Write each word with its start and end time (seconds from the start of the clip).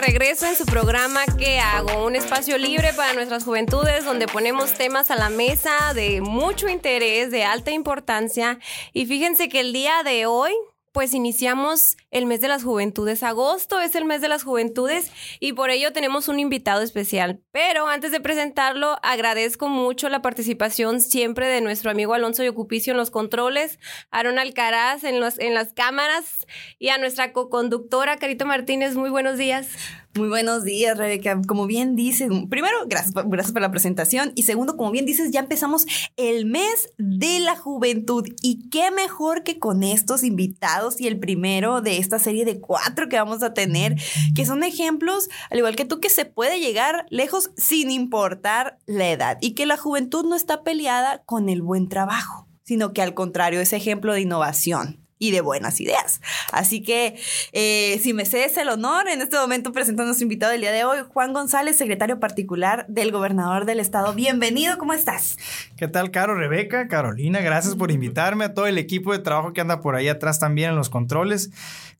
regreso 0.00 0.46
en 0.46 0.56
su 0.56 0.64
programa 0.64 1.24
¿Qué 1.38 1.58
hago? 1.58 2.04
Un 2.06 2.16
espacio 2.16 2.56
libre 2.56 2.92
para 2.94 3.12
nuestras 3.12 3.44
juventudes 3.44 4.04
donde 4.04 4.26
ponemos 4.26 4.72
temas 4.72 5.10
a 5.10 5.16
la 5.16 5.28
mesa 5.28 5.92
de 5.94 6.20
mucho 6.20 6.68
interés, 6.68 7.30
de 7.30 7.44
alta 7.44 7.70
importancia. 7.70 8.58
Y 8.92 9.06
fíjense 9.06 9.48
que 9.48 9.60
el 9.60 9.72
día 9.72 10.02
de 10.02 10.26
hoy 10.26 10.52
pues 10.92 11.14
iniciamos 11.14 11.96
el 12.10 12.26
mes 12.26 12.40
de 12.40 12.48
las 12.48 12.64
juventudes. 12.64 13.22
Agosto 13.22 13.80
es 13.80 13.94
el 13.94 14.04
mes 14.04 14.20
de 14.20 14.28
las 14.28 14.42
juventudes 14.42 15.10
y 15.38 15.52
por 15.52 15.70
ello 15.70 15.92
tenemos 15.92 16.28
un 16.28 16.40
invitado 16.40 16.82
especial. 16.82 17.40
Pero 17.52 17.86
antes 17.86 18.12
de 18.12 18.20
presentarlo, 18.20 18.98
agradezco 19.02 19.68
mucho 19.68 20.08
la 20.08 20.22
participación 20.22 21.00
siempre 21.00 21.46
de 21.46 21.60
nuestro 21.60 21.90
amigo 21.90 22.14
Alonso 22.14 22.42
Yocupicio 22.42 22.92
en 22.92 22.96
los 22.96 23.10
controles, 23.10 23.78
Aaron 24.10 24.38
Alcaraz 24.38 25.04
en, 25.04 25.20
los, 25.20 25.38
en 25.38 25.54
las 25.54 25.72
cámaras 25.72 26.46
y 26.78 26.88
a 26.88 26.98
nuestra 26.98 27.32
co-conductora 27.32 28.16
Carito 28.16 28.46
Martínez. 28.46 28.96
Muy 28.96 29.10
buenos 29.10 29.38
días. 29.38 29.68
Muy 30.16 30.28
buenos 30.28 30.64
días, 30.64 30.98
Rebeca. 30.98 31.40
Como 31.46 31.68
bien 31.68 31.94
dices, 31.94 32.32
primero, 32.48 32.76
gracias, 32.88 33.14
gracias 33.26 33.52
por 33.52 33.62
la 33.62 33.70
presentación. 33.70 34.32
Y 34.34 34.42
segundo, 34.42 34.76
como 34.76 34.90
bien 34.90 35.06
dices, 35.06 35.30
ya 35.30 35.38
empezamos 35.38 35.86
el 36.16 36.46
mes 36.46 36.92
de 36.98 37.38
la 37.38 37.54
juventud. 37.54 38.26
Y 38.42 38.68
qué 38.70 38.90
mejor 38.90 39.44
que 39.44 39.60
con 39.60 39.84
estos 39.84 40.24
invitados 40.24 41.00
y 41.00 41.06
el 41.06 41.20
primero 41.20 41.80
de 41.80 41.98
esta 41.98 42.18
serie 42.18 42.44
de 42.44 42.58
cuatro 42.58 43.08
que 43.08 43.18
vamos 43.18 43.44
a 43.44 43.54
tener, 43.54 43.94
que 44.34 44.44
son 44.44 44.64
ejemplos, 44.64 45.28
al 45.48 45.58
igual 45.58 45.76
que 45.76 45.84
tú, 45.84 46.00
que 46.00 46.10
se 46.10 46.24
puede 46.24 46.58
llegar 46.58 47.06
lejos 47.08 47.52
sin 47.56 47.92
importar 47.92 48.78
la 48.86 49.10
edad 49.10 49.38
y 49.40 49.52
que 49.52 49.64
la 49.64 49.76
juventud 49.76 50.24
no 50.24 50.34
está 50.34 50.64
peleada 50.64 51.22
con 51.24 51.48
el 51.48 51.62
buen 51.62 51.88
trabajo, 51.88 52.48
sino 52.64 52.92
que 52.92 53.02
al 53.02 53.14
contrario 53.14 53.60
es 53.60 53.72
ejemplo 53.72 54.12
de 54.12 54.22
innovación 54.22 54.99
y 55.20 55.30
de 55.30 55.42
buenas 55.42 55.80
ideas. 55.80 56.20
Así 56.50 56.82
que, 56.82 57.16
eh, 57.52 58.00
si 58.02 58.12
me 58.12 58.24
cedes 58.24 58.56
el 58.56 58.70
honor, 58.70 59.06
en 59.06 59.20
este 59.20 59.36
momento 59.36 59.70
presento 59.70 60.02
a 60.02 60.06
nuestro 60.06 60.24
invitado 60.24 60.50
del 60.50 60.62
día 60.62 60.72
de 60.72 60.84
hoy, 60.84 60.98
Juan 61.12 61.32
González, 61.32 61.76
secretario 61.76 62.18
particular 62.18 62.86
del 62.88 63.12
gobernador 63.12 63.66
del 63.66 63.80
estado. 63.80 64.14
Bienvenido, 64.14 64.78
¿cómo 64.78 64.94
estás? 64.94 65.36
¿Qué 65.76 65.86
tal, 65.88 66.10
Caro, 66.10 66.34
Rebeca, 66.34 66.88
Carolina? 66.88 67.40
Gracias 67.40 67.76
por 67.76 67.90
invitarme, 67.92 68.46
a 68.46 68.54
todo 68.54 68.66
el 68.66 68.78
equipo 68.78 69.12
de 69.12 69.18
trabajo 69.18 69.52
que 69.52 69.60
anda 69.60 69.82
por 69.82 69.94
ahí 69.94 70.08
atrás 70.08 70.38
también 70.38 70.70
en 70.70 70.76
los 70.76 70.88
controles. 70.88 71.50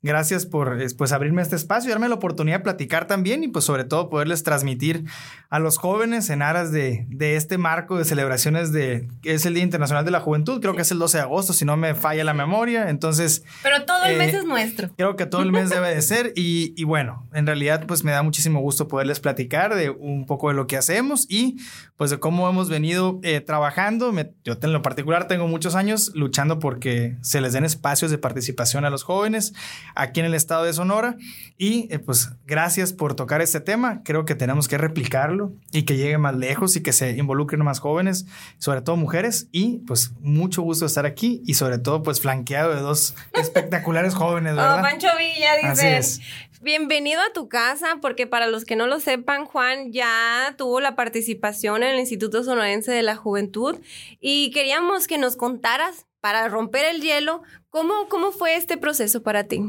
Gracias 0.02 0.46
por 0.46 0.78
pues, 0.96 1.12
abrirme 1.12 1.42
este 1.42 1.56
espacio 1.56 1.88
y 1.88 1.90
darme 1.90 2.08
la 2.08 2.14
oportunidad 2.14 2.58
de 2.58 2.62
platicar 2.62 3.06
también 3.06 3.44
y 3.44 3.48
pues 3.48 3.66
sobre 3.66 3.84
todo 3.84 4.08
poderles 4.08 4.42
transmitir 4.42 5.04
a 5.50 5.58
los 5.58 5.76
jóvenes 5.76 6.30
en 6.30 6.40
aras 6.40 6.72
de, 6.72 7.04
de 7.10 7.36
este 7.36 7.58
marco 7.58 7.98
de 7.98 8.06
celebraciones 8.06 8.72
de, 8.72 9.08
que 9.20 9.34
es 9.34 9.44
el 9.44 9.52
Día 9.52 9.62
Internacional 9.62 10.06
de 10.06 10.10
la 10.10 10.20
Juventud, 10.20 10.62
creo 10.62 10.74
que 10.74 10.82
es 10.82 10.90
el 10.90 10.98
12 10.98 11.18
de 11.18 11.22
agosto, 11.22 11.52
si 11.52 11.66
no 11.66 11.76
me 11.76 11.94
falla 11.94 12.24
la 12.24 12.32
memoria, 12.32 12.88
entonces... 12.88 13.44
Pero 13.62 13.84
todo 13.84 14.02
el 14.04 14.16
mes 14.16 14.32
eh, 14.32 14.38
es 14.38 14.44
nuestro. 14.46 14.88
Creo 14.96 15.16
que 15.16 15.26
todo 15.26 15.42
el 15.42 15.52
mes 15.52 15.68
debe 15.68 15.94
de 15.94 16.00
ser 16.00 16.32
y, 16.34 16.72
y, 16.80 16.84
bueno, 16.84 17.28
en 17.34 17.46
realidad 17.46 17.84
pues 17.86 18.02
me 18.02 18.12
da 18.12 18.22
muchísimo 18.22 18.60
gusto 18.60 18.88
poderles 18.88 19.20
platicar 19.20 19.74
de 19.74 19.90
un 19.90 20.24
poco 20.24 20.48
de 20.48 20.54
lo 20.54 20.66
que 20.66 20.78
hacemos 20.78 21.26
y 21.28 21.58
pues 21.98 22.10
de 22.10 22.18
cómo 22.18 22.48
hemos 22.48 22.70
venido 22.70 23.20
eh, 23.22 23.42
trabajando. 23.42 24.14
yo 24.44 24.56
en 24.62 24.72
lo 24.72 24.80
particular 24.80 25.28
tengo 25.28 25.46
muchos 25.46 25.74
años 25.74 26.10
luchando 26.14 26.58
porque 26.58 27.18
se 27.20 27.42
les 27.42 27.52
den 27.52 27.64
espacios 27.64 28.10
de 28.10 28.16
participación 28.16 28.86
a 28.86 28.90
los 28.90 29.02
jóvenes 29.02 29.52
aquí 29.94 30.20
en 30.20 30.26
el 30.26 30.34
estado 30.34 30.64
de 30.64 30.72
Sonora. 30.72 31.16
Y 31.56 31.92
eh, 31.92 31.98
pues 31.98 32.30
gracias 32.46 32.92
por 32.92 33.14
tocar 33.14 33.40
este 33.40 33.60
tema. 33.60 34.02
Creo 34.04 34.24
que 34.24 34.34
tenemos 34.34 34.68
que 34.68 34.78
replicarlo 34.78 35.52
y 35.72 35.82
que 35.82 35.96
llegue 35.96 36.18
más 36.18 36.36
lejos 36.36 36.76
y 36.76 36.82
que 36.82 36.92
se 36.92 37.10
involucren 37.12 37.62
más 37.64 37.80
jóvenes, 37.80 38.26
sobre 38.58 38.82
todo 38.82 38.96
mujeres. 38.96 39.48
Y 39.52 39.78
pues 39.86 40.12
mucho 40.20 40.62
gusto 40.62 40.86
estar 40.86 41.06
aquí 41.06 41.42
y 41.46 41.54
sobre 41.54 41.78
todo 41.78 42.02
pues 42.02 42.20
flanqueado 42.20 42.74
de 42.74 42.80
dos 42.80 43.14
espectaculares 43.34 44.14
jóvenes, 44.14 44.52
oh, 44.52 44.56
¿verdad? 44.56 44.78
Oh, 44.78 44.82
Pancho 44.82 45.08
Villa, 45.18 45.70
dice. 45.70 46.20
Bienvenido 46.62 47.22
a 47.22 47.32
tu 47.32 47.48
casa, 47.48 47.96
porque 48.02 48.26
para 48.26 48.46
los 48.46 48.66
que 48.66 48.76
no 48.76 48.86
lo 48.86 49.00
sepan, 49.00 49.46
Juan 49.46 49.92
ya 49.92 50.54
tuvo 50.58 50.82
la 50.82 50.94
participación 50.94 51.82
en 51.82 51.94
el 51.94 52.00
Instituto 52.00 52.44
Sonorense 52.44 52.92
de 52.92 53.02
la 53.02 53.16
Juventud 53.16 53.78
y 54.20 54.50
queríamos 54.50 55.06
que 55.06 55.16
nos 55.16 55.36
contaras 55.36 56.06
para 56.20 56.46
romper 56.48 56.84
el 56.84 57.00
hielo, 57.00 57.42
¿cómo, 57.70 58.08
cómo 58.08 58.32
fue 58.32 58.56
este 58.56 58.76
proceso 58.76 59.22
para 59.22 59.44
ti? 59.44 59.62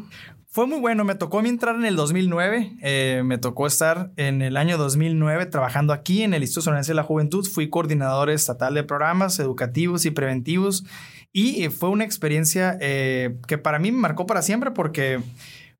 Fue 0.53 0.67
muy 0.67 0.79
bueno, 0.81 1.05
me 1.05 1.15
tocó 1.15 1.39
a 1.39 1.41
mí 1.41 1.47
entrar 1.47 1.75
en 1.75 1.85
el 1.85 1.95
2009, 1.95 2.73
eh, 2.81 3.21
me 3.23 3.37
tocó 3.37 3.67
estar 3.67 4.11
en 4.17 4.41
el 4.41 4.57
año 4.57 4.77
2009 4.77 5.45
trabajando 5.45 5.93
aquí 5.93 6.23
en 6.23 6.33
el 6.33 6.41
Instituto 6.41 6.65
Sonorense 6.65 6.91
de 6.91 6.95
la 6.95 7.03
Juventud, 7.03 7.47
fui 7.47 7.69
coordinador 7.69 8.29
estatal 8.29 8.73
de 8.73 8.83
programas 8.83 9.39
educativos 9.39 10.05
y 10.05 10.11
preventivos 10.11 10.83
y 11.31 11.69
fue 11.69 11.87
una 11.87 12.03
experiencia 12.03 12.77
eh, 12.81 13.37
que 13.47 13.57
para 13.57 13.79
mí 13.79 13.93
me 13.93 13.99
marcó 13.99 14.25
para 14.25 14.41
siempre 14.41 14.71
porque 14.71 15.21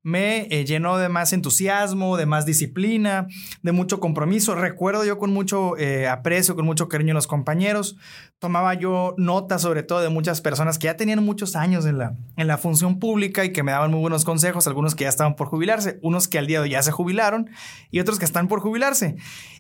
me 0.03 0.47
eh, 0.50 0.66
llenó 0.66 0.97
de 0.97 1.09
más 1.09 1.31
entusiasmo, 1.31 2.17
de 2.17 2.25
más 2.25 2.45
disciplina, 2.45 3.28
de 3.62 3.72
mucho 3.72 4.00
compromiso. 4.00 4.56
Recuerdo 4.56 5.06
yo 5.06 5.19
con 5.19 5.31
mucho 5.31 5.78
eh, 5.78 6.07
aprecio, 6.07 6.56
con 6.56 6.66
mucho 6.66 6.88
cariño 6.88 7.12
a 7.12 7.16
los 7.16 7.28
compañeros. 7.28 7.97
Tomaba 8.40 8.73
yo 8.73 9.13
nota 9.17 9.59
sobre 9.59 9.84
todo 9.84 10.01
de 10.01 10.09
muchas 10.09 10.41
personas 10.41 10.79
que 10.79 10.85
ya 10.85 10.97
tenían 10.97 11.23
muchos 11.23 11.56
años 11.56 11.85
en 11.85 12.00
la, 12.00 12.17
en 12.35 12.47
la 12.47 12.57
función 12.57 12.97
pública 13.00 13.45
y 13.45 13.53
que 13.53 13.61
me 13.61 13.72
daban 13.72 13.91
muy 13.91 14.00
buenos 14.00 14.25
consejos, 14.25 14.66
algunos 14.66 14.95
que 14.95 15.03
ya 15.03 15.09
estaban 15.09 15.35
por 15.35 15.47
jubilarse, 15.47 16.00
unos 16.01 16.28
que 16.28 16.40
al 16.40 16.47
día 16.47 16.59
de 16.59 16.63
hoy 16.63 16.69
ya 16.72 16.81
se 16.81 16.91
jubilaron 16.91 17.50
y 17.91 18.00
otros 18.00 18.17
que 18.17 18.25
están 18.25 18.47
por 18.47 18.59
jubilarse. 18.59 19.17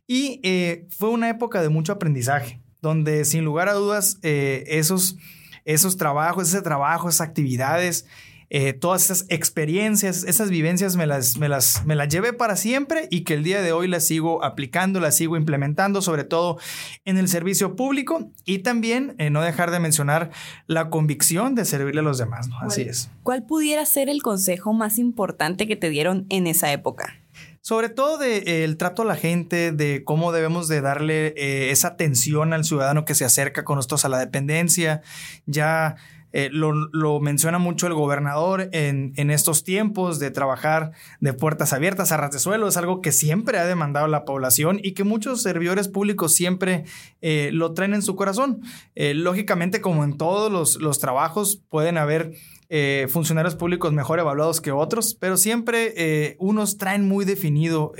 Y 0.07 0.39
eh, 0.43 0.87
fue 0.97 1.09
una 1.09 1.29
época 1.29 1.61
de 1.61 1.69
mucho 1.69 1.93
aprendizaje, 1.93 2.61
donde 2.81 3.25
sin 3.25 3.45
lugar 3.45 3.69
a 3.69 3.73
dudas 3.73 4.17
esos, 4.23 5.17
esos 5.65 5.97
trabajos, 5.97 6.47
ese 6.47 6.63
trabajo, 6.63 7.09
esas 7.09 7.21
actividades, 7.21 8.07
eh, 8.53 8.73
todas 8.73 9.05
esas 9.05 9.25
experiencias, 9.29 10.25
esas 10.25 10.49
vivencias 10.49 10.97
me 10.97 11.07
las, 11.07 11.37
me, 11.37 11.47
las, 11.47 11.85
me 11.85 11.95
las 11.95 12.09
llevé 12.09 12.33
para 12.33 12.57
siempre 12.57 13.07
y 13.09 13.21
que 13.21 13.35
el 13.35 13.45
día 13.45 13.61
de 13.61 13.71
hoy 13.71 13.87
las 13.87 14.05
sigo 14.05 14.43
aplicando, 14.43 14.99
las 14.99 15.15
sigo 15.15 15.37
implementando, 15.37 16.01
sobre 16.01 16.25
todo 16.25 16.59
en 17.05 17.17
el 17.17 17.29
servicio 17.29 17.77
público 17.77 18.29
y 18.43 18.59
también 18.59 19.15
eh, 19.19 19.29
no 19.29 19.41
dejar 19.41 19.71
de 19.71 19.79
mencionar 19.79 20.31
la 20.67 20.89
convicción 20.89 21.55
de 21.55 21.63
servirle 21.63 22.01
a 22.01 22.03
los 22.03 22.17
demás. 22.17 22.49
Así 22.59 22.81
es. 22.81 23.09
¿Cuál 23.23 23.43
pudiera 23.43 23.85
ser 23.85 24.09
el 24.09 24.21
consejo 24.21 24.73
más 24.73 24.97
importante 24.97 25.65
que 25.65 25.77
te 25.77 25.89
dieron 25.89 26.25
en 26.27 26.45
esa 26.45 26.73
época? 26.73 27.15
sobre 27.63 27.89
todo 27.89 28.17
del 28.17 28.43
de, 28.43 28.63
eh, 28.63 28.75
trato 28.75 29.03
a 29.03 29.05
la 29.05 29.15
gente, 29.15 29.71
de 29.71 30.03
cómo 30.03 30.31
debemos 30.31 30.67
de 30.67 30.81
darle 30.81 31.71
esa 31.71 31.89
atención 31.89 32.53
al 32.53 32.65
ciudadano 32.65 33.05
que 33.05 33.13
se 33.13 33.23
acerca 33.23 33.63
con 33.63 33.75
nosotros 33.75 34.03
a 34.03 34.09
la 34.09 34.17
dependencia. 34.17 35.03
Ya 35.45 35.95
eh, 36.33 36.49
lo, 36.51 37.19
menciona 37.19 37.59
mucho 37.59 37.87
el 37.87 37.93
gobernador 37.93 38.69
en, 38.71 39.11
estos 39.31 39.63
tiempos 39.63 40.19
de 40.19 40.31
trabajar 40.31 40.91
de 41.19 41.33
puertas 41.33 41.73
abiertas 41.73 42.11
a 42.11 42.17
ras 42.17 42.31
de 42.31 42.39
suelo. 42.39 42.67
Es 42.67 42.77
algo 42.77 43.01
que 43.01 43.11
siempre 43.11 43.57
ha 43.57 43.65
demandado 43.65 44.07
la 44.07 44.25
población 44.25 44.79
y 44.81 44.93
que 44.93 45.03
muchos 45.03 45.41
servidores 45.41 45.87
públicos 45.87 46.33
siempre 46.33 46.85
eh, 47.21 47.49
lo 47.53 47.73
traen 47.73 47.93
en 47.93 48.01
su 48.01 48.15
corazón. 48.15 48.61
Eh, 48.95 49.13
lógicamente, 49.13 49.81
como 49.81 50.03
en 50.03 50.17
todos 50.17 50.79
los, 50.79 50.99
trabajos, 50.99 51.61
pueden 51.69 51.97
haber 51.97 52.33
funcionarios 53.09 53.55
públicos 53.55 53.91
mejor 53.91 54.19
evaluados 54.19 54.61
que 54.61 54.71
otros, 54.71 55.13
pero 55.19 55.35
siempre 55.35 56.37
unos 56.39 56.77
traen 56.77 57.05
muy 57.05 57.25
definido 57.25 57.91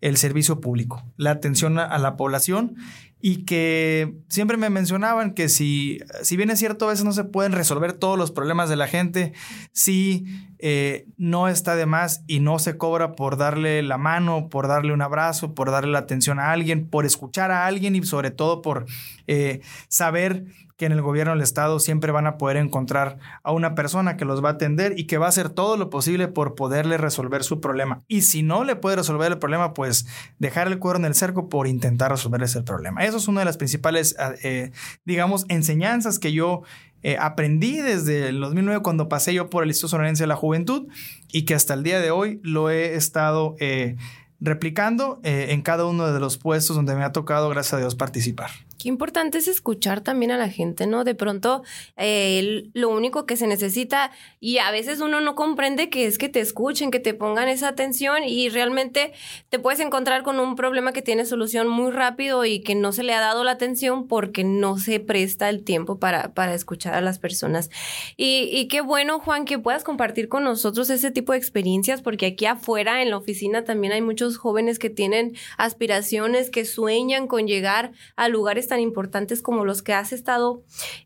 el 0.00 0.16
servicio 0.16 0.60
público, 0.60 1.04
la 1.16 1.32
atención 1.32 1.80
a 1.80 1.98
la 1.98 2.16
población 2.16 2.76
y 3.20 3.44
que 3.44 4.14
siempre 4.28 4.56
me 4.56 4.70
mencionaban 4.70 5.34
que 5.34 5.48
si, 5.48 5.98
si 6.22 6.36
bien 6.36 6.50
es 6.50 6.58
cierto, 6.58 6.86
a 6.86 6.90
veces 6.90 7.04
no 7.04 7.12
se 7.12 7.24
pueden 7.24 7.52
resolver 7.52 7.92
todos 7.92 8.16
los 8.16 8.30
problemas 8.30 8.68
de 8.68 8.76
la 8.76 8.86
gente, 8.86 9.32
si 9.72 10.26
eh, 10.58 11.06
no 11.16 11.48
está 11.48 11.74
de 11.74 11.86
más 11.86 12.22
y 12.26 12.40
no 12.40 12.58
se 12.58 12.76
cobra 12.76 13.12
por 13.12 13.36
darle 13.36 13.82
la 13.82 13.98
mano, 13.98 14.48
por 14.48 14.68
darle 14.68 14.92
un 14.92 15.02
abrazo, 15.02 15.54
por 15.54 15.70
darle 15.70 15.92
la 15.92 16.00
atención 16.00 16.38
a 16.38 16.52
alguien, 16.52 16.88
por 16.88 17.06
escuchar 17.06 17.50
a 17.50 17.66
alguien 17.66 17.96
y 17.96 18.02
sobre 18.04 18.30
todo 18.30 18.62
por 18.62 18.86
eh, 19.26 19.60
saber 19.88 20.44
que 20.78 20.86
en 20.86 20.92
el 20.92 21.02
gobierno 21.02 21.32
del 21.32 21.42
estado 21.42 21.80
siempre 21.80 22.12
van 22.12 22.28
a 22.28 22.38
poder 22.38 22.56
encontrar 22.56 23.18
a 23.42 23.50
una 23.50 23.74
persona 23.74 24.16
que 24.16 24.24
los 24.24 24.42
va 24.42 24.50
a 24.50 24.52
atender 24.52 24.96
y 24.96 25.08
que 25.08 25.18
va 25.18 25.26
a 25.26 25.28
hacer 25.28 25.50
todo 25.50 25.76
lo 25.76 25.90
posible 25.90 26.28
por 26.28 26.54
poderle 26.54 26.96
resolver 26.96 27.42
su 27.42 27.60
problema. 27.60 28.00
Y 28.06 28.22
si 28.22 28.44
no 28.44 28.62
le 28.62 28.76
puede 28.76 28.94
resolver 28.94 29.32
el 29.32 29.38
problema, 29.38 29.74
pues 29.74 30.06
dejar 30.38 30.68
el 30.68 30.78
cuero 30.78 31.00
en 31.00 31.04
el 31.04 31.16
cerco 31.16 31.48
por 31.48 31.66
intentar 31.66 32.12
resolver 32.12 32.44
ese 32.44 32.62
problema. 32.62 33.04
Eso 33.04 33.16
es 33.16 33.26
una 33.26 33.40
de 33.40 33.46
las 33.46 33.56
principales, 33.56 34.14
ah, 34.20 34.34
eh, 34.44 34.70
digamos, 35.04 35.46
enseñanzas 35.48 36.20
que 36.20 36.32
yo 36.32 36.62
eh, 37.02 37.16
aprendí 37.18 37.78
desde 37.78 38.28
el 38.28 38.38
2009 38.38 38.80
cuando 38.80 39.08
pasé 39.08 39.34
yo 39.34 39.50
por 39.50 39.64
el 39.64 39.70
Instituto 39.70 39.90
Sonorense 39.90 40.22
de 40.22 40.28
la 40.28 40.36
Juventud 40.36 40.86
y 41.32 41.44
que 41.44 41.56
hasta 41.56 41.74
el 41.74 41.82
día 41.82 41.98
de 41.98 42.12
hoy 42.12 42.38
lo 42.44 42.70
he 42.70 42.94
estado 42.94 43.56
eh, 43.58 43.96
replicando 44.38 45.18
en 45.24 45.60
cada 45.62 45.86
uno 45.86 46.12
de 46.12 46.20
los 46.20 46.38
puestos 46.38 46.76
donde 46.76 46.94
me 46.94 47.02
ha 47.02 47.10
tocado, 47.10 47.48
gracias 47.48 47.74
a 47.74 47.78
Dios, 47.78 47.96
participar. 47.96 48.50
Qué 48.78 48.88
importante 48.88 49.38
es 49.38 49.48
escuchar 49.48 50.02
también 50.02 50.30
a 50.30 50.36
la 50.36 50.48
gente, 50.48 50.86
¿no? 50.86 51.02
De 51.02 51.16
pronto, 51.16 51.64
eh, 51.96 52.70
lo 52.74 52.90
único 52.90 53.26
que 53.26 53.36
se 53.36 53.48
necesita, 53.48 54.12
y 54.38 54.58
a 54.58 54.70
veces 54.70 55.00
uno 55.00 55.20
no 55.20 55.34
comprende 55.34 55.90
que 55.90 56.06
es 56.06 56.16
que 56.16 56.28
te 56.28 56.38
escuchen, 56.38 56.92
que 56.92 57.00
te 57.00 57.12
pongan 57.12 57.48
esa 57.48 57.66
atención 57.66 58.22
y 58.22 58.48
realmente 58.50 59.12
te 59.48 59.58
puedes 59.58 59.80
encontrar 59.80 60.22
con 60.22 60.38
un 60.38 60.54
problema 60.54 60.92
que 60.92 61.02
tiene 61.02 61.24
solución 61.24 61.66
muy 61.66 61.90
rápido 61.90 62.44
y 62.44 62.60
que 62.60 62.76
no 62.76 62.92
se 62.92 63.02
le 63.02 63.14
ha 63.14 63.20
dado 63.20 63.42
la 63.42 63.50
atención 63.50 64.06
porque 64.06 64.44
no 64.44 64.78
se 64.78 65.00
presta 65.00 65.48
el 65.48 65.64
tiempo 65.64 65.98
para, 65.98 66.32
para 66.32 66.54
escuchar 66.54 66.94
a 66.94 67.00
las 67.00 67.18
personas. 67.18 67.70
Y, 68.16 68.48
y 68.52 68.68
qué 68.68 68.80
bueno, 68.80 69.18
Juan, 69.18 69.44
que 69.44 69.58
puedas 69.58 69.82
compartir 69.82 70.28
con 70.28 70.44
nosotros 70.44 70.88
ese 70.90 71.10
tipo 71.10 71.32
de 71.32 71.38
experiencias, 71.38 72.00
porque 72.00 72.26
aquí 72.26 72.46
afuera 72.46 73.02
en 73.02 73.10
la 73.10 73.16
oficina 73.16 73.64
también 73.64 73.92
hay 73.92 74.02
muchos 74.02 74.36
jóvenes 74.36 74.78
que 74.78 74.88
tienen 74.88 75.36
aspiraciones, 75.56 76.48
que 76.48 76.64
sueñan 76.64 77.26
con 77.26 77.48
llegar 77.48 77.90
a 78.14 78.28
lugares 78.28 78.67
tan 78.68 78.80
importantes 78.80 79.42
como 79.42 79.64
los 79.64 79.82
que 79.82 79.92
has 79.92 80.12
estado. 80.12 80.62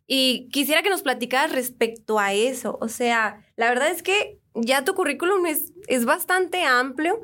Y 0.07 0.49
quisiera 0.51 0.83
que 0.83 0.91
nos 0.91 1.03
platicaras 1.03 1.53
respecto 1.53 2.19
a 2.19 2.33
eso. 2.35 2.79
O 2.81 2.89
sea, 2.89 3.41
la 3.57 3.69
verdad 3.71 3.89
es 3.89 4.03
que 4.03 4.39
ya 4.55 4.85
tu 4.85 4.95
currículum 4.95 5.47
es, 5.47 5.73
es 5.87 6.05
bastante 6.05 6.65
amplio 6.65 7.19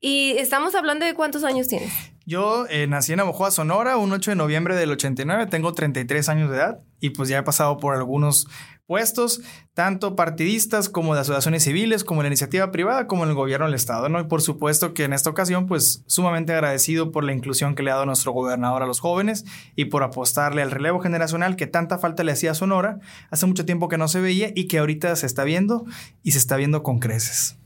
y 0.00 0.32
estamos 0.38 0.74
hablando 0.74 1.06
de 1.06 1.14
cuántos 1.14 1.44
años 1.44 1.68
tienes. 1.68 1.92
Yo 2.24 2.66
eh, 2.68 2.86
nací 2.86 3.12
en 3.12 3.20
Abojoa, 3.20 3.50
Sonora, 3.50 3.96
un 3.96 4.12
8 4.12 4.32
de 4.32 4.36
noviembre 4.36 4.76
del 4.76 4.90
89, 4.92 5.46
tengo 5.46 5.72
33 5.72 6.28
años 6.28 6.50
de 6.50 6.56
edad 6.56 6.80
y 7.00 7.10
pues 7.10 7.28
ya 7.28 7.38
he 7.38 7.42
pasado 7.42 7.78
por 7.78 7.94
algunos 7.94 8.46
puestos, 8.92 9.40
tanto 9.72 10.16
partidistas 10.16 10.90
como 10.90 11.14
de 11.14 11.22
asociaciones 11.22 11.64
civiles, 11.64 12.04
como 12.04 12.20
la 12.20 12.28
iniciativa 12.28 12.70
privada, 12.70 13.06
como 13.06 13.24
en 13.24 13.30
el 13.30 13.34
gobierno 13.34 13.64
del 13.64 13.74
Estado, 13.74 14.10
¿no? 14.10 14.20
Y 14.20 14.24
por 14.24 14.42
supuesto 14.42 14.92
que 14.92 15.04
en 15.04 15.14
esta 15.14 15.30
ocasión, 15.30 15.66
pues 15.66 16.04
sumamente 16.06 16.52
agradecido 16.52 17.10
por 17.10 17.24
la 17.24 17.32
inclusión 17.32 17.74
que 17.74 17.82
le 17.82 17.90
ha 17.90 17.94
dado 17.94 18.04
nuestro 18.04 18.32
gobernador 18.32 18.82
a 18.82 18.86
los 18.86 19.00
jóvenes 19.00 19.46
y 19.76 19.86
por 19.86 20.02
apostarle 20.02 20.60
al 20.60 20.70
relevo 20.70 21.00
generacional 21.00 21.56
que 21.56 21.66
tanta 21.66 21.96
falta 21.96 22.22
le 22.22 22.32
hacía 22.32 22.50
a 22.50 22.54
Sonora, 22.54 23.00
hace 23.30 23.46
mucho 23.46 23.64
tiempo 23.64 23.88
que 23.88 23.96
no 23.96 24.08
se 24.08 24.20
veía 24.20 24.52
y 24.54 24.68
que 24.68 24.78
ahorita 24.78 25.16
se 25.16 25.24
está 25.24 25.42
viendo 25.44 25.86
y 26.22 26.32
se 26.32 26.38
está 26.38 26.58
viendo 26.58 26.82
con 26.82 26.98
creces. 26.98 27.56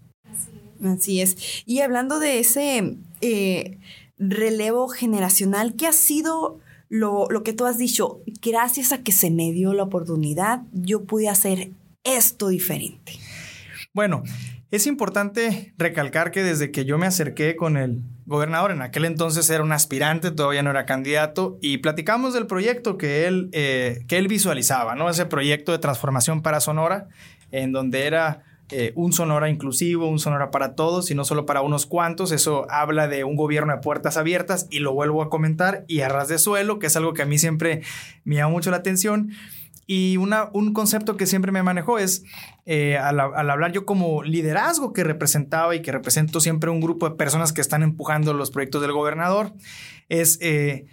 Así 0.85 1.23
es. 1.23 1.65
Y 1.67 1.81
hablando 1.81 2.21
de 2.21 2.39
ese 2.39 2.99
eh, 3.21 3.79
relevo 4.17 4.87
generacional, 4.87 5.75
¿qué 5.75 5.89
ha 5.89 5.93
sido 5.93 6.61
lo, 6.89 7.29
que 7.45 7.53
tú 7.53 7.67
has 7.67 7.79
dicho, 7.79 8.21
gracias 8.43 8.93
a 8.93 9.03
que 9.03 9.13
se 9.13 9.31
me 9.31 9.53
dio 9.53 9.73
la 9.75 9.85
oportunidad, 9.85 10.63
yo 10.73 11.05
pude 11.05 11.29
hacer 11.29 11.71
esto 12.05 12.49
diferente. 12.49 13.13
Bueno, 13.93 14.23
es 14.71 14.87
importante 14.87 15.75
recalcar 15.79 16.31
que 16.31 16.43
desde 16.43 16.71
que 16.71 16.85
yo 16.85 16.99
me 16.99 17.07
acerqué 17.07 17.57
con 17.57 17.77
el 17.77 18.03
gobernador, 18.27 18.73
en 18.73 18.83
aquel 18.83 19.05
entonces 19.05 19.49
era 19.51 19.63
un 19.63 19.73
aspirante, 19.73 20.31
todavía 20.31 20.63
no 20.63 20.71
era 20.71 20.87
candidato, 20.87 21.59
y 21.61 21.79
platicamos 21.79 22.35
del 22.35 22.47
proyecto 22.47 22.99
que 22.99 23.27
él, 23.27 23.49
eh, 23.53 24.05
que 24.09 24.19
él 24.19 24.29
visualizaba, 24.29 24.95
¿no? 24.95 25.09
Ese 25.09 25.27
proyecto 25.27 25.73
de 25.73 25.79
transformación 25.79 26.43
para 26.43 26.61
Sonora, 26.61 27.09
en 27.51 27.73
donde 27.73 28.07
era 28.07 28.43
eh, 28.71 28.93
un 28.97 29.13
Sonora 29.13 29.49
inclusivo, 29.49 30.09
un 30.09 30.19
Sonora 30.19 30.51
para 30.51 30.75
todos 30.75 31.11
y 31.11 31.15
no 31.15 31.25
solo 31.25 31.47
para 31.47 31.63
unos 31.63 31.87
cuantos. 31.87 32.33
Eso 32.33 32.67
habla 32.71 33.07
de 33.07 33.23
un 33.23 33.37
gobierno 33.37 33.73
de 33.73 33.81
puertas 33.81 34.17
abiertas 34.17 34.67
y 34.71 34.81
lo 34.81 34.93
vuelvo 34.93 35.23
a 35.23 35.31
comentar 35.31 35.85
y 35.87 36.01
a 36.01 36.09
ras 36.09 36.29
de 36.29 36.39
suelo, 36.39 36.79
que 36.79 36.89
es 36.89 36.97
algo 36.97 37.13
que 37.15 37.23
a 37.23 37.27
mí 37.27 37.39
siempre 37.39 37.83
me 38.25 38.37
llama 38.37 38.51
mucho 38.51 38.71
la 38.71 38.79
atención. 38.79 39.31
Y 39.87 40.17
una, 40.17 40.51
un 40.53 40.73
concepto 40.73 41.17
que 41.17 41.27
siempre 41.27 41.53
me 41.53 41.63
manejó 41.63 42.01
es, 42.01 42.25
eh, 42.65 42.99
al, 42.99 43.21
hablar 43.21 43.71
yo 43.71 43.87
como 43.87 44.25
liderazgo 44.25 44.93
que 44.93 45.05
representaba 45.05 45.77
y 45.77 45.83
que 45.83 45.93
represento 45.93 46.41
siempre 46.41 46.71
un 46.71 46.81
grupo 46.81 47.09
de 47.09 47.15
personas 47.15 47.53
que 47.53 47.61
están 47.61 47.85
empujando 47.85 48.35
los 48.35 48.51
proyectos 48.51 48.83
del 48.83 48.93
gobernador, 48.93 49.53
es... 50.09 50.39
Eh, 50.41 50.87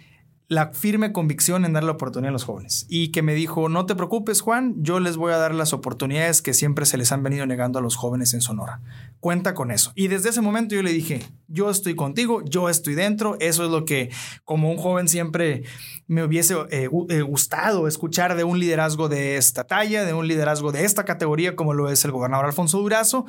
la 0.46 0.72
firme 0.72 1.12
convicción 1.12 1.64
en 1.64 1.72
dar 1.72 1.84
la 1.84 1.92
oportunidad 1.92 2.28
a 2.28 2.32
los 2.32 2.44
jóvenes 2.44 2.86
y 2.88 3.08
que 3.12 3.22
me 3.22 3.34
dijo, 3.34 3.68
no 3.70 3.86
te 3.86 3.94
preocupes 3.94 4.42
Juan, 4.42 4.74
yo 4.78 5.00
les 5.00 5.16
voy 5.16 5.32
a 5.32 5.38
dar 5.38 5.54
las 5.54 5.72
oportunidades 5.72 6.42
que 6.42 6.52
siempre 6.52 6.84
se 6.84 6.98
les 6.98 7.12
han 7.12 7.22
venido 7.22 7.46
negando 7.46 7.78
a 7.78 7.82
los 7.82 7.96
jóvenes 7.96 8.34
en 8.34 8.42
Sonora. 8.42 8.80
Cuenta 9.20 9.54
con 9.54 9.70
eso. 9.70 9.92
Y 9.94 10.08
desde 10.08 10.28
ese 10.28 10.42
momento 10.42 10.74
yo 10.74 10.82
le 10.82 10.92
dije, 10.92 11.22
yo 11.48 11.70
estoy 11.70 11.94
contigo, 11.94 12.42
yo 12.44 12.68
estoy 12.68 12.94
dentro, 12.94 13.36
eso 13.40 13.64
es 13.64 13.70
lo 13.70 13.86
que 13.86 14.10
como 14.44 14.70
un 14.70 14.76
joven 14.76 15.08
siempre 15.08 15.62
me 16.06 16.22
hubiese 16.22 16.54
eh, 16.70 16.90
eh, 17.08 17.22
gustado 17.22 17.88
escuchar 17.88 18.36
de 18.36 18.44
un 18.44 18.58
liderazgo 18.58 19.08
de 19.08 19.36
esta 19.36 19.64
talla, 19.64 20.04
de 20.04 20.12
un 20.12 20.28
liderazgo 20.28 20.72
de 20.72 20.84
esta 20.84 21.06
categoría 21.06 21.56
como 21.56 21.72
lo 21.72 21.90
es 21.90 22.04
el 22.04 22.12
gobernador 22.12 22.46
Alfonso 22.46 22.78
Durazo. 22.78 23.24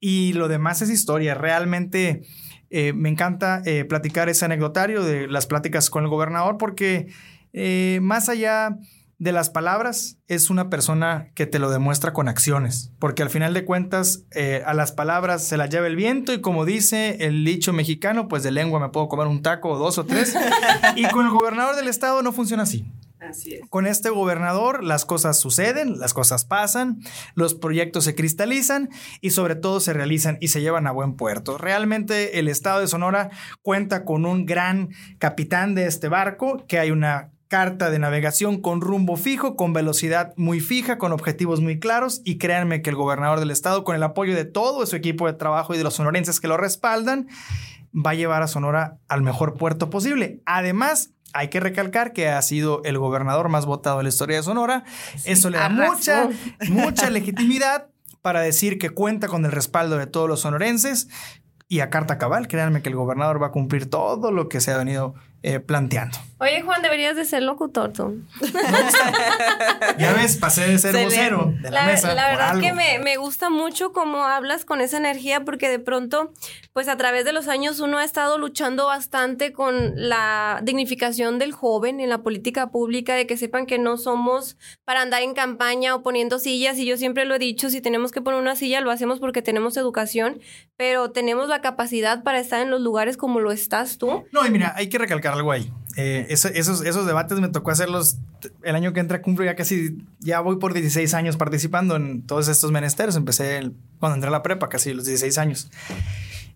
Y 0.00 0.32
lo 0.34 0.48
demás 0.48 0.82
es 0.82 0.90
historia, 0.90 1.34
realmente 1.34 2.24
eh, 2.74 2.94
me 2.94 3.10
encanta 3.10 3.60
eh, 3.66 3.84
platicar 3.84 4.30
ese 4.30 4.46
anecdotario 4.46 5.04
de 5.04 5.28
las 5.28 5.46
pláticas 5.46 5.90
con 5.90 6.04
el 6.04 6.08
gobernador 6.08 6.56
porque 6.56 7.08
eh, 7.52 7.98
más 8.00 8.30
allá 8.30 8.78
de 9.18 9.30
las 9.30 9.50
palabras, 9.50 10.16
es 10.26 10.50
una 10.50 10.70
persona 10.70 11.28
que 11.34 11.46
te 11.46 11.60
lo 11.60 11.70
demuestra 11.70 12.12
con 12.12 12.28
acciones, 12.28 12.90
porque 12.98 13.22
al 13.22 13.30
final 13.30 13.54
de 13.54 13.64
cuentas 13.64 14.24
a 14.66 14.74
las 14.74 14.90
palabras 14.90 15.46
se 15.46 15.56
las 15.56 15.70
lleva 15.70 15.86
el 15.86 15.94
viento 15.94 16.32
y 16.32 16.40
como 16.40 16.64
dice 16.64 17.18
el 17.20 17.44
dicho 17.44 17.72
mexicano, 17.72 18.26
pues 18.26 18.42
de 18.42 18.50
lengua 18.50 18.80
me 18.80 18.88
puedo 18.88 19.06
comer 19.06 19.28
un 19.28 19.40
taco 19.40 19.68
o 19.68 19.78
dos 19.78 19.98
o 19.98 20.06
tres, 20.06 20.34
y 20.96 21.04
con 21.10 21.26
el 21.26 21.30
gobernador 21.30 21.76
del 21.76 21.86
estado 21.86 22.20
no 22.22 22.32
funciona 22.32 22.64
así. 22.64 22.84
Con 23.68 23.86
este 23.86 24.10
gobernador 24.10 24.82
las 24.82 25.04
cosas 25.04 25.38
suceden, 25.38 25.98
las 25.98 26.14
cosas 26.14 26.44
pasan, 26.44 27.00
los 27.34 27.54
proyectos 27.54 28.04
se 28.04 28.14
cristalizan 28.14 28.90
y 29.20 29.30
sobre 29.30 29.54
todo 29.54 29.80
se 29.80 29.92
realizan 29.92 30.38
y 30.40 30.48
se 30.48 30.60
llevan 30.60 30.86
a 30.86 30.92
buen 30.92 31.14
puerto. 31.16 31.58
Realmente 31.58 32.38
el 32.38 32.48
estado 32.48 32.80
de 32.80 32.88
Sonora 32.88 33.30
cuenta 33.62 34.04
con 34.04 34.26
un 34.26 34.46
gran 34.46 34.90
capitán 35.18 35.74
de 35.74 35.86
este 35.86 36.08
barco, 36.08 36.64
que 36.66 36.78
hay 36.78 36.90
una 36.90 37.32
carta 37.52 37.90
de 37.90 37.98
navegación 37.98 38.62
con 38.62 38.80
rumbo 38.80 39.18
fijo, 39.18 39.56
con 39.56 39.74
velocidad 39.74 40.32
muy 40.38 40.58
fija, 40.60 40.96
con 40.96 41.12
objetivos 41.12 41.60
muy 41.60 41.78
claros 41.78 42.22
y 42.24 42.38
créanme 42.38 42.80
que 42.80 42.88
el 42.88 42.96
gobernador 42.96 43.40
del 43.40 43.50
estado, 43.50 43.84
con 43.84 43.94
el 43.94 44.02
apoyo 44.02 44.34
de 44.34 44.46
todo 44.46 44.86
su 44.86 44.96
equipo 44.96 45.26
de 45.26 45.34
trabajo 45.34 45.74
y 45.74 45.76
de 45.76 45.84
los 45.84 45.92
sonorenses 45.92 46.40
que 46.40 46.48
lo 46.48 46.56
respaldan, 46.56 47.28
va 47.94 48.12
a 48.12 48.14
llevar 48.14 48.42
a 48.42 48.48
Sonora 48.48 48.96
al 49.06 49.20
mejor 49.20 49.58
puerto 49.58 49.90
posible. 49.90 50.40
Además, 50.46 51.10
hay 51.32 51.48
que 51.48 51.60
recalcar 51.60 52.12
que 52.12 52.28
ha 52.28 52.40
sido 52.42 52.82
el 52.84 52.98
gobernador 52.98 53.48
más 53.48 53.66
votado 53.66 54.00
en 54.00 54.04
la 54.04 54.08
historia 54.08 54.36
de 54.36 54.42
Sonora. 54.42 54.84
Eso 55.24 55.50
le 55.50 55.58
da 55.58 55.68
mucha, 55.68 56.28
mucha 56.68 57.10
legitimidad 57.10 57.88
para 58.20 58.40
decir 58.40 58.78
que 58.78 58.90
cuenta 58.90 59.28
con 59.28 59.44
el 59.44 59.52
respaldo 59.52 59.98
de 59.98 60.06
todos 60.06 60.28
los 60.28 60.40
sonorenses. 60.40 61.08
Y 61.68 61.80
a 61.80 61.90
carta 61.90 62.18
cabal, 62.18 62.48
créanme 62.48 62.82
que 62.82 62.90
el 62.90 62.96
gobernador 62.96 63.42
va 63.42 63.48
a 63.48 63.52
cumplir 63.52 63.88
todo 63.88 64.30
lo 64.30 64.48
que 64.48 64.60
se 64.60 64.72
ha 64.72 64.76
venido 64.76 65.14
eh, 65.42 65.60
planteando. 65.60 66.18
Oye, 66.38 66.60
Juan, 66.62 66.82
deberías 66.82 67.14
de 67.14 67.24
ser 67.24 67.44
locutor 67.44 67.92
tú. 67.92 68.20
ya 69.98 70.12
ves, 70.12 70.36
pasé 70.36 70.66
de 70.66 70.78
ser 70.78 71.04
vocero 71.04 71.54
de 71.62 71.70
la, 71.70 71.84
mesa. 71.84 72.14
La 72.14 72.30
verdad 72.30 72.60
que 72.60 72.72
me, 72.72 72.98
me, 72.98 73.16
gusta 73.16 73.48
mucho 73.48 73.92
cómo 73.92 74.24
hablas 74.24 74.64
con 74.64 74.80
esa 74.80 74.96
energía, 74.96 75.44
porque 75.44 75.68
de 75.68 75.78
pronto, 75.78 76.32
pues 76.72 76.88
a 76.88 76.96
través 76.96 77.24
de 77.24 77.32
los 77.32 77.46
años 77.46 77.78
uno 77.78 77.98
ha 77.98 78.04
estado 78.04 78.38
luchando 78.38 78.86
bastante 78.86 79.52
con 79.52 79.92
la 79.94 80.60
dignificación 80.64 81.38
del 81.38 81.52
joven 81.52 82.00
en 82.00 82.08
la 82.08 82.18
política 82.18 82.70
pública, 82.70 83.14
de 83.14 83.28
que 83.28 83.36
sepan 83.36 83.66
que 83.66 83.78
no 83.78 83.96
somos 83.96 84.56
para 84.84 85.00
andar 85.00 85.22
en 85.22 85.34
campaña 85.34 85.94
o 85.94 86.02
poniendo 86.02 86.40
sillas. 86.40 86.76
Y 86.78 86.86
yo 86.86 86.96
siempre 86.96 87.24
lo 87.24 87.36
he 87.36 87.38
dicho, 87.38 87.70
si 87.70 87.80
tenemos 87.80 88.10
que 88.10 88.20
poner 88.20 88.40
una 88.40 88.56
silla, 88.56 88.80
lo 88.80 88.90
hacemos 88.90 89.20
porque 89.20 89.42
tenemos 89.42 89.76
educación, 89.76 90.40
pero 90.76 91.12
tenemos 91.12 91.48
la 91.48 91.60
capacidad 91.60 92.24
para 92.24 92.40
estar 92.40 92.60
en 92.60 92.70
los 92.70 92.80
lugares 92.80 93.16
como 93.16 93.38
lo 93.38 93.52
estás 93.52 93.98
tú. 93.98 94.24
No, 94.32 94.44
y 94.44 94.50
mira, 94.50 94.72
hay 94.76 94.88
que 94.88 94.98
recalcar 94.98 95.31
algo 95.32 95.52
ahí. 95.52 95.72
Eh, 95.96 96.26
esos, 96.30 96.52
esos 96.54 97.06
debates 97.06 97.38
me 97.40 97.48
tocó 97.48 97.70
hacerlos 97.70 98.18
el 98.62 98.74
año 98.74 98.92
que 98.92 99.00
entra, 99.00 99.22
cumplo 99.22 99.44
ya 99.44 99.54
casi, 99.54 99.98
ya 100.20 100.40
voy 100.40 100.56
por 100.56 100.72
16 100.72 101.12
años 101.14 101.36
participando 101.36 101.96
en 101.96 102.26
todos 102.26 102.48
estos 102.48 102.70
menesteres. 102.70 103.16
Empecé 103.16 103.72
cuando 103.98 104.14
entré 104.16 104.28
a 104.28 104.32
la 104.32 104.42
prepa, 104.42 104.68
casi 104.68 104.92
los 104.94 105.04
16 105.04 105.38
años. 105.38 105.70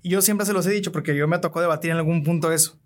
Y 0.02 0.11
yo 0.11 0.23
siempre 0.23 0.47
se 0.47 0.52
los 0.52 0.66
he 0.66 0.71
dicho 0.71 0.92
porque 0.92 1.16
yo 1.16 1.26
me 1.28 1.38
tocó 1.38 1.61
debatir 1.61 1.90
en 1.90 1.97
algún 1.97 2.23
punto 2.23 2.52
eso. 2.52 2.78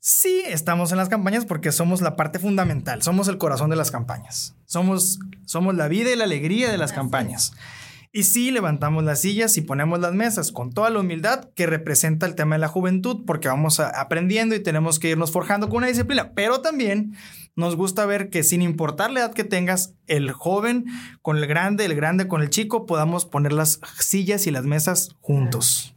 Sí, 0.00 0.42
estamos 0.46 0.92
en 0.92 0.98
las 0.98 1.08
campañas 1.08 1.44
porque 1.44 1.72
somos 1.72 2.00
la 2.00 2.14
parte 2.14 2.38
fundamental, 2.38 3.02
somos 3.02 3.26
el 3.28 3.36
corazón 3.36 3.68
de 3.68 3.76
las 3.76 3.90
campañas, 3.90 4.54
somos, 4.64 5.18
somos 5.44 5.74
la 5.74 5.88
vida 5.88 6.12
y 6.12 6.16
la 6.16 6.24
alegría 6.24 6.70
de 6.70 6.78
las 6.78 6.92
campañas. 6.92 7.52
Y 8.18 8.24
sí, 8.24 8.50
levantamos 8.50 9.04
las 9.04 9.20
sillas 9.20 9.56
y 9.58 9.60
ponemos 9.60 10.00
las 10.00 10.12
mesas 10.12 10.50
con 10.50 10.72
toda 10.72 10.90
la 10.90 10.98
humildad 10.98 11.50
que 11.54 11.68
representa 11.68 12.26
el 12.26 12.34
tema 12.34 12.56
de 12.56 12.58
la 12.58 12.66
juventud, 12.66 13.22
porque 13.24 13.46
vamos 13.46 13.78
aprendiendo 13.78 14.56
y 14.56 14.60
tenemos 14.60 14.98
que 14.98 15.10
irnos 15.10 15.30
forjando 15.30 15.68
con 15.68 15.76
una 15.76 15.86
disciplina. 15.86 16.32
Pero 16.34 16.60
también 16.60 17.14
nos 17.54 17.76
gusta 17.76 18.06
ver 18.06 18.28
que 18.28 18.42
sin 18.42 18.60
importar 18.60 19.12
la 19.12 19.20
edad 19.20 19.34
que 19.34 19.44
tengas, 19.44 19.94
el 20.08 20.32
joven 20.32 20.86
con 21.22 21.36
el 21.36 21.46
grande, 21.46 21.84
el 21.84 21.94
grande 21.94 22.26
con 22.26 22.42
el 22.42 22.50
chico, 22.50 22.86
podamos 22.86 23.24
poner 23.24 23.52
las 23.52 23.78
sillas 24.00 24.48
y 24.48 24.50
las 24.50 24.64
mesas 24.64 25.10
juntos. 25.20 25.94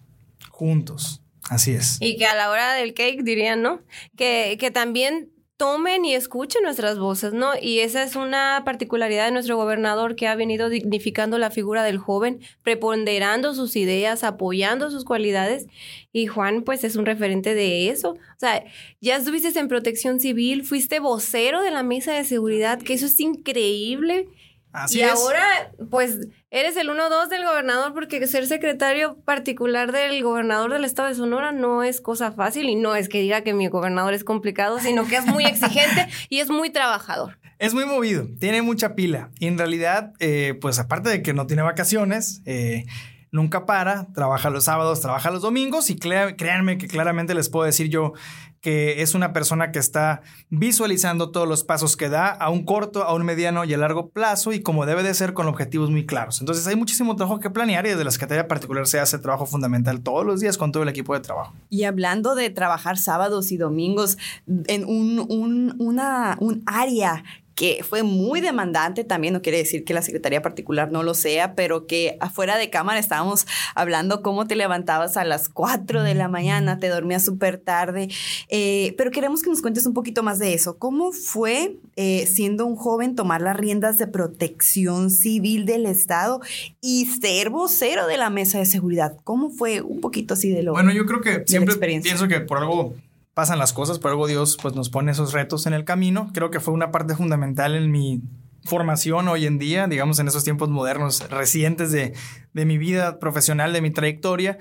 Juntos. 0.52 1.24
Así 1.50 1.72
es. 1.72 1.98
Y 2.02 2.18
que 2.18 2.28
a 2.28 2.36
la 2.36 2.52
hora 2.52 2.74
del 2.74 2.94
cake 2.94 3.24
dirían, 3.24 3.64
¿no? 3.64 3.82
Que, 4.16 4.58
que 4.60 4.70
también 4.70 5.32
tomen 5.62 6.06
y 6.06 6.16
escuchen 6.16 6.64
nuestras 6.64 6.98
voces, 6.98 7.34
¿no? 7.34 7.52
Y 7.62 7.82
esa 7.82 8.02
es 8.02 8.16
una 8.16 8.64
particularidad 8.66 9.26
de 9.26 9.32
nuestro 9.32 9.58
gobernador 9.58 10.16
que 10.16 10.28
ha 10.28 10.34
venido 10.34 10.70
dignificando 10.70 11.38
la 11.38 11.52
figura 11.52 11.84
del 11.84 12.00
joven, 12.00 12.40
preponderando 12.64 13.54
sus 13.54 13.76
ideas, 13.76 14.24
apoyando 14.24 14.90
sus 14.90 15.06
cualidades. 15.06 15.68
Y 16.12 16.26
Juan, 16.26 16.64
pues, 16.64 16.84
es 16.84 16.96
un 16.96 17.06
referente 17.06 17.54
de 17.54 17.90
eso. 17.90 18.14
O 18.14 18.40
sea, 18.40 18.64
ya 19.02 19.18
estuviste 19.18 19.60
en 19.60 19.68
protección 19.68 20.20
civil, 20.20 20.64
fuiste 20.64 21.00
vocero 21.00 21.62
de 21.62 21.70
la 21.70 21.84
mesa 21.84 22.14
de 22.14 22.24
seguridad, 22.24 22.82
que 22.82 22.96
eso 22.96 23.06
es 23.06 23.20
increíble. 23.20 24.30
Así 24.72 24.98
y 24.98 25.02
es. 25.04 25.12
ahora, 25.12 25.72
pues, 25.92 26.22
eres 26.52 26.76
el 26.76 26.90
1-2 26.90 27.30
del 27.30 27.46
gobernador 27.46 27.94
porque 27.94 28.28
ser 28.28 28.46
secretario 28.46 29.18
particular 29.24 29.94
del 29.94 30.22
gobernador 30.22 30.74
del 30.74 30.84
estado 30.84 31.08
de 31.08 31.16
Sonora 31.16 31.54
no 31.54 31.82
es 31.82 32.02
cosa 32.02 32.34
fácil 32.34 32.70
y 32.70 32.76
no 32.76 32.96
es 32.96 33.08
que 33.08 33.22
diga 33.22 33.42
que 33.42 33.54
mi 33.54 33.68
gobernador 33.68 34.14
es 34.14 34.26
complicado, 34.26 34.80
sino 34.80 35.08
que 35.08 35.16
es 35.16 35.26
muy 35.26 35.46
exigente 35.46 36.08
y 36.30 36.40
es 36.40 36.50
muy 36.50 36.70
trabajador. 36.70 37.40
Es 37.58 37.74
muy 37.74 37.86
movido, 37.86 38.28
tiene 38.40 38.62
mucha 38.62 38.96
pila 38.96 39.32
y 39.40 39.48
en 39.48 39.58
realidad, 39.58 40.14
eh, 40.20 40.58
pues 40.60 40.78
aparte 40.78 41.10
de 41.10 41.22
que 41.22 41.34
no 41.34 41.48
tiene 41.48 41.62
vacaciones, 41.62 42.42
eh, 42.46 42.86
nunca 43.32 43.66
para, 43.66 44.08
trabaja 44.14 44.50
los 44.50 44.66
sábados, 44.66 45.00
trabaja 45.00 45.32
los 45.32 45.42
domingos 45.42 45.90
y 45.90 45.96
créanme 45.98 46.78
que 46.78 46.88
claramente 46.88 47.34
les 47.34 47.50
puedo 47.50 47.66
decir 47.66 47.90
yo 47.90 48.14
que 48.60 49.02
es 49.02 49.16
una 49.16 49.34
persona 49.34 49.72
que 49.72 49.80
está 49.80 50.22
visualizando 50.50 51.32
todos 51.32 51.48
los 51.48 51.64
pasos 51.64 51.98
que 51.98 52.10
da 52.10 52.28
a 52.28 52.50
un 52.50 52.64
corto, 52.64 53.04
a 53.04 53.16
un 53.16 53.24
mediano 53.26 53.66
y 53.66 53.74
a 53.74 53.78
largo 53.78 54.10
plazo 54.10 54.54
y 54.54 54.62
como 54.62 54.86
debe 54.86 55.02
de 55.02 55.14
ser 55.16 55.34
con 55.34 55.48
objetivos 55.48 55.90
muy 55.90 56.06
claros. 56.06 56.42
Entonces 56.42 56.68
hay 56.68 56.76
muchísimo 56.76 57.16
trabajo 57.16 57.40
que 57.40 57.50
planear 57.50 57.88
y 57.88 57.90
desde 57.90 58.04
la 58.04 58.12
Secretaría 58.12 58.48
Particular 58.48 58.86
se 58.86 59.00
hace 59.00 59.18
trabajo 59.18 59.48
fundamental 59.48 60.02
todos 60.02 60.26
los 60.26 60.42
días 60.42 60.60
con 60.60 60.72
todo 60.72 60.84
el 60.84 60.90
equipo 60.90 61.16
de 61.16 61.22
trabajo. 61.22 61.56
Y 61.70 61.86
hablando 61.86 62.36
de 62.36 62.52
trabajar 62.52 63.00
sábados 63.00 63.52
y 63.52 63.58
domingos 63.58 64.20
en 64.68 64.86
un, 64.86 65.26
un, 65.28 65.76
una, 65.80 66.38
un 66.40 66.62
área 66.68 67.24
que 67.62 67.84
fue 67.88 68.02
muy 68.02 68.42
demandante, 68.42 69.04
también 69.04 69.36
no 69.36 69.44
quiere 69.44 69.60
decir 69.60 69.84
que 69.84 69.94
la 69.94 70.02
Secretaría 70.02 70.42
Particular 70.42 70.92
no 70.92 71.04
lo 71.04 71.14
sea, 71.14 71.54
pero 71.54 71.86
que 71.86 72.18
afuera 72.20 72.58
de 72.58 72.72
cámara 72.72 72.98
estábamos 72.98 73.46
hablando 73.76 74.24
cómo 74.24 74.48
te 74.48 74.56
levantabas 74.56 75.16
a 75.16 75.24
las 75.26 75.48
4 75.48 76.02
de 76.02 76.16
la 76.16 76.28
mañana, 76.28 76.80
te 76.80 76.88
dormías 76.88 77.24
súper 77.24 77.60
tarde, 77.60 78.10
eh, 78.50 78.96
pero 78.98 79.12
queremos 79.12 79.44
que 79.44 79.52
nos 79.52 79.62
cuentes 79.62 79.86
un 79.86 79.94
poquito 79.94 80.24
más 80.24 80.40
de 80.40 80.56
eso. 80.56 80.80
¿Cómo 80.80 81.12
fue, 81.12 81.78
eh, 81.98 82.26
siendo 82.26 82.66
un 82.66 82.76
joven, 82.76 83.14
tomar 83.14 83.44
las 83.44 83.56
riendas 83.56 84.00
de 84.00 84.08
protección 84.08 85.12
civil 85.12 85.68
del 85.68 85.86
Estado 85.86 86.42
y 86.82 87.06
ser 87.06 87.52
vocero 87.52 88.08
de 88.08 88.18
la 88.18 88.32
mesa 88.32 88.58
de 88.58 88.66
seguridad? 88.66 89.18
¿Cómo 89.24 89.52
fue 89.52 89.82
un 89.82 90.02
poquito 90.02 90.34
así 90.34 90.50
de 90.50 90.64
lo... 90.64 90.72
Bueno, 90.72 90.92
yo 90.92 91.06
creo 91.06 91.22
que 91.22 91.44
siempre 91.46 91.76
pienso 91.76 92.28
que 92.28 92.40
por 92.40 92.58
algo 92.58 92.96
pasan 93.42 93.58
las 93.58 93.74
cosas, 93.74 93.98
por 93.98 94.12
algo 94.12 94.28
Dios 94.28 94.56
pues 94.62 94.76
nos 94.76 94.92
pone 94.92 95.14
esos 95.14 95.34
retos 95.34 95.66
en 95.66 95.74
el 95.74 95.84
camino. 95.84 96.30
Creo 96.32 96.52
que 96.52 96.60
fue 96.60 96.76
una 96.76 96.92
parte 96.92 97.16
fundamental 97.16 97.74
en 97.74 97.90
mi 97.90 98.22
formación 98.66 99.28
hoy 99.30 99.48
en 99.48 99.58
día, 99.58 99.88
digamos 99.88 100.20
en 100.20 100.28
esos 100.28 100.44
tiempos 100.44 100.70
modernos 100.70 101.28
recientes 101.32 101.92
de, 101.92 102.14
de, 102.54 102.66
mi 102.68 102.78
vida 102.78 103.18
profesional, 103.18 103.74
de 103.74 103.82
mi 103.82 103.90
trayectoria. 103.90 104.60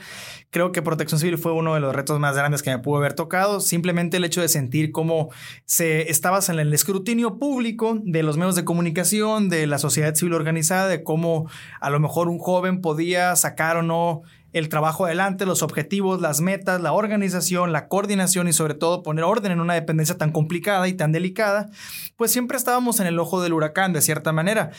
Creo 0.49 0.73
que 0.73 0.81
protección 0.81 1.21
civil 1.21 1.37
fue 1.37 1.53
uno 1.53 1.75
de 1.75 1.81
los 1.81 1.95
retos 1.95 2.19
más 2.21 2.35
grandes 2.35 2.63
que 2.63 2.71
me 2.71 2.79
pudo 2.79 2.97
haber 2.97 3.13
tocado. 3.13 3.61
Simplemente 3.61 4.17
el 4.17 4.25
hecho 4.25 4.41
de 4.41 4.49
sentir 4.49 4.93
cómo 4.93 5.29
se 5.67 6.11
estabas 6.11 6.49
en 6.49 6.59
el 6.59 6.73
escrutinio 6.73 7.39
público 7.39 8.01
de 8.03 8.23
los 8.23 8.39
medios 8.39 8.55
de 8.55 8.65
comunicación, 8.65 9.51
de 9.51 9.67
la 9.67 9.77
sociedad 9.77 10.15
civil 10.15 10.33
organizada, 10.33 10.89
de 10.89 11.03
cómo 11.03 11.51
a 11.83 11.91
lo 11.91 12.01
mejor 12.01 12.31
un 12.31 12.39
joven 12.39 12.81
podía 12.81 13.37
sacar 13.37 13.77
o 13.77 13.83
no 13.83 14.23
el 14.53 14.69
trabajo 14.69 15.07
adelante, 15.07 15.47
los 15.47 15.63
objetivos, 15.63 16.21
las 16.21 16.41
metas, 16.41 16.81
la 16.81 16.93
organización, 16.93 17.73
la 17.73 17.89
coordinación 17.89 18.49
y 18.49 18.53
sobre 18.53 18.75
todo 18.75 19.03
poner 19.03 19.25
orden 19.25 19.53
en 19.53 19.61
una 19.61 19.75
dependencia 19.75 20.19
tan 20.19 20.33
complicada 20.33 20.89
y 20.89 20.95
tan 20.95 21.13
delicada, 21.13 21.71
pues 22.17 22.33
siempre 22.33 22.57
estábamos 22.57 23.01
en 23.01 23.07
el 23.07 23.19
ojo 23.19 23.43
del 23.43 23.53
huracán 23.53 23.93
de 23.93 24.03
cierta 24.03 24.33
manera. 24.33 24.71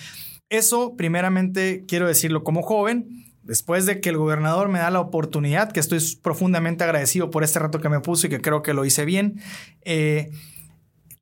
Eso, 0.49 0.95
primeramente, 0.97 1.85
quiero 1.87 2.07
decirlo 2.07 2.43
como 2.43 2.61
joven, 2.61 3.25
después 3.43 3.85
de 3.85 4.01
que 4.01 4.09
el 4.09 4.17
gobernador 4.17 4.67
me 4.67 4.79
da 4.79 4.91
la 4.91 4.99
oportunidad, 4.99 5.71
que 5.71 5.79
estoy 5.79 5.99
profundamente 6.21 6.83
agradecido 6.83 7.29
por 7.29 7.43
este 7.43 7.59
rato 7.59 7.79
que 7.79 7.89
me 7.89 8.01
puso 8.01 8.27
y 8.27 8.29
que 8.29 8.41
creo 8.41 8.61
que 8.61 8.73
lo 8.73 8.85
hice 8.85 9.05
bien, 9.05 9.41
eh, 9.83 10.31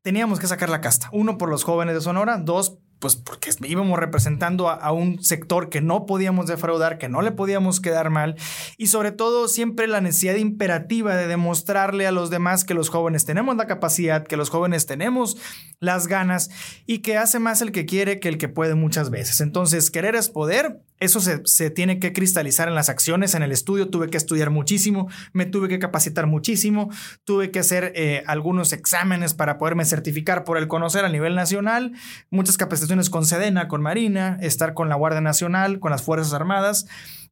teníamos 0.01 0.39
que 0.39 0.48
sacar 0.48 0.70
la 0.70 0.82
casta. 0.82 1.10
Uno, 1.12 1.38
por 1.38 1.50
los 1.50 1.63
jóvenes 1.63 1.96
de 1.96 2.01
Sonora, 2.01 2.38
dos, 2.38 2.79
pues 3.00 3.15
porque 3.15 3.51
íbamos 3.65 3.98
representando 3.98 4.70
a, 4.70 4.91
un 4.91 5.24
sector 5.24 5.70
que 5.70 5.82
no 5.82 6.06
podíamos 6.06 6.48
defraudar, 6.48 6.98
que 6.98 7.10
no 7.10 7.22
le 7.22 7.32
podíamos 7.32 7.79
quedar 7.79 8.10
mal 8.10 8.36
y 8.77 8.88
sobre 8.88 9.12
todo 9.12 9.48
siempre 9.48 9.88
la 9.88 10.01
necesidad 10.01 10.36
imperativa 10.36 11.15
de 11.15 11.27
demostrarle 11.27 12.08
a 12.08 12.12
los 12.12 12.29
demás 12.29 12.65
que 12.65 12.74
los 12.74 12.89
jóvenes 12.89 13.25
tenemos 13.25 13.56
la 13.56 13.68
capacidad, 13.68 14.27
que 14.27 14.38
los 14.38 14.50
jóvenes 14.50 14.86
tenemos 14.86 15.38
las 15.79 16.08
ganas 16.08 16.50
y 16.86 17.00
que 17.00 17.18
hace 17.18 17.39
más 17.39 17.62
el 17.62 17.72
que 17.72 17.86
quiere 17.86 18.20
que 18.20 18.27
el 18.27 18.38
que 18.38 18.50
puede 18.50 18.75
muchas 18.75 19.10
veces. 19.10 19.39
Entonces, 19.39 19.89
querer 19.91 20.15
es 20.15 20.29
poder 20.29 20.82
eso 21.00 21.20
se, 21.22 21.70
tiene 21.70 22.00
que 22.00 22.13
cristalizar 22.13 22.68
en 22.68 22.75
las 22.75 22.89
acciones, 22.89 23.36
en 23.36 23.44
el 23.44 23.51
estudio. 23.51 23.89
Tuve 23.89 24.10
que 24.10 24.18
estudiar 24.18 24.50
muchísimo, 24.50 25.10
me 25.34 25.46
tuve 25.46 25.68
que 25.68 25.79
capacitar 25.79 26.27
muchísimo, 26.27 26.89
tuve 27.24 27.51
que 27.51 27.60
hacer 27.60 27.94
eh, 27.96 28.24
algunos 28.27 28.74
exámenes 28.74 29.34
para 29.34 29.58
poderme 29.58 29.86
certificar 29.86 30.44
por 30.44 30.58
el 30.58 30.68
conocer 30.68 31.06
a 31.06 31.10
nivel 31.10 31.36
nacional, 31.36 31.94
muchas 32.29 32.58
capacitaciones 32.58 33.10
con 33.10 33.25
Sedena, 33.25 33.68
con 33.68 33.82
Marina, 33.82 34.38
estar 34.41 34.74
con 34.74 34.89
la 34.89 34.96
Guardia 34.96 35.22
Nacional, 35.22 35.79
con 35.79 35.91
las 35.91 36.03
Fuerzas 36.03 36.34
Armadas 36.34 36.86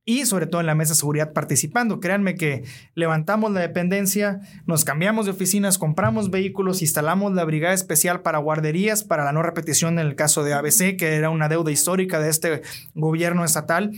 y 0.07 0.25
sobre 0.25 0.47
todo 0.47 0.61
en 0.61 0.67
la 0.67 0.73
mesa 0.73 0.93
de 0.93 0.99
seguridad 0.99 1.33
participando. 1.33 1.99
Créanme 1.99 2.35
que 2.35 2.63
levantamos 2.95 3.51
la 3.51 3.59
dependencia, 3.59 4.39
nos 4.65 4.85
cambiamos 4.85 5.25
de 5.25 5.33
oficinas, 5.33 5.77
compramos 5.77 6.31
vehículos, 6.31 6.81
instalamos 6.81 7.33
la 7.33 7.43
brigada 7.43 7.73
especial 7.73 8.21
para 8.21 8.39
guarderías 8.39 9.03
para 9.03 9.25
la 9.25 9.33
no 9.33 9.43
repetición 9.43 9.99
en 9.99 10.07
el 10.07 10.15
caso 10.15 10.45
de 10.45 10.53
ABC, 10.53 10.95
que 10.97 11.15
era 11.15 11.29
una 11.29 11.49
deuda 11.49 11.71
histórica 11.71 12.21
de 12.21 12.29
este 12.29 12.61
gobierno 12.95 13.43
estatal 13.43 13.91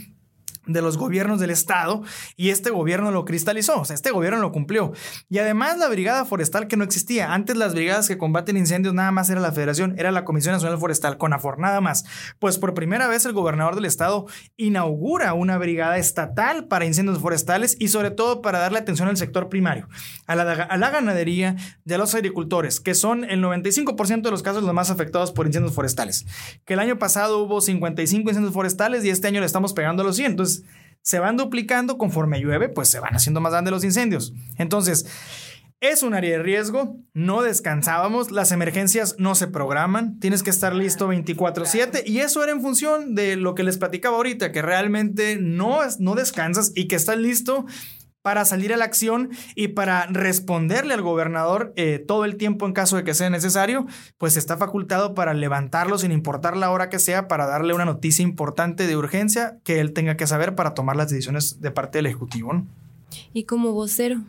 de 0.69 0.81
los 0.81 0.97
gobiernos 0.97 1.39
del 1.39 1.49
estado 1.49 2.03
y 2.35 2.49
este 2.49 2.69
gobierno 2.69 3.11
lo 3.11 3.25
cristalizó, 3.25 3.81
o 3.81 3.85
sea, 3.85 3.93
este 3.95 4.11
gobierno 4.11 4.39
lo 4.39 4.51
cumplió. 4.51 4.93
Y 5.29 5.39
además 5.39 5.77
la 5.77 5.87
brigada 5.89 6.25
forestal 6.25 6.67
que 6.67 6.77
no 6.77 6.83
existía, 6.83 7.33
antes 7.33 7.57
las 7.57 7.73
brigadas 7.73 8.07
que 8.07 8.17
combaten 8.17 8.57
incendios 8.57 8.93
nada 8.93 9.11
más 9.11 9.29
era 9.29 9.41
la 9.41 9.51
federación, 9.51 9.95
era 9.97 10.11
la 10.11 10.25
Comisión 10.25 10.53
Nacional 10.53 10.77
Forestal, 10.77 11.17
CONAFOR, 11.17 11.59
nada 11.59 11.81
más. 11.81 12.05
Pues 12.39 12.57
por 12.57 12.73
primera 12.73 13.07
vez 13.07 13.25
el 13.25 13.33
gobernador 13.33 13.75
del 13.75 13.85
estado 13.85 14.27
inaugura 14.57 15.33
una 15.33 15.57
brigada 15.57 15.97
estatal 15.97 16.67
para 16.67 16.85
incendios 16.85 17.19
forestales 17.19 17.75
y 17.79 17.89
sobre 17.89 18.11
todo 18.11 18.41
para 18.41 18.59
darle 18.59 18.79
atención 18.79 19.07
al 19.07 19.17
sector 19.17 19.49
primario, 19.49 19.87
a 20.27 20.35
la, 20.35 20.43
a 20.51 20.77
la 20.77 20.89
ganadería 20.89 21.55
de 21.85 21.97
los 21.97 22.15
agricultores, 22.15 22.79
que 22.79 22.95
son 22.95 23.23
el 23.23 23.43
95% 23.43 24.21
de 24.21 24.31
los 24.31 24.43
casos 24.43 24.63
los 24.63 24.73
más 24.73 24.89
afectados 24.89 25.31
por 25.31 25.47
incendios 25.47 25.73
forestales. 25.73 26.25
Que 26.65 26.73
el 26.73 26.79
año 26.79 26.99
pasado 26.99 27.39
hubo 27.43 27.61
55 27.61 28.29
incendios 28.29 28.53
forestales 28.53 29.03
y 29.05 29.09
este 29.09 29.27
año 29.27 29.39
le 29.39 29.45
estamos 29.45 29.73
pegando 29.73 30.03
a 30.03 30.05
los 30.05 30.15
100. 30.15 30.31
Entonces, 30.31 30.58
se 31.01 31.19
van 31.19 31.37
duplicando 31.37 31.97
conforme 31.97 32.39
llueve, 32.39 32.69
pues 32.69 32.89
se 32.89 32.99
van 32.99 33.15
haciendo 33.15 33.41
más 33.41 33.51
grandes 33.51 33.71
los 33.71 33.83
incendios. 33.83 34.33
Entonces, 34.57 35.05
es 35.81 36.03
un 36.03 36.13
área 36.13 36.31
de 36.31 36.43
riesgo, 36.43 36.97
no 37.13 37.41
descansábamos, 37.41 38.31
las 38.31 38.51
emergencias 38.51 39.15
no 39.17 39.33
se 39.33 39.47
programan, 39.47 40.19
tienes 40.19 40.43
que 40.43 40.49
estar 40.49 40.75
listo 40.75 41.07
24/7 41.07 42.03
y 42.05 42.19
eso 42.19 42.43
era 42.43 42.51
en 42.51 42.61
función 42.61 43.15
de 43.15 43.37
lo 43.37 43.55
que 43.55 43.63
les 43.63 43.77
platicaba 43.77 44.17
ahorita, 44.17 44.51
que 44.51 44.61
realmente 44.61 45.37
no, 45.39 45.79
no 45.99 46.15
descansas 46.15 46.73
y 46.75 46.89
que 46.89 46.97
estás 46.97 47.17
listo 47.17 47.65
para 48.21 48.45
salir 48.45 48.73
a 48.73 48.77
la 48.77 48.85
acción 48.85 49.29
y 49.55 49.69
para 49.69 50.05
responderle 50.07 50.93
al 50.93 51.01
gobernador 51.01 51.73
eh, 51.75 52.03
todo 52.05 52.25
el 52.25 52.37
tiempo 52.37 52.65
en 52.65 52.73
caso 52.73 52.97
de 52.97 53.03
que 53.03 53.13
sea 53.13 53.29
necesario, 53.29 53.85
pues 54.17 54.37
está 54.37 54.57
facultado 54.57 55.13
para 55.13 55.33
levantarlo 55.33 55.97
sin 55.97 56.11
importar 56.11 56.57
la 56.57 56.71
hora 56.71 56.89
que 56.89 56.99
sea, 56.99 57.27
para 57.27 57.45
darle 57.45 57.73
una 57.73 57.85
noticia 57.85 58.23
importante 58.23 58.87
de 58.87 58.97
urgencia 58.97 59.59
que 59.63 59.79
él 59.79 59.93
tenga 59.93 60.17
que 60.17 60.27
saber 60.27 60.55
para 60.55 60.73
tomar 60.73 60.95
las 60.95 61.09
decisiones 61.09 61.61
de 61.61 61.71
parte 61.71 61.99
del 61.99 62.07
Ejecutivo. 62.07 62.63
Y 63.33 63.43
como 63.43 63.73
vocero. 63.73 64.21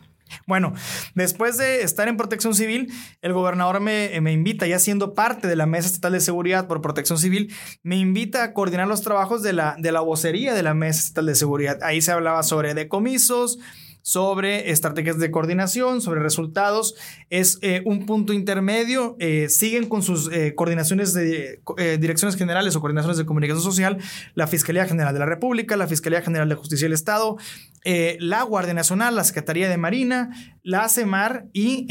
Bueno, 0.47 0.73
después 1.15 1.57
de 1.57 1.83
estar 1.83 2.07
en 2.07 2.17
protección 2.17 2.53
civil, 2.53 2.91
el 3.21 3.33
gobernador 3.33 3.79
me, 3.79 4.19
me, 4.21 4.31
invita, 4.31 4.67
ya 4.67 4.79
siendo 4.79 5.13
parte 5.13 5.47
de 5.47 5.55
la 5.55 5.65
Mesa 5.65 5.87
Estatal 5.87 6.13
de 6.13 6.19
Seguridad 6.19 6.67
por 6.67 6.81
Protección 6.81 7.17
Civil, 7.17 7.53
me 7.83 7.97
invita 7.97 8.43
a 8.43 8.53
coordinar 8.53 8.87
los 8.87 9.01
trabajos 9.01 9.43
de 9.43 9.53
la, 9.53 9.75
de 9.77 9.91
la 9.91 10.01
vocería 10.01 10.53
de 10.53 10.63
la 10.63 10.73
Mesa 10.73 10.99
Estatal 10.99 11.25
de 11.27 11.35
Seguridad. 11.35 11.79
Ahí 11.83 12.01
se 12.01 12.11
hablaba 12.11 12.43
sobre 12.43 12.73
decomisos, 12.73 13.59
sobre 14.01 14.71
estrategias 14.71 15.19
de 15.19 15.31
coordinación, 15.31 16.01
sobre 16.01 16.21
resultados. 16.21 16.95
Es 17.29 17.59
eh, 17.61 17.81
un 17.85 18.05
punto 18.05 18.33
intermedio. 18.33 19.15
Eh, 19.19 19.47
siguen 19.49 19.87
con 19.87 20.01
sus 20.01 20.31
eh, 20.31 20.55
coordinaciones 20.55 21.13
de 21.13 21.61
direcciones 21.99 22.35
generales 22.35 22.75
o 22.75 22.81
coordinaciones 22.81 23.17
de 23.17 23.25
comunicación 23.25 23.63
social, 23.63 23.97
la 24.33 24.47
Fiscalía 24.47 24.85
General 24.85 25.13
de 25.13 25.19
la 25.19 25.25
República, 25.25 25.77
la 25.77 25.87
Fiscalía 25.87 26.21
General 26.21 26.49
de 26.49 26.55
Justicia 26.55 26.85
del 26.85 26.93
Estado, 26.93 27.37
la 27.83 28.43
Guardia 28.43 28.73
Nacional, 28.73 29.15
la 29.15 29.23
Secretaría 29.23 29.69
de 29.69 29.77
Marina, 29.77 30.29
la 30.63 30.87
CEMAR 30.89 31.47
y, 31.53 31.87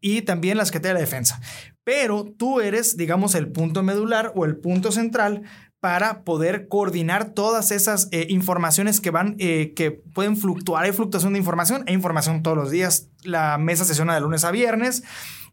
y 0.00 0.22
también 0.22 0.56
la 0.56 0.64
Secretaría 0.64 0.94
de 0.94 1.00
Defensa. 1.00 1.40
Pero 1.84 2.24
tú 2.36 2.60
eres, 2.60 2.96
digamos, 2.96 3.34
el 3.34 3.50
punto 3.50 3.82
medular 3.82 4.32
o 4.34 4.44
el 4.44 4.56
punto 4.56 4.92
central 4.92 5.44
para 5.80 6.24
poder 6.24 6.68
coordinar 6.68 7.30
todas 7.34 7.70
esas 7.70 8.08
eh, 8.10 8.26
informaciones 8.30 9.00
que 9.00 9.10
van, 9.10 9.36
eh, 9.38 9.72
que 9.74 9.92
pueden 9.92 10.36
fluctuar. 10.36 10.84
Hay 10.84 10.92
fluctuación 10.92 11.34
de 11.34 11.38
información, 11.38 11.84
hay 11.86 11.94
información 11.94 12.42
todos 12.42 12.56
los 12.56 12.70
días. 12.70 13.08
La 13.22 13.58
mesa 13.58 13.84
sesiona 13.84 14.14
de 14.14 14.20
lunes 14.20 14.44
a 14.44 14.50
viernes 14.50 15.04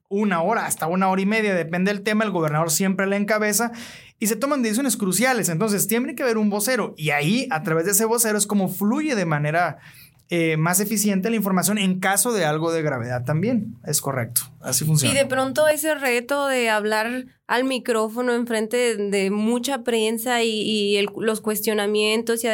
una 0.10 0.42
hora, 0.42 0.66
hasta 0.66 0.88
una 0.88 1.10
hora 1.10 1.22
y 1.22 1.26
media, 1.26 1.54
depende 1.54 1.92
del 1.94 2.04
tema, 2.04 2.24
el 2.24 2.32
gobernador 2.32 2.72
siempre 2.72 3.08
la 3.08 3.18
encabeza 3.18 3.72
y 4.20 4.28
se 4.28 4.36
toman 4.36 4.62
decisiones 4.62 4.98
cruciales. 4.98 5.50
Entonces, 5.50 5.88
tiene 5.88 6.16
que 6.16 6.24
haber 6.24 6.38
un 6.38 6.50
vocero 6.50 6.94
y 6.98 7.10
ahí, 7.10 7.48
a 7.52 7.64
través 7.64 7.86
de 7.86 7.92
ese 7.92 8.06
vocero, 8.06 8.38
es 8.38 8.48
como 8.48 8.70
fluye 8.70 9.16
de 9.16 9.26
manera 9.26 9.80
eh, 10.30 10.58
más 10.58 10.80
eficiente 10.80 11.30
la 11.30 11.36
información 11.36 11.78
en 11.78 12.00
caso 12.00 12.34
de 12.34 12.46
algo 12.46 12.72
de 12.72 12.82
gravedad 12.82 13.26
también. 13.26 13.76
Es 13.86 14.02
correcto. 14.02 14.42
Así 14.62 14.84
funciona. 14.84 15.14
Y 15.14 15.18
de 15.18 15.28
pronto 15.28 15.68
ese 15.68 15.94
reto 15.94 16.48
de 16.48 16.70
hablar 16.70 17.26
al 17.48 17.64
micrófono 17.64 18.34
enfrente 18.34 18.96
de, 18.96 19.10
de 19.10 19.30
mucha 19.30 19.84
prensa 19.84 20.44
y, 20.44 21.06
los 21.18 21.42
cuestionamientos 21.42 22.44
y, 22.44 22.48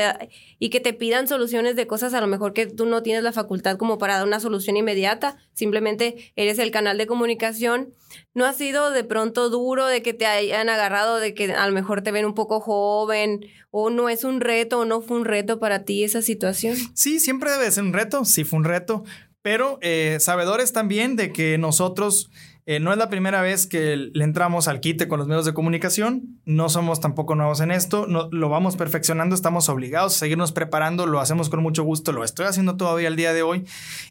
y, 0.59 0.69
que 0.69 0.81
te 0.81 0.93
pidan 0.93 1.27
soluciones 1.27 1.75
de 1.77 1.87
cosas 1.87 2.13
a 2.13 2.19
lo 2.19 2.27
mejor 2.27 2.51
que 2.53 2.67
tú 2.67 2.85
no 2.85 3.01
tienes 3.01 3.23
la 3.23 3.31
facultad 3.31 3.77
como 3.77 3.97
para 3.97 4.17
dar 4.17 4.27
una 4.27 4.41
solución 4.41 4.75
inmediata, 4.75 5.37
simplemente 5.53 6.33
eres 6.35 6.59
el 6.59 6.71
canal 6.71 6.97
de 6.97 7.07
comunicación. 7.07 7.93
¿No 8.33 8.45
ha 8.45 8.51
sido 8.51 8.91
de 8.91 9.05
pronto 9.05 9.49
duro 9.49 9.85
de 9.85 10.01
que 10.01 10.13
te 10.13 10.25
hayan 10.25 10.67
agarrado, 10.67 11.17
de 11.17 11.33
que 11.33 11.53
a 11.53 11.65
lo 11.65 11.73
mejor 11.73 12.01
te 12.01 12.11
ven 12.11 12.25
un 12.25 12.33
poco 12.33 12.59
joven 12.59 13.45
o 13.69 13.89
no 13.89 14.09
es 14.09 14.25
un 14.25 14.41
reto 14.41 14.79
o 14.79 14.85
no 14.85 15.01
fue 15.01 15.17
un 15.17 15.25
reto 15.25 15.59
para 15.59 15.85
ti 15.85 16.03
esa 16.03 16.21
situación? 16.21 16.75
Sí, 16.93 17.21
siempre 17.21 17.51
debe 17.51 17.71
ser 17.71 17.85
un 17.85 17.93
reto, 17.93 18.25
sí 18.25 18.43
fue 18.43 18.59
un 18.59 18.65
reto, 18.65 19.05
pero 19.41 19.79
eh, 19.81 20.17
sabedores 20.19 20.73
también 20.73 21.15
de 21.15 21.31
que 21.31 21.57
nosotros 21.57 22.29
eh, 22.71 22.79
no 22.79 22.93
es 22.93 22.97
la 22.97 23.09
primera 23.09 23.41
vez 23.41 23.67
que 23.67 23.97
le 23.97 24.23
entramos 24.23 24.69
al 24.69 24.79
quite 24.79 25.09
con 25.09 25.19
los 25.19 25.27
medios 25.27 25.43
de 25.43 25.53
comunicación, 25.53 26.39
no 26.45 26.69
somos 26.69 27.01
tampoco 27.01 27.35
nuevos 27.35 27.59
en 27.59 27.69
esto, 27.69 28.07
lo 28.07 28.47
vamos 28.47 28.77
perfeccionando, 28.77 29.35
estamos 29.35 29.67
obligados 29.67 30.15
a 30.15 30.19
seguirnos 30.19 30.53
preparando, 30.53 31.05
lo 31.05 31.19
hacemos 31.19 31.49
con 31.49 31.61
mucho 31.61 31.83
gusto, 31.83 32.13
lo 32.13 32.23
estoy 32.23 32.45
haciendo 32.45 32.77
todavía 32.77 33.09
el 33.09 33.17
día 33.17 33.33
de 33.33 33.41
hoy. 33.41 33.65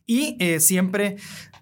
Y 0.04 0.36
eh, 0.40 0.60
siempre 0.60 1.16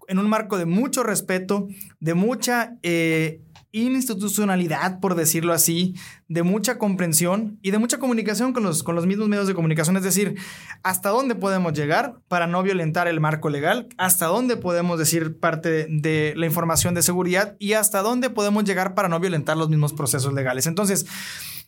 en 0.08 0.18
un 0.18 0.28
marco 0.28 0.58
de 0.58 0.66
mucho 0.66 1.04
respeto, 1.04 1.68
de 2.00 2.14
mucha 2.14 2.76
eh, 2.82 3.42
institucionalidad, 3.72 5.00
por 5.00 5.14
decirlo 5.14 5.52
así, 5.52 5.94
de 6.28 6.42
mucha 6.42 6.78
comprensión 6.78 7.58
y 7.62 7.70
de 7.70 7.78
mucha 7.78 7.98
comunicación 7.98 8.52
con 8.52 8.62
los, 8.62 8.82
con 8.82 8.94
los 8.94 9.06
mismos 9.06 9.28
medios 9.28 9.46
de 9.46 9.54
comunicación. 9.54 9.96
Es 9.96 10.02
decir, 10.02 10.36
hasta 10.82 11.10
dónde 11.10 11.34
podemos 11.34 11.72
llegar 11.72 12.20
para 12.28 12.46
no 12.46 12.62
violentar 12.62 13.08
el 13.08 13.20
marco 13.20 13.50
legal, 13.50 13.88
hasta 13.98 14.26
dónde 14.26 14.56
podemos 14.56 14.98
decir 14.98 15.38
parte 15.38 15.86
de 15.88 16.34
la 16.36 16.46
información 16.46 16.94
de 16.94 17.02
seguridad 17.02 17.56
y 17.58 17.74
hasta 17.74 18.02
dónde 18.02 18.30
podemos 18.30 18.64
llegar 18.64 18.94
para 18.94 19.08
no 19.08 19.20
violentar 19.20 19.56
los 19.56 19.68
mismos 19.68 19.92
procesos 19.92 20.32
legales. 20.32 20.66
Entonces, 20.66 21.06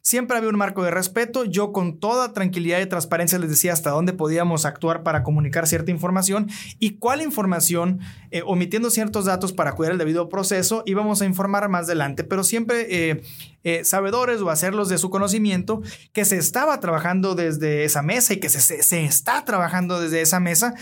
Siempre 0.02 0.36
había 0.36 0.48
un 0.48 0.56
marco 0.56 0.82
de 0.82 0.90
respeto. 0.90 1.44
Yo 1.44 1.72
con 1.72 1.98
toda 1.98 2.32
tranquilidad 2.32 2.80
y 2.80 2.86
transparencia 2.86 3.38
les 3.38 3.50
decía 3.50 3.72
hasta 3.72 3.90
dónde 3.90 4.12
podíamos 4.12 4.64
actuar 4.64 5.02
para 5.02 5.22
comunicar 5.22 5.66
cierta 5.66 5.90
información 5.90 6.48
y 6.78 6.98
cuál 6.98 7.20
información, 7.20 8.00
eh, 8.30 8.42
omitiendo 8.46 8.90
ciertos 8.90 9.26
datos 9.26 9.52
para 9.52 9.72
cuidar 9.72 9.92
el 9.92 9.98
debido 9.98 10.28
proceso, 10.28 10.82
íbamos 10.86 11.20
a 11.20 11.26
informar 11.26 11.68
más 11.68 11.84
adelante, 11.84 12.24
pero 12.24 12.44
siempre 12.44 12.86
eh, 13.10 13.22
eh, 13.64 13.84
sabedores 13.84 14.40
o 14.40 14.50
hacerlos 14.50 14.88
de 14.88 14.98
su 14.98 15.10
conocimiento 15.10 15.82
que 16.12 16.24
se 16.24 16.38
estaba 16.38 16.80
trabajando 16.80 17.34
desde 17.34 17.84
esa 17.84 18.02
mesa 18.02 18.32
y 18.32 18.40
que 18.40 18.48
se, 18.48 18.82
se 18.82 19.04
está 19.04 19.44
trabajando 19.44 20.00
desde 20.00 20.22
esa 20.22 20.40
mesa 20.40 20.74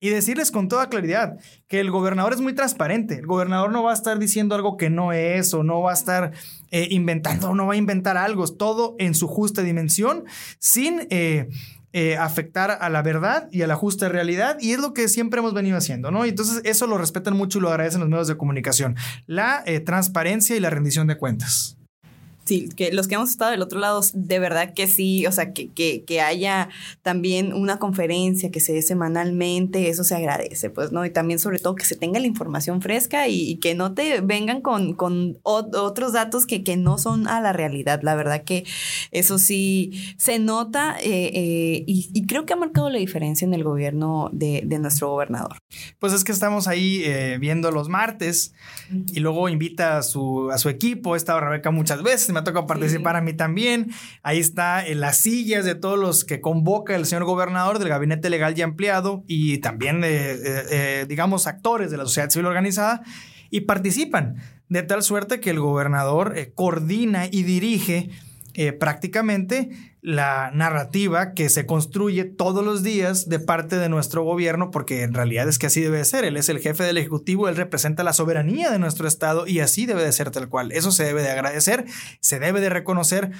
y 0.00 0.10
decirles 0.10 0.50
con 0.50 0.68
toda 0.68 0.88
claridad 0.88 1.38
que 1.68 1.80
el 1.80 1.90
gobernador 1.90 2.32
es 2.32 2.40
muy 2.40 2.54
transparente. 2.54 3.14
El 3.14 3.26
gobernador 3.26 3.72
no 3.72 3.82
va 3.82 3.92
a 3.92 3.94
estar 3.94 4.18
diciendo 4.18 4.54
algo 4.54 4.76
que 4.76 4.90
no 4.90 5.12
es 5.12 5.54
o 5.54 5.62
no 5.62 5.80
va 5.80 5.92
a 5.92 5.94
estar 5.94 6.32
eh, 6.70 6.88
inventando 6.90 7.54
no 7.54 7.66
va 7.66 7.74
a 7.74 7.76
inventar 7.76 8.16
algo. 8.16 8.46
Todo 8.48 8.96
en 8.98 9.14
su 9.14 9.28
justa 9.28 9.62
dimensión 9.62 10.24
sin... 10.58 11.06
Eh, 11.10 11.48
eh, 11.92 12.18
afectar 12.18 12.76
a 12.78 12.90
la 12.90 13.00
verdad 13.00 13.48
y 13.50 13.62
a 13.62 13.66
la 13.66 13.74
justa 13.74 14.10
realidad 14.10 14.58
y 14.60 14.72
es 14.72 14.80
lo 14.80 14.92
que 14.92 15.08
siempre 15.08 15.40
hemos 15.40 15.54
venido 15.54 15.78
haciendo, 15.78 16.10
¿no? 16.10 16.26
Entonces 16.26 16.60
eso 16.64 16.86
lo 16.86 16.98
respetan 16.98 17.34
mucho 17.34 17.56
y 17.58 17.62
lo 17.62 17.70
agradecen 17.70 18.00
los 18.00 18.10
medios 18.10 18.28
de 18.28 18.36
comunicación, 18.36 18.96
la 19.26 19.64
transparencia 19.86 20.54
y 20.54 20.60
la 20.60 20.68
rendición 20.68 21.06
de 21.06 21.16
cuentas. 21.16 21.75
Sí, 22.46 22.68
que 22.68 22.92
los 22.92 23.08
que 23.08 23.16
hemos 23.16 23.30
estado 23.30 23.50
del 23.50 23.60
otro 23.60 23.80
lado, 23.80 24.00
de 24.14 24.38
verdad 24.38 24.72
que 24.72 24.86
sí, 24.86 25.26
o 25.26 25.32
sea, 25.32 25.52
que, 25.52 25.68
que, 25.72 26.04
que, 26.04 26.20
haya 26.20 26.68
también 27.02 27.52
una 27.52 27.80
conferencia 27.80 28.52
que 28.52 28.60
se 28.60 28.72
dé 28.72 28.82
semanalmente, 28.82 29.88
eso 29.88 30.04
se 30.04 30.14
agradece, 30.14 30.70
pues, 30.70 30.92
¿no? 30.92 31.04
Y 31.04 31.10
también 31.10 31.40
sobre 31.40 31.58
todo 31.58 31.74
que 31.74 31.84
se 31.84 31.96
tenga 31.96 32.20
la 32.20 32.28
información 32.28 32.82
fresca 32.82 33.26
y, 33.26 33.56
que 33.56 33.74
no 33.74 33.94
te 33.94 34.20
vengan 34.20 34.60
con, 34.60 34.94
con 34.94 35.38
otros 35.42 36.12
datos 36.12 36.46
que, 36.46 36.62
que, 36.62 36.76
no 36.76 36.98
son 36.98 37.26
a 37.26 37.40
la 37.40 37.52
realidad. 37.52 38.00
La 38.02 38.14
verdad 38.14 38.44
que 38.44 38.64
eso 39.10 39.38
sí 39.38 40.14
se 40.16 40.38
nota 40.38 40.96
eh, 41.00 41.32
eh, 41.34 41.84
y, 41.88 42.10
y, 42.12 42.26
creo 42.26 42.46
que 42.46 42.52
ha 42.52 42.56
marcado 42.56 42.90
la 42.90 42.98
diferencia 42.98 43.44
en 43.44 43.54
el 43.54 43.64
gobierno 43.64 44.30
de, 44.32 44.62
de 44.64 44.78
nuestro 44.78 45.10
gobernador. 45.10 45.58
Pues 45.98 46.12
es 46.12 46.22
que 46.22 46.30
estamos 46.30 46.68
ahí 46.68 47.02
eh, 47.04 47.38
viendo 47.40 47.72
los 47.72 47.88
martes 47.88 48.54
y 49.08 49.18
luego 49.18 49.48
invita 49.48 49.98
a 49.98 50.02
su, 50.04 50.50
a 50.52 50.58
su 50.58 50.68
equipo, 50.68 51.16
he 51.16 51.18
estado 51.18 51.40
Rebeca 51.40 51.72
muchas 51.72 52.04
veces 52.04 52.35
me 52.36 52.42
toca 52.42 52.66
participar 52.66 53.16
a 53.16 53.20
mí 53.20 53.32
también. 53.32 53.90
Ahí 54.22 54.38
está 54.38 54.86
en 54.86 55.00
las 55.00 55.16
sillas 55.16 55.64
de 55.64 55.74
todos 55.74 55.98
los 55.98 56.24
que 56.24 56.40
convoca 56.40 56.94
el 56.94 57.06
señor 57.06 57.24
gobernador 57.24 57.78
del 57.78 57.88
gabinete 57.88 58.30
legal 58.30 58.56
y 58.56 58.62
ampliado 58.62 59.24
y 59.26 59.58
también, 59.58 60.04
eh, 60.04 60.36
eh, 60.70 61.06
digamos, 61.08 61.46
actores 61.46 61.90
de 61.90 61.96
la 61.96 62.04
sociedad 62.04 62.30
civil 62.30 62.46
organizada 62.46 63.02
y 63.50 63.62
participan 63.62 64.36
de 64.68 64.82
tal 64.82 65.02
suerte 65.02 65.40
que 65.40 65.50
el 65.50 65.60
gobernador 65.60 66.36
eh, 66.36 66.52
coordina 66.54 67.26
y 67.26 67.42
dirige 67.42 68.10
prácticamente 68.78 69.68
la 70.06 70.52
narrativa 70.54 71.32
que 71.32 71.48
se 71.48 71.66
construye 71.66 72.22
todos 72.22 72.64
los 72.64 72.84
días 72.84 73.28
de 73.28 73.40
parte 73.40 73.76
de 73.76 73.88
nuestro 73.88 74.22
gobierno, 74.22 74.70
porque 74.70 75.02
en 75.02 75.14
realidad 75.14 75.48
es 75.48 75.58
que 75.58 75.66
así 75.66 75.80
debe 75.80 76.04
ser. 76.04 76.24
Él 76.24 76.36
es 76.36 76.48
el 76.48 76.60
jefe 76.60 76.84
del 76.84 76.96
Ejecutivo, 76.96 77.48
él 77.48 77.56
representa 77.56 78.04
la 78.04 78.12
soberanía 78.12 78.70
de 78.70 78.78
nuestro 78.78 79.08
Estado 79.08 79.48
y 79.48 79.58
así 79.58 79.84
debe 79.84 80.04
de 80.04 80.12
ser 80.12 80.30
tal 80.30 80.48
cual. 80.48 80.70
Eso 80.70 80.92
se 80.92 81.02
debe 81.02 81.22
de 81.22 81.32
agradecer, 81.32 81.86
se 82.20 82.38
debe 82.38 82.60
de 82.60 82.68
reconocer. 82.68 83.32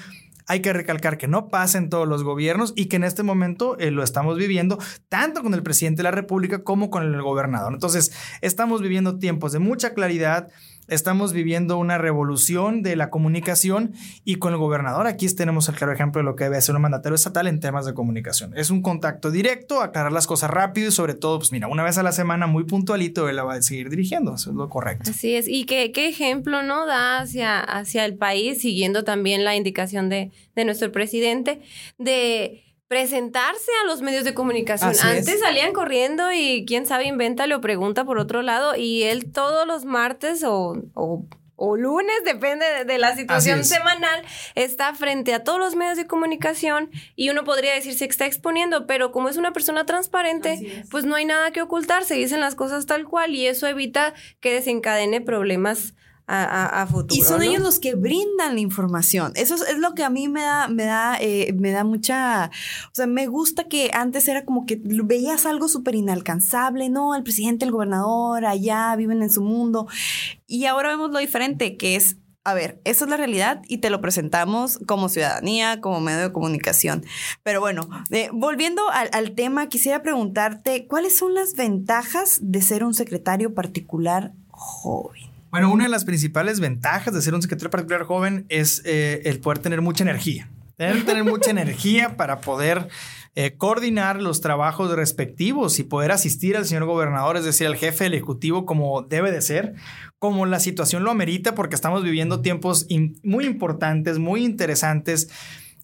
Hay 0.45 0.59
que 0.59 0.73
recalcar 0.73 1.17
que 1.17 1.29
no 1.29 1.47
pasa 1.47 1.77
en 1.77 1.89
todos 1.89 2.05
los 2.05 2.25
gobiernos 2.25 2.73
y 2.75 2.87
que 2.87 2.97
en 2.97 3.05
este 3.05 3.23
momento 3.23 3.77
eh, 3.79 3.89
lo 3.89 4.03
estamos 4.03 4.37
viviendo 4.37 4.77
tanto 5.07 5.43
con 5.43 5.53
el 5.53 5.63
presidente 5.63 5.99
de 5.99 6.03
la 6.03 6.11
República 6.11 6.65
como 6.65 6.89
con 6.89 7.03
el 7.03 7.21
gobernador. 7.21 7.71
Entonces, 7.71 8.11
estamos 8.41 8.81
viviendo 8.81 9.19
tiempos 9.19 9.53
de 9.53 9.59
mucha 9.59 9.93
claridad, 9.93 10.49
Estamos 10.87 11.33
viviendo 11.33 11.77
una 11.77 11.97
revolución 11.97 12.81
de 12.81 12.95
la 12.95 13.09
comunicación 13.09 13.93
y 14.23 14.35
con 14.35 14.53
el 14.53 14.59
gobernador 14.59 15.07
aquí 15.07 15.27
tenemos 15.35 15.67
el 15.67 15.75
claro 15.75 15.93
ejemplo 15.93 16.19
de 16.19 16.25
lo 16.25 16.35
que 16.35 16.45
debe 16.45 16.61
ser 16.61 16.75
un 16.75 16.81
mandatario 16.81 17.15
estatal 17.15 17.47
en 17.47 17.59
temas 17.59 17.85
de 17.85 17.93
comunicación. 17.93 18.53
Es 18.55 18.69
un 18.69 18.81
contacto 18.81 19.29
directo, 19.29 19.81
aclarar 19.81 20.11
las 20.11 20.27
cosas 20.27 20.49
rápido 20.49 20.87
y 20.87 20.91
sobre 20.91 21.13
todo, 21.13 21.39
pues 21.39 21.51
mira, 21.51 21.67
una 21.67 21.83
vez 21.83 21.97
a 21.97 22.03
la 22.03 22.11
semana 22.11 22.47
muy 22.47 22.63
puntualito 22.63 23.27
él 23.27 23.35
la 23.35 23.43
va 23.43 23.55
a 23.55 23.61
seguir 23.61 23.89
dirigiendo, 23.89 24.35
eso 24.35 24.51
es 24.51 24.55
lo 24.55 24.69
correcto. 24.69 25.11
Así 25.11 25.35
es, 25.35 25.47
y 25.47 25.65
qué, 25.65 25.91
qué 25.91 26.07
ejemplo, 26.07 26.63
¿no? 26.63 26.85
Da 26.85 27.19
hacia, 27.19 27.59
hacia 27.59 28.05
el 28.05 28.15
país, 28.15 28.61
siguiendo 28.61 29.03
también 29.03 29.43
la 29.43 29.55
indicación 29.55 30.09
de, 30.09 30.31
de 30.55 30.65
nuestro 30.65 30.91
presidente, 30.91 31.61
de 31.97 32.63
presentarse 32.87 33.71
a 33.83 33.87
los 33.87 34.01
medios 34.01 34.23
de 34.23 34.33
comunicación. 34.33 34.93
Antes 35.03 35.39
salían 35.41 35.73
corriendo 35.73 36.31
y 36.31 36.65
quién 36.65 36.85
sabe 36.85 37.05
inventa 37.05 37.45
o 37.53 37.61
pregunta 37.61 38.05
por 38.05 38.17
otro 38.17 38.41
lado 38.41 38.75
y 38.75 39.03
él 39.03 39.31
todos 39.31 39.67
los 39.67 39.83
martes 39.85 40.43
o, 40.43 40.75
o, 40.93 41.75
lunes, 41.75 42.15
depende 42.23 42.65
de, 42.85 42.97
la 42.97 43.15
situación 43.15 43.65
semanal, 43.65 44.23
está 44.55 44.93
frente 44.93 45.33
a 45.33 45.43
todos 45.43 45.59
los 45.59 45.75
medios 45.75 45.97
de 45.97 46.07
comunicación 46.07 46.89
y 47.15 47.29
uno 47.29 47.43
podría 47.43 47.73
decir 47.73 47.93
se 47.95 48.05
está 48.05 48.25
exponiendo, 48.25 48.85
pero 48.87 49.11
como 49.11 49.27
es 49.27 49.37
una 49.37 49.51
persona 49.53 49.85
transparente, 49.85 50.85
pues 50.89 51.03
no 51.03 51.15
hay 51.15 51.25
nada 51.25 51.51
que 51.51 51.61
ocultar, 51.61 52.05
se 52.05 52.13
dicen 52.13 52.39
las 52.39 52.55
cosas 52.55 52.85
tal 52.85 53.05
cual 53.05 53.35
y 53.35 53.47
eso 53.47 53.67
evita 53.67 54.13
que 54.39 54.53
desencadene 54.53 55.19
problemas 55.19 55.93
a, 56.27 56.87
futuro. 56.89 57.19
Y 57.19 57.23
son 57.23 57.41
ellos 57.41 57.61
los 57.61 57.79
que 57.79 57.95
brindan 57.95 58.55
la 58.55 58.59
información. 58.59 59.31
Eso 59.35 59.55
es, 59.55 59.77
lo 59.77 59.93
que 59.93 60.03
a 60.03 60.09
mí 60.09 60.27
me 60.27 60.41
da, 60.41 60.67
me 60.67 60.83
da, 60.83 61.17
eh, 61.19 61.53
me 61.57 61.71
da 61.71 61.83
mucha, 61.83 62.51
o 62.91 62.95
sea, 62.95 63.07
me 63.07 63.27
gusta 63.27 63.65
que 63.65 63.91
antes 63.93 64.27
era 64.27 64.43
como 64.43 64.65
que 64.65 64.79
veías 64.83 65.45
algo 65.45 65.67
súper 65.67 65.95
inalcanzable, 65.95 66.89
¿no? 66.89 67.15
El 67.15 67.23
presidente, 67.23 67.65
el 67.65 67.71
gobernador, 67.71 68.45
allá 68.45 68.95
viven 68.95 69.23
en 69.23 69.31
su 69.31 69.41
mundo. 69.41 69.87
Y 70.45 70.65
ahora 70.65 70.89
vemos 70.89 71.11
lo 71.11 71.19
diferente, 71.19 71.77
que 71.77 71.95
es 71.95 72.17
a 72.43 72.53
ver, 72.53 72.79
esa 72.85 73.03
es 73.03 73.11
la 73.11 73.17
realidad 73.17 73.61
y 73.67 73.79
te 73.79 73.89
lo 73.89 73.99
presentamos 73.99 74.79
como 74.87 75.09
ciudadanía, 75.09 75.81
como 75.81 75.99
medio 75.99 76.19
de 76.19 76.31
comunicación. 76.31 77.03
Pero 77.43 77.59
bueno, 77.59 77.89
eh, 78.09 78.29
volviendo 78.31 78.89
al, 78.89 79.09
al, 79.11 79.35
tema, 79.35 79.67
quisiera 79.67 80.01
preguntarte, 80.01 80.87
¿cuáles 80.87 81.17
son 81.17 81.33
las 81.33 81.55
ventajas 81.55 82.39
de 82.41 82.61
ser 82.61 82.85
un 82.85 82.93
secretario 82.93 83.53
particular 83.53 84.31
joven? 84.49 85.36
Bueno, 85.49 85.71
una 85.71 85.85
de 85.85 85.89
las 85.89 86.03
principales 86.03 86.59
ventajas 86.59 87.13
de 87.13 87.21
ser 87.21 87.33
un 87.33 87.41
secretario 87.41 87.69
particular 87.69 88.03
joven 88.03 88.45
es 88.49 88.81
eh, 88.85 89.21
el 89.25 89.39
poder 89.39 89.59
tener 89.59 89.81
mucha 89.81 90.03
energía. 90.03 90.49
Tener, 90.75 91.05
tener 91.05 91.23
mucha 91.23 91.51
energía 91.51 92.17
para 92.17 92.41
poder 92.41 92.89
eh, 93.35 93.55
coordinar 93.55 94.21
los 94.21 94.41
trabajos 94.41 94.91
respectivos 94.91 95.79
y 95.79 95.83
poder 95.83 96.11
asistir 96.11 96.57
al 96.57 96.65
señor 96.65 96.83
gobernador, 96.83 97.37
es 97.37 97.45
decir, 97.45 97.65
al 97.65 97.77
jefe 97.77 98.03
del 98.03 98.15
ejecutivo 98.15 98.65
como 98.65 99.03
debe 99.03 99.31
de 99.31 99.41
ser, 99.41 99.75
como 100.19 100.45
la 100.45 100.59
situación 100.59 101.03
lo 101.03 101.11
amerita, 101.11 101.55
porque 101.55 101.75
estamos 101.75 102.03
viviendo 102.03 102.41
tiempos 102.41 102.85
muy 103.23 103.45
importantes, 103.45 104.19
muy 104.19 104.43
interesantes 104.43 105.29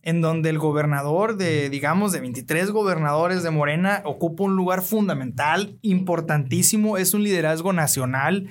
en 0.01 0.19
donde 0.19 0.49
el 0.49 0.59
gobernador 0.59 1.37
de, 1.37 1.69
digamos, 1.69 2.11
de 2.11 2.19
23 2.19 2.71
gobernadores 2.71 3.43
de 3.43 3.51
Morena 3.51 4.01
ocupa 4.03 4.43
un 4.43 4.57
lugar 4.57 4.81
fundamental, 4.81 5.77
importantísimo, 5.81 6.97
es 6.97 7.13
un 7.13 7.23
liderazgo 7.23 7.71
nacional 7.71 8.49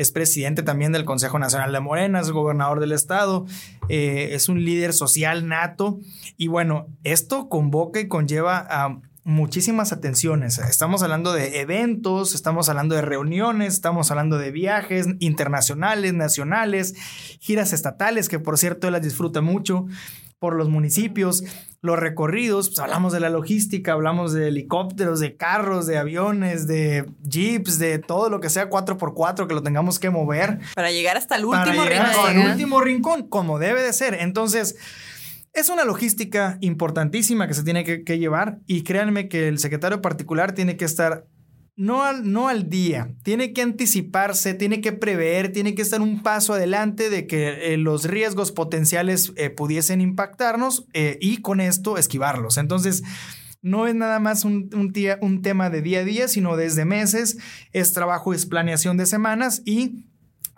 es 0.00 0.12
presidente 0.12 0.62
también 0.62 0.92
del 0.92 1.04
Consejo 1.04 1.38
Nacional 1.38 1.72
de 1.72 1.80
Morena, 1.80 2.20
es 2.20 2.30
gobernador 2.30 2.80
del 2.80 2.92
estado, 2.92 3.44
eh, 3.90 4.30
es 4.32 4.48
un 4.48 4.64
líder 4.64 4.94
social 4.94 5.46
nato 5.46 5.98
y 6.38 6.48
bueno, 6.48 6.86
esto 7.04 7.50
convoca 7.50 8.00
y 8.00 8.08
conlleva 8.08 8.66
a 8.70 8.98
muchísimas 9.24 9.92
atenciones. 9.92 10.56
Estamos 10.56 11.02
hablando 11.02 11.34
de 11.34 11.60
eventos, 11.60 12.34
estamos 12.34 12.70
hablando 12.70 12.94
de 12.94 13.02
reuniones, 13.02 13.74
estamos 13.74 14.10
hablando 14.10 14.38
de 14.38 14.50
viajes 14.50 15.06
internacionales, 15.18 16.14
nacionales, 16.14 16.94
giras 17.38 17.74
estatales, 17.74 18.30
que 18.30 18.38
por 18.38 18.56
cierto 18.56 18.86
él 18.86 18.94
las 18.94 19.02
disfruta 19.02 19.42
mucho 19.42 19.84
por 20.38 20.56
los 20.56 20.70
municipios, 20.70 21.44
los 21.82 21.98
recorridos, 21.98 22.68
pues 22.68 22.78
hablamos 22.78 23.12
de 23.12 23.20
la 23.20 23.30
logística, 23.30 23.92
hablamos 23.92 24.32
de 24.32 24.48
helicópteros, 24.48 25.20
de 25.20 25.36
carros, 25.36 25.86
de 25.86 25.96
aviones, 25.96 26.66
de 26.66 27.06
jeeps, 27.28 27.78
de 27.78 27.98
todo 27.98 28.28
lo 28.28 28.40
que 28.40 28.50
sea 28.50 28.68
4x4 28.68 29.46
que 29.46 29.54
lo 29.54 29.62
tengamos 29.62 29.98
que 29.98 30.10
mover. 30.10 30.58
Para 30.74 30.90
llegar 30.90 31.16
hasta 31.16 31.36
el 31.36 31.46
último 31.46 31.82
rincón. 31.84 32.06
Hasta 32.06 32.32
el 32.32 32.38
último 32.38 32.80
rincón, 32.80 33.28
como 33.28 33.58
debe 33.58 33.82
de 33.82 33.92
ser. 33.94 34.14
Entonces, 34.14 34.76
es 35.54 35.70
una 35.70 35.84
logística 35.84 36.58
importantísima 36.60 37.48
que 37.48 37.54
se 37.54 37.62
tiene 37.62 37.84
que, 37.84 38.04
que 38.04 38.18
llevar 38.18 38.58
y 38.66 38.82
créanme 38.82 39.28
que 39.28 39.48
el 39.48 39.58
secretario 39.58 40.02
particular 40.02 40.52
tiene 40.52 40.76
que 40.76 40.84
estar 40.84 41.24
no 41.76 42.04
al, 42.04 42.30
no 42.30 42.48
al 42.48 42.68
día, 42.68 43.14
tiene 43.22 43.52
que 43.52 43.62
anticiparse, 43.62 44.54
tiene 44.54 44.80
que 44.80 44.92
prever, 44.92 45.52
tiene 45.52 45.74
que 45.74 45.82
estar 45.82 46.00
un 46.00 46.22
paso 46.22 46.54
adelante 46.54 47.10
de 47.10 47.26
que 47.26 47.72
eh, 47.72 47.76
los 47.76 48.04
riesgos 48.04 48.52
potenciales 48.52 49.32
eh, 49.36 49.50
pudiesen 49.50 50.00
impactarnos 50.00 50.86
eh, 50.92 51.18
y 51.20 51.38
con 51.38 51.60
esto 51.60 51.96
esquivarlos. 51.96 52.58
Entonces, 52.58 53.02
no 53.62 53.86
es 53.86 53.94
nada 53.94 54.20
más 54.20 54.44
un, 54.44 54.70
un, 54.74 54.92
un 55.20 55.42
tema 55.42 55.70
de 55.70 55.82
día 55.82 56.00
a 56.00 56.04
día, 56.04 56.28
sino 56.28 56.56
desde 56.56 56.84
meses, 56.84 57.38
es 57.72 57.92
trabajo, 57.92 58.34
es 58.34 58.46
planeación 58.46 58.96
de 58.96 59.06
semanas 59.06 59.62
y 59.64 60.04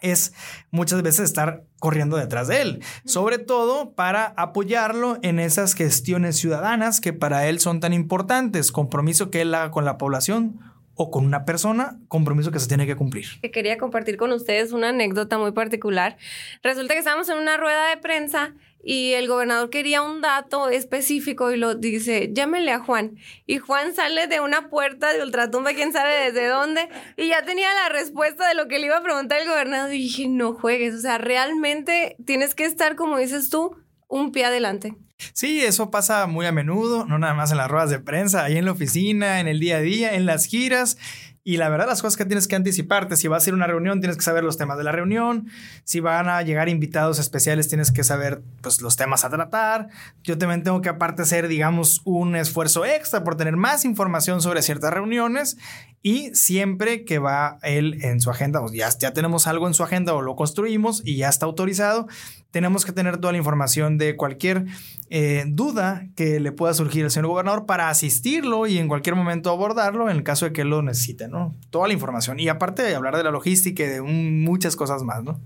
es 0.02 0.34
muchas 0.70 1.02
veces 1.02 1.24
estar 1.24 1.64
corriendo 1.78 2.16
detrás 2.16 2.48
de 2.48 2.60
él, 2.60 2.84
sobre 3.04 3.38
todo 3.38 3.94
para 3.94 4.26
apoyarlo 4.36 5.18
en 5.22 5.38
esas 5.38 5.74
gestiones 5.74 6.36
ciudadanas 6.36 7.00
que 7.00 7.12
para 7.12 7.46
él 7.46 7.60
son 7.60 7.80
tan 7.80 7.92
importantes, 7.92 8.72
compromiso 8.72 9.30
que 9.30 9.42
él 9.42 9.54
haga 9.54 9.70
con 9.70 9.84
la 9.84 9.98
población, 9.98 10.60
o 10.94 11.10
con 11.10 11.24
una 11.24 11.44
persona, 11.44 11.98
compromiso 12.08 12.50
que 12.50 12.58
se 12.58 12.68
tiene 12.68 12.86
que 12.86 12.96
cumplir. 12.96 13.26
Que 13.40 13.50
quería 13.50 13.78
compartir 13.78 14.16
con 14.16 14.32
ustedes 14.32 14.72
una 14.72 14.90
anécdota 14.90 15.38
muy 15.38 15.52
particular. 15.52 16.16
Resulta 16.62 16.94
que 16.94 16.98
estábamos 16.98 17.28
en 17.28 17.38
una 17.38 17.56
rueda 17.56 17.88
de 17.88 17.96
prensa 17.96 18.54
y 18.84 19.12
el 19.12 19.28
gobernador 19.28 19.70
quería 19.70 20.02
un 20.02 20.20
dato 20.20 20.68
específico 20.68 21.52
y 21.52 21.56
lo 21.56 21.76
dice, 21.76 22.30
llámele 22.32 22.72
a 22.72 22.80
Juan. 22.80 23.16
Y 23.46 23.58
Juan 23.58 23.94
sale 23.94 24.26
de 24.26 24.40
una 24.40 24.70
puerta 24.70 25.12
de 25.12 25.22
ultratumba, 25.22 25.72
quién 25.72 25.92
sabe 25.92 26.32
desde 26.32 26.48
dónde, 26.48 26.88
y 27.16 27.28
ya 27.28 27.44
tenía 27.44 27.68
la 27.74 27.90
respuesta 27.90 28.48
de 28.48 28.54
lo 28.54 28.66
que 28.66 28.80
le 28.80 28.86
iba 28.86 28.98
a 28.98 29.02
preguntar 29.02 29.40
el 29.40 29.48
gobernador. 29.48 29.94
Y 29.94 29.98
dije, 29.98 30.28
no 30.28 30.54
juegues, 30.54 30.94
o 30.94 31.00
sea, 31.00 31.18
realmente 31.18 32.16
tienes 32.24 32.54
que 32.54 32.64
estar, 32.64 32.96
como 32.96 33.18
dices 33.18 33.50
tú, 33.50 33.76
un 34.12 34.30
pie 34.30 34.44
adelante. 34.44 34.94
Sí, 35.32 35.62
eso 35.62 35.90
pasa 35.90 36.26
muy 36.26 36.46
a 36.46 36.52
menudo, 36.52 37.06
no 37.06 37.18
nada 37.18 37.32
más 37.34 37.50
en 37.50 37.56
las 37.56 37.70
ruedas 37.70 37.90
de 37.90 37.98
prensa, 37.98 38.44
ahí 38.44 38.58
en 38.58 38.66
la 38.66 38.72
oficina, 38.72 39.40
en 39.40 39.48
el 39.48 39.58
día 39.58 39.78
a 39.78 39.80
día, 39.80 40.14
en 40.14 40.26
las 40.26 40.46
giras. 40.46 40.98
Y 41.44 41.56
la 41.56 41.68
verdad, 41.68 41.88
las 41.88 42.02
cosas 42.02 42.16
que 42.16 42.24
tienes 42.24 42.46
que 42.46 42.54
anticiparte, 42.54 43.16
si 43.16 43.26
va 43.26 43.36
a 43.36 43.40
ser 43.40 43.54
una 43.54 43.66
reunión, 43.66 44.00
tienes 44.00 44.16
que 44.16 44.22
saber 44.22 44.44
los 44.44 44.58
temas 44.58 44.78
de 44.78 44.84
la 44.84 44.92
reunión. 44.92 45.48
Si 45.82 45.98
van 45.98 46.28
a 46.28 46.40
llegar 46.42 46.68
invitados 46.68 47.18
especiales, 47.18 47.68
tienes 47.68 47.90
que 47.90 48.04
saber 48.04 48.42
pues, 48.60 48.80
los 48.80 48.96
temas 48.96 49.24
a 49.24 49.30
tratar. 49.30 49.88
Yo 50.22 50.38
también 50.38 50.62
tengo 50.62 50.80
que 50.82 50.88
aparte 50.88 51.22
hacer, 51.22 51.48
digamos, 51.48 52.02
un 52.04 52.36
esfuerzo 52.36 52.84
extra 52.84 53.24
por 53.24 53.36
tener 53.36 53.56
más 53.56 53.84
información 53.84 54.40
sobre 54.40 54.62
ciertas 54.62 54.92
reuniones. 54.92 55.56
Y 56.00 56.32
siempre 56.34 57.04
que 57.04 57.18
va 57.18 57.58
él 57.62 57.98
en 58.02 58.20
su 58.20 58.30
agenda, 58.30 58.60
pues 58.60 58.72
ya, 58.72 58.88
ya 58.96 59.12
tenemos 59.12 59.48
algo 59.48 59.66
en 59.66 59.74
su 59.74 59.82
agenda 59.82 60.14
o 60.14 60.22
lo 60.22 60.36
construimos 60.36 61.02
y 61.04 61.16
ya 61.16 61.28
está 61.28 61.46
autorizado, 61.46 62.06
tenemos 62.52 62.84
que 62.84 62.92
tener 62.92 63.18
toda 63.18 63.32
la 63.32 63.38
información 63.38 63.98
de 63.98 64.14
cualquier 64.14 64.66
eh, 65.10 65.44
duda 65.48 66.06
que 66.14 66.38
le 66.38 66.52
pueda 66.52 66.74
surgir 66.74 67.02
al 67.04 67.10
señor 67.10 67.26
gobernador 67.28 67.66
para 67.66 67.88
asistirlo 67.88 68.66
y 68.66 68.78
en 68.78 68.86
cualquier 68.86 69.16
momento 69.16 69.50
abordarlo 69.50 70.08
en 70.08 70.16
el 70.16 70.22
caso 70.22 70.44
de 70.44 70.52
que 70.52 70.60
él 70.60 70.68
lo 70.68 70.82
necesite, 70.82 71.26
¿no? 71.26 71.56
Toda 71.70 71.88
la 71.88 71.94
información. 71.94 72.38
Y 72.38 72.48
aparte 72.48 72.82
de 72.82 72.94
hablar 72.94 73.16
de 73.16 73.24
la 73.24 73.30
logística 73.30 73.82
y 73.82 73.86
de 73.86 74.02
muchas 74.02 74.76
cosas 74.76 75.02
más, 75.02 75.24
¿no? 75.24 75.40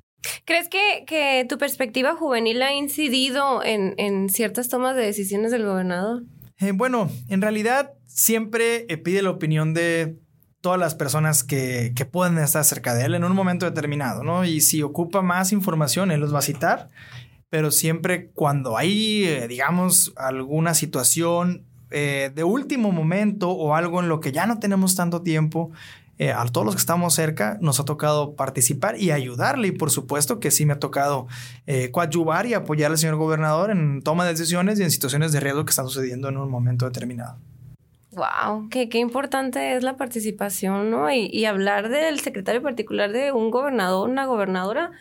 ¿Crees 0.44 0.68
que, 0.68 1.04
que, 1.06 1.46
tu 1.48 1.56
perspectiva 1.56 2.16
juvenil 2.16 2.60
ha 2.62 2.74
incidido 2.74 3.62
en, 3.62 3.94
en 3.96 4.28
ciertas 4.28 4.68
tomas 4.68 4.96
de 4.96 5.02
decisiones 5.02 5.52
del 5.52 5.64
gobernador? 5.64 6.24
Eh, 6.58 6.72
bueno, 6.72 7.10
en 7.28 7.42
realidad 7.42 7.92
siempre 8.06 8.86
eh, 8.88 8.96
pide 8.96 9.22
la 9.22 9.30
opinión 9.30 9.74
de 9.74 10.16
todas 10.66 10.80
las 10.80 10.96
personas 10.96 11.44
que, 11.44 11.92
que 11.94 12.06
pueden 12.06 12.38
estar 12.38 12.64
cerca 12.64 12.92
de 12.92 13.04
él 13.04 13.14
en 13.14 13.22
un 13.22 13.36
momento 13.36 13.66
determinado, 13.66 14.24
¿no? 14.24 14.44
Y 14.44 14.60
si 14.60 14.82
ocupa 14.82 15.22
más 15.22 15.52
información, 15.52 16.10
él 16.10 16.18
los 16.18 16.34
va 16.34 16.40
a 16.40 16.42
citar, 16.42 16.90
pero 17.50 17.70
siempre 17.70 18.32
cuando 18.34 18.76
hay, 18.76 19.26
eh, 19.26 19.46
digamos, 19.46 20.12
alguna 20.16 20.74
situación 20.74 21.62
eh, 21.92 22.32
de 22.34 22.42
último 22.42 22.90
momento 22.90 23.48
o 23.52 23.76
algo 23.76 24.00
en 24.00 24.08
lo 24.08 24.18
que 24.18 24.32
ya 24.32 24.48
no 24.48 24.58
tenemos 24.58 24.96
tanto 24.96 25.22
tiempo, 25.22 25.70
eh, 26.18 26.32
a 26.32 26.44
todos 26.46 26.64
los 26.64 26.74
que 26.74 26.80
estamos 26.80 27.14
cerca 27.14 27.58
nos 27.60 27.78
ha 27.78 27.84
tocado 27.84 28.34
participar 28.34 28.98
y 28.98 29.12
ayudarle. 29.12 29.68
Y 29.68 29.72
por 29.72 29.92
supuesto 29.92 30.40
que 30.40 30.50
sí 30.50 30.66
me 30.66 30.72
ha 30.72 30.80
tocado 30.80 31.28
eh, 31.68 31.92
coadyuvar 31.92 32.46
y 32.46 32.54
apoyar 32.54 32.90
al 32.90 32.98
señor 32.98 33.14
gobernador 33.14 33.70
en 33.70 34.02
toma 34.02 34.24
de 34.24 34.30
decisiones 34.30 34.80
y 34.80 34.82
en 34.82 34.90
situaciones 34.90 35.30
de 35.30 35.38
riesgo 35.38 35.64
que 35.64 35.70
están 35.70 35.86
sucediendo 35.86 36.28
en 36.28 36.38
un 36.38 36.50
momento 36.50 36.86
determinado. 36.86 37.38
Wow, 38.16 38.70
qué, 38.70 38.88
qué 38.88 38.96
importante 38.96 39.76
es 39.76 39.82
la 39.82 39.98
participación, 39.98 40.90
¿no? 40.90 41.12
Y, 41.12 41.26
y 41.30 41.44
hablar 41.44 41.90
del 41.90 42.18
secretario 42.20 42.62
particular 42.62 43.12
de 43.12 43.30
un 43.30 43.50
gobernador, 43.50 44.08
una 44.08 44.24
gobernadora, 44.24 44.92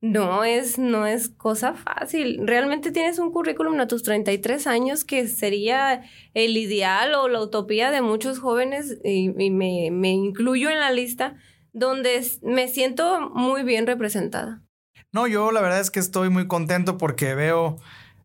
no 0.00 0.44
es, 0.44 0.78
no 0.78 1.04
es 1.04 1.30
cosa 1.30 1.74
fácil. 1.74 2.46
Realmente 2.46 2.92
tienes 2.92 3.18
un 3.18 3.32
currículum 3.32 3.80
a 3.80 3.88
tus 3.88 4.04
33 4.04 4.68
años 4.68 5.04
que 5.04 5.26
sería 5.26 6.02
el 6.32 6.56
ideal 6.56 7.12
o 7.14 7.26
la 7.26 7.42
utopía 7.42 7.90
de 7.90 8.02
muchos 8.02 8.38
jóvenes, 8.38 8.98
y, 9.02 9.34
y 9.36 9.50
me, 9.50 9.90
me 9.90 10.10
incluyo 10.10 10.70
en 10.70 10.78
la 10.78 10.92
lista, 10.92 11.34
donde 11.72 12.24
me 12.42 12.68
siento 12.68 13.30
muy 13.30 13.64
bien 13.64 13.88
representada. 13.88 14.62
No, 15.10 15.26
yo 15.26 15.50
la 15.50 15.60
verdad 15.60 15.80
es 15.80 15.90
que 15.90 15.98
estoy 15.98 16.30
muy 16.30 16.46
contento 16.46 16.98
porque 16.98 17.34
veo 17.34 17.78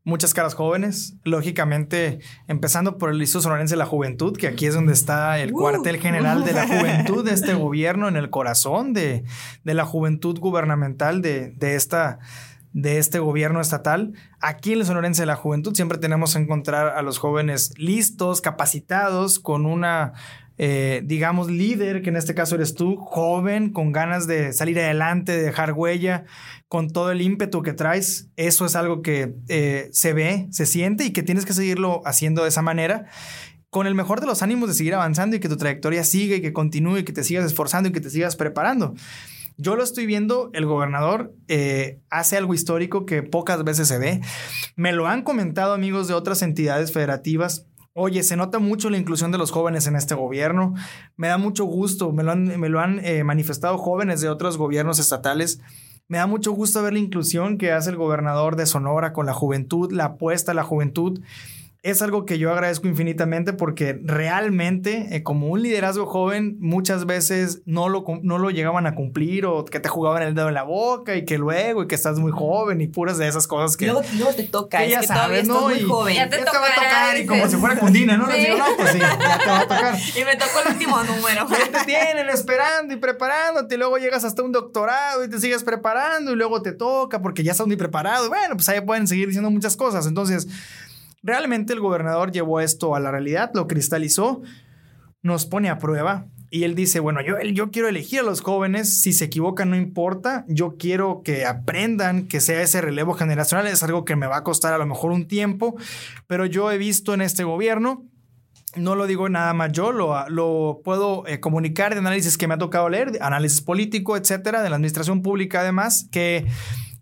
muchas 0.06 0.36
caras 0.36 0.54
jóvenes, 0.54 1.16
lógicamente 1.24 2.20
empezando 2.48 2.98
por 2.98 3.10
el 3.10 3.20
Instituto 3.20 3.44
Sonorense 3.44 3.74
de 3.74 3.80
la 3.80 3.88
Juventud, 3.88 4.38
que 4.38 4.48
aquí 4.48 4.68
es 4.68 4.76
donde 4.76 4.94
está 4.94 5.40
el 5.40 5.52
cuartel 5.52 5.98
general 5.98 6.46
de 6.46 6.54
la 6.54 6.68
juventud 6.68 7.26
de 7.26 7.34
este 7.34 7.56
gobierno, 7.56 8.08
en 8.08 8.16
el 8.16 8.30
corazón 8.30 8.94
de, 8.94 9.26
de 9.64 9.74
la 9.74 9.84
juventud 9.84 10.40
gubernamental 10.40 11.24
de, 11.24 11.50
de, 11.50 11.76
esta 11.76 12.20
de 12.72 13.00
este 13.00 13.18
gobierno 13.18 13.60
estatal. 13.60 14.14
Aquí 14.40 14.74
en 14.74 14.80
el 14.80 14.86
Sonorense 14.86 15.24
de 15.24 15.28
la 15.28 15.36
Juventud 15.36 15.74
siempre 15.74 15.98
tenemos 15.98 16.34
que 16.34 16.42
encontrar 16.42 16.96
a 16.96 17.02
los 17.02 17.18
jóvenes 17.18 17.74
listos, 17.78 18.42
capacitados, 18.42 19.40
con 19.40 19.66
una 19.66 20.14
eh, 20.58 21.02
digamos, 21.04 21.50
líder, 21.50 22.02
que 22.02 22.10
en 22.10 22.16
este 22.16 22.36
caso 22.36 22.56
eres 22.56 22.76
tú, 22.76 22.96
joven, 22.98 23.72
con 23.72 23.92
ganas 23.92 24.28
de 24.28 24.54
salir 24.54 24.80
adelante, 24.80 25.32
de 25.32 25.44
dejar 25.44 25.74
huella, 25.74 26.26
con 26.68 26.90
todo 26.90 27.12
el 27.12 27.22
ímpetu 27.22 27.62
que 27.62 27.74
traes. 27.74 28.30
Eso 28.36 28.66
es 28.66 28.76
algo 28.76 29.02
que 29.02 29.36
eh, 29.50 29.90
se 29.92 30.14
ve, 30.14 30.48
se 30.52 30.66
siente 30.66 31.06
y 31.06 31.12
que 31.12 31.24
tienes 31.24 31.46
que 31.46 31.54
seguirlo 31.54 32.02
haciendo 32.06 32.44
de 32.44 32.50
esa 32.50 32.62
manera 32.62 33.06
con 33.70 33.88
el 33.88 33.96
mejor 33.96 34.22
de 34.22 34.28
los 34.28 34.42
ánimos 34.42 34.70
de 34.70 34.76
seguir 34.76 34.94
avanzando 34.94 35.36
y 35.36 35.42
que 35.42 35.50
tu 35.50 35.58
trayectoria 35.58 36.06
siga 36.06 36.38
y 36.38 36.42
que 36.42 36.54
continúe 36.54 37.00
y 37.00 37.04
que 37.04 37.12
te 37.12 37.26
sigas 37.26 37.46
esforzando 37.46 37.90
y 37.90 37.92
que 37.92 38.00
te 38.00 38.10
sigas 38.10 38.38
preparando. 38.38 38.96
Yo 39.58 39.76
lo 39.76 39.84
estoy 39.84 40.06
viendo, 40.06 40.50
el 40.54 40.66
gobernador 40.66 41.34
eh, 41.50 42.00
hace 42.10 42.38
algo 42.38 42.54
histórico 42.54 43.06
que 43.06 43.22
pocas 43.22 43.64
veces 43.66 43.90
se 43.90 43.98
ve. 43.98 44.22
Me 44.78 44.94
lo 44.94 45.08
han 45.08 45.24
comentado 45.24 45.74
amigos 45.74 46.08
de 46.08 46.14
otras 46.14 46.42
entidades 46.42 46.94
federativas 46.94 47.68
Oye, 47.98 48.24
se 48.24 48.36
nota 48.36 48.60
mucho 48.60 48.90
la 48.90 48.98
inclusión 48.98 49.32
de 49.32 49.38
los 49.38 49.52
jóvenes 49.52 49.88
en 49.88 49.96
este 49.96 50.16
gobierno. 50.16 50.74
Me 51.16 51.30
da 51.30 51.38
mucho 51.38 51.64
gusto, 51.64 52.12
me 52.12 52.24
lo 52.24 52.34
han, 52.34 52.60
me 52.60 52.68
lo 52.68 52.82
han 52.82 53.00
eh, 53.00 53.24
manifestado 53.24 53.78
jóvenes 53.78 54.20
de 54.20 54.28
otros 54.28 54.58
gobiernos 54.58 55.00
estatales. 55.00 55.62
Me 56.10 56.18
da 56.18 56.28
mucho 56.28 56.52
gusto 56.52 56.84
ver 56.84 56.92
la 56.92 57.00
inclusión 57.00 57.58
que 57.58 57.72
hace 57.72 57.92
el 57.92 57.96
gobernador 57.96 58.58
de 58.58 58.66
Sonora 58.66 59.14
con 59.14 59.26
la 59.26 59.34
juventud, 59.34 59.94
la 59.94 60.06
apuesta 60.06 60.52
a 60.52 60.56
la 60.56 60.64
juventud 60.64 61.22
es 61.86 62.02
algo 62.02 62.26
que 62.26 62.40
yo 62.40 62.52
agradezco 62.52 62.88
infinitamente 62.88 63.54
porque 63.54 64.00
realmente 64.04 65.08
eh, 65.12 65.22
como 65.22 65.50
un 65.50 65.62
liderazgo 65.62 66.08
joven 66.08 66.58
muchas 66.60 67.06
veces 67.06 67.62
no 67.66 67.90
lo, 67.90 68.04
no 68.24 68.40
lo 68.40 68.50
llegaban 68.50 68.88
a 68.88 68.96
cumplir 68.96 69.46
o 69.46 69.66
que 69.66 69.80
te 69.80 69.88
jugaban 69.88 70.24
el 70.24 70.34
dedo 70.34 70.48
en 70.48 70.56
la 70.56 70.64
boca 70.64 71.16
y 71.16 71.26
que 71.26 71.38
luego 71.38 71.84
y 71.84 71.88
que 71.88 71.94
estás 71.94 72.18
muy 72.18 72.32
joven 72.32 72.82
y 72.82 72.88
puras 72.88 73.20
de 73.20 73.28
esas 73.28 73.46
cosas 73.46 73.78
que 73.78 73.86
luego, 73.86 74.02
te 74.36 74.46
toca 74.46 74.80
que 74.80 74.90
ya 74.90 75.00
es 75.00 75.02
que 75.02 75.14
sabes 75.14 75.48
¿no? 75.48 75.62
muy 75.62 75.80
joven 75.84 76.16
ya 76.16 76.28
te, 76.28 76.38
ya 76.38 76.46
te 76.46 76.58
va 76.58 76.66
a 76.66 76.76
tocar 76.76 77.18
y 77.20 77.26
como 77.28 77.48
si 77.48 77.56
fuera 77.58 77.76
Cundina 77.78 78.18
¿no? 78.18 78.32
Sí. 78.32 78.48
no 78.58 78.66
pues 78.76 78.92
sí 78.92 78.98
ya 78.98 79.18
te 79.20 79.48
va 79.48 79.60
a 79.60 79.68
tocar 79.68 79.96
y 80.16 80.26
me 80.26 80.36
tocó 80.38 80.62
el 80.66 80.74
último 80.74 81.04
número 81.04 81.48
ya 81.72 81.80
te 81.80 81.86
tienen 81.86 82.30
esperando 82.30 82.96
y 82.96 82.98
preparándote 82.98 83.76
y 83.76 83.78
luego 83.78 84.00
llegas 84.00 84.24
hasta 84.24 84.42
un 84.42 84.52
doctorado 84.52 85.24
y 85.24 85.30
te 85.30 85.40
sigues 85.40 85.64
preparando 85.64 86.32
y 86.32 86.36
luego 86.36 86.64
te 86.64 86.72
toca 86.72 87.22
porque 87.22 87.44
ya 87.44 87.52
estás 87.52 87.68
muy 87.68 87.76
preparado 87.76 88.28
bueno 88.28 88.56
pues 88.56 88.68
ahí 88.70 88.82
pueden 88.82 89.06
seguir 89.08 89.28
diciendo 89.28 89.52
muchas 89.52 89.78
cosas 89.78 90.08
entonces 90.08 90.48
Realmente 91.26 91.74
el 91.74 91.80
gobernador 91.80 92.32
llevó 92.32 92.60
esto 92.60 92.96
a 92.96 93.00
la 93.00 93.10
realidad, 93.10 93.50
lo 93.56 93.66
cristalizó, 93.66 94.44
nos 95.24 95.48
pone 95.48 95.70
a 95.70 95.80
prueba. 95.80 96.28
Y 96.52 96.66
él 96.66 96.76
dice, 96.76 97.00
bueno, 97.00 97.20
yo, 97.22 97.42
yo 97.42 97.72
quiero 97.72 97.88
elegir 97.88 98.20
a 98.20 98.24
los 98.24 98.42
jóvenes, 98.42 99.02
si 99.02 99.12
se 99.12 99.26
equivocan 99.26 99.72
no 99.72 99.76
importa, 99.76 100.46
yo 100.48 100.76
quiero 100.78 101.24
que 101.24 101.44
aprendan, 101.46 102.28
que 102.28 102.40
sea 102.42 102.62
ese 102.62 102.80
relevo 102.80 103.14
generacional, 103.14 103.66
es 103.66 103.82
algo 103.82 104.06
que 104.06 104.16
me 104.16 104.28
va 104.28 104.38
a 104.38 104.44
costar 104.44 104.74
a 104.74 104.78
lo 104.78 104.86
mejor 104.86 105.12
un 105.12 105.28
tiempo, 105.28 105.76
pero 106.28 106.46
yo 106.46 106.72
he 106.72 106.78
visto 106.78 107.16
en 107.16 107.22
este 107.22 107.44
gobierno 107.44 108.06
no 108.76 108.96
lo 108.96 109.08
digo 109.08 109.30
nada 109.30 109.54
más 109.54 109.72
yo, 109.72 109.92
lo, 109.92 110.82
puedo 110.84 111.26
eh, 111.28 111.40
comunicar 111.40 111.94
de 111.94 112.00
análisis 112.00 112.38
que 112.38 112.48
me 112.48 112.54
ha 112.54 112.58
tocado 112.58 112.90
leer, 112.90 113.18
análisis 113.22 113.62
político, 113.62 114.18
etcétera, 114.18 114.62
de 114.62 114.70
la 114.70 114.76
administración 114.76 115.22
pública 115.22 115.62
además, 115.62 116.08
que 116.12 116.46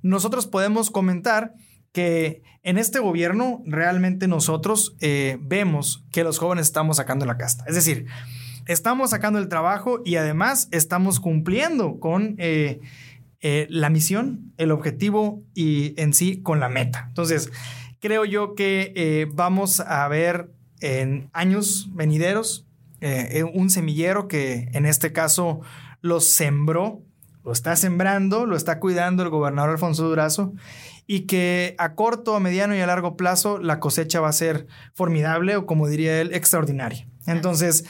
nosotros 0.01 0.47
podemos 0.47 0.91
comentar 0.91 1.53
que 1.93 2.41
en 2.63 2.77
este 2.77 2.99
gobierno 2.99 3.61
realmente 3.65 4.27
nosotros 4.27 4.95
eh, 4.99 5.37
vemos 5.41 6.03
que 6.11 6.23
los 6.23 6.39
jóvenes 6.39 6.65
estamos 6.65 6.97
sacando 6.97 7.25
la 7.25 7.37
casta. 7.37 7.63
Es 7.67 7.75
decir, 7.75 8.07
estamos 8.65 9.11
sacando 9.11 9.39
el 9.39 9.47
trabajo 9.47 10.01
y 10.03 10.17
además 10.17 10.67
estamos 10.71 11.19
cumpliendo 11.19 11.99
con 11.99 12.35
eh, 12.39 12.81
la 13.69 13.89
misión, 13.89 14.53
el 14.57 14.71
objetivo 14.71 15.43
y 15.53 15.93
en 16.01 16.13
sí 16.13 16.41
con 16.41 16.59
la 16.59 16.69
meta. 16.69 17.05
Entonces, 17.09 17.51
creo 17.99 18.25
yo 18.25 18.55
que 18.55 19.29
vamos 19.33 19.81
a 19.81 20.07
ver 20.07 20.49
en 20.79 21.29
años 21.33 21.89
venideros, 21.93 22.65
eh, 23.01 23.43
un 23.53 23.69
semillero 23.69 24.29
que 24.29 24.69
en 24.73 24.85
este 24.85 25.11
caso 25.11 25.59
lo 26.01 26.21
sembró, 26.21 27.01
lo 27.43 27.51
está 27.51 27.75
sembrando, 27.75 28.45
lo 28.45 28.55
está 28.55 28.79
cuidando 28.79 29.23
el 29.23 29.29
gobernador 29.29 29.71
Alfonso 29.71 30.07
Durazo 30.07 30.53
y 31.07 31.21
que 31.21 31.75
a 31.77 31.95
corto, 31.95 32.35
a 32.35 32.39
mediano 32.39 32.75
y 32.75 32.79
a 32.79 32.87
largo 32.87 33.17
plazo 33.17 33.59
la 33.59 33.79
cosecha 33.79 34.19
va 34.19 34.29
a 34.29 34.33
ser 34.33 34.67
formidable 34.93 35.55
o 35.55 35.65
como 35.65 35.87
diría 35.87 36.21
él, 36.21 36.33
extraordinaria. 36.33 37.07
Entonces, 37.27 37.85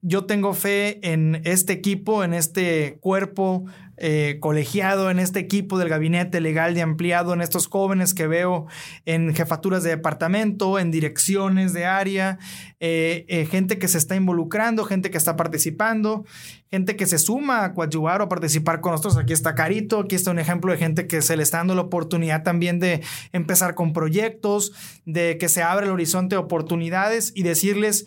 yo 0.00 0.24
tengo 0.24 0.52
fe 0.52 0.98
en 1.12 1.40
este 1.44 1.72
equipo, 1.72 2.24
en 2.24 2.34
este 2.34 2.98
cuerpo 3.00 3.64
eh, 4.04 4.38
colegiado, 4.40 5.12
en 5.12 5.20
este 5.20 5.38
equipo 5.38 5.78
del 5.78 5.88
gabinete 5.88 6.40
legal 6.40 6.74
de 6.74 6.82
ampliado, 6.82 7.34
en 7.34 7.40
estos 7.40 7.68
jóvenes 7.68 8.14
que 8.14 8.26
veo 8.26 8.66
en 9.04 9.32
jefaturas 9.32 9.84
de 9.84 9.90
departamento, 9.90 10.80
en 10.80 10.90
direcciones 10.90 11.72
de 11.72 11.84
área, 11.84 12.40
eh, 12.80 13.24
eh, 13.28 13.46
gente 13.46 13.78
que 13.78 13.86
se 13.86 13.98
está 13.98 14.16
involucrando, 14.16 14.84
gente 14.86 15.12
que 15.12 15.18
está 15.18 15.36
participando, 15.36 16.24
gente 16.68 16.96
que 16.96 17.06
se 17.06 17.16
suma 17.16 17.62
a 17.62 17.74
coadyuvar 17.74 18.22
o 18.22 18.24
a 18.24 18.28
participar 18.28 18.80
con 18.80 18.90
nosotros. 18.90 19.16
Aquí 19.18 19.32
está 19.32 19.54
Carito, 19.54 20.00
aquí 20.00 20.16
está 20.16 20.32
un 20.32 20.40
ejemplo 20.40 20.72
de 20.72 20.78
gente 20.78 21.06
que 21.06 21.22
se 21.22 21.36
le 21.36 21.44
está 21.44 21.58
dando 21.58 21.76
la 21.76 21.82
oportunidad 21.82 22.42
también 22.42 22.80
de 22.80 23.02
empezar 23.32 23.76
con 23.76 23.92
proyectos, 23.92 24.72
de 25.06 25.38
que 25.38 25.48
se 25.48 25.62
abre 25.62 25.86
el 25.86 25.92
horizonte 25.92 26.34
de 26.34 26.40
oportunidades 26.40 27.30
y 27.36 27.44
decirles 27.44 28.06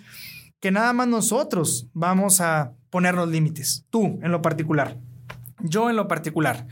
que 0.60 0.72
nada 0.72 0.92
más 0.92 1.08
nosotros 1.08 1.88
vamos 1.94 2.42
a 2.42 2.74
poner 2.90 3.16
los 3.16 3.30
límites, 3.30 3.86
tú 3.90 4.20
en 4.22 4.34
lo 4.34 4.42
particular, 4.42 4.98
yo 5.60 5.90
en 5.90 5.96
lo 5.96 6.08
particular. 6.08 6.68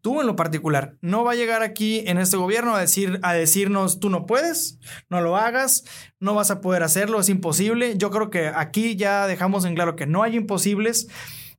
Tú 0.00 0.20
en 0.20 0.28
lo 0.28 0.36
particular, 0.36 0.96
no 1.00 1.24
va 1.24 1.32
a 1.32 1.36
llegar 1.36 1.62
aquí 1.62 2.04
en 2.06 2.18
este 2.18 2.36
gobierno 2.36 2.74
a, 2.74 2.80
decir, 2.80 3.18
a 3.22 3.32
decirnos 3.32 3.98
tú 3.98 4.10
no 4.10 4.26
puedes, 4.26 4.78
no 5.10 5.20
lo 5.20 5.36
hagas, 5.36 5.84
no 6.20 6.34
vas 6.34 6.52
a 6.52 6.60
poder 6.60 6.84
hacerlo, 6.84 7.18
es 7.18 7.28
imposible. 7.28 7.98
Yo 7.98 8.10
creo 8.10 8.30
que 8.30 8.46
aquí 8.46 8.94
ya 8.94 9.26
dejamos 9.26 9.64
en 9.64 9.74
claro 9.74 9.96
que 9.96 10.06
no 10.06 10.22
hay 10.22 10.36
imposibles, 10.36 11.08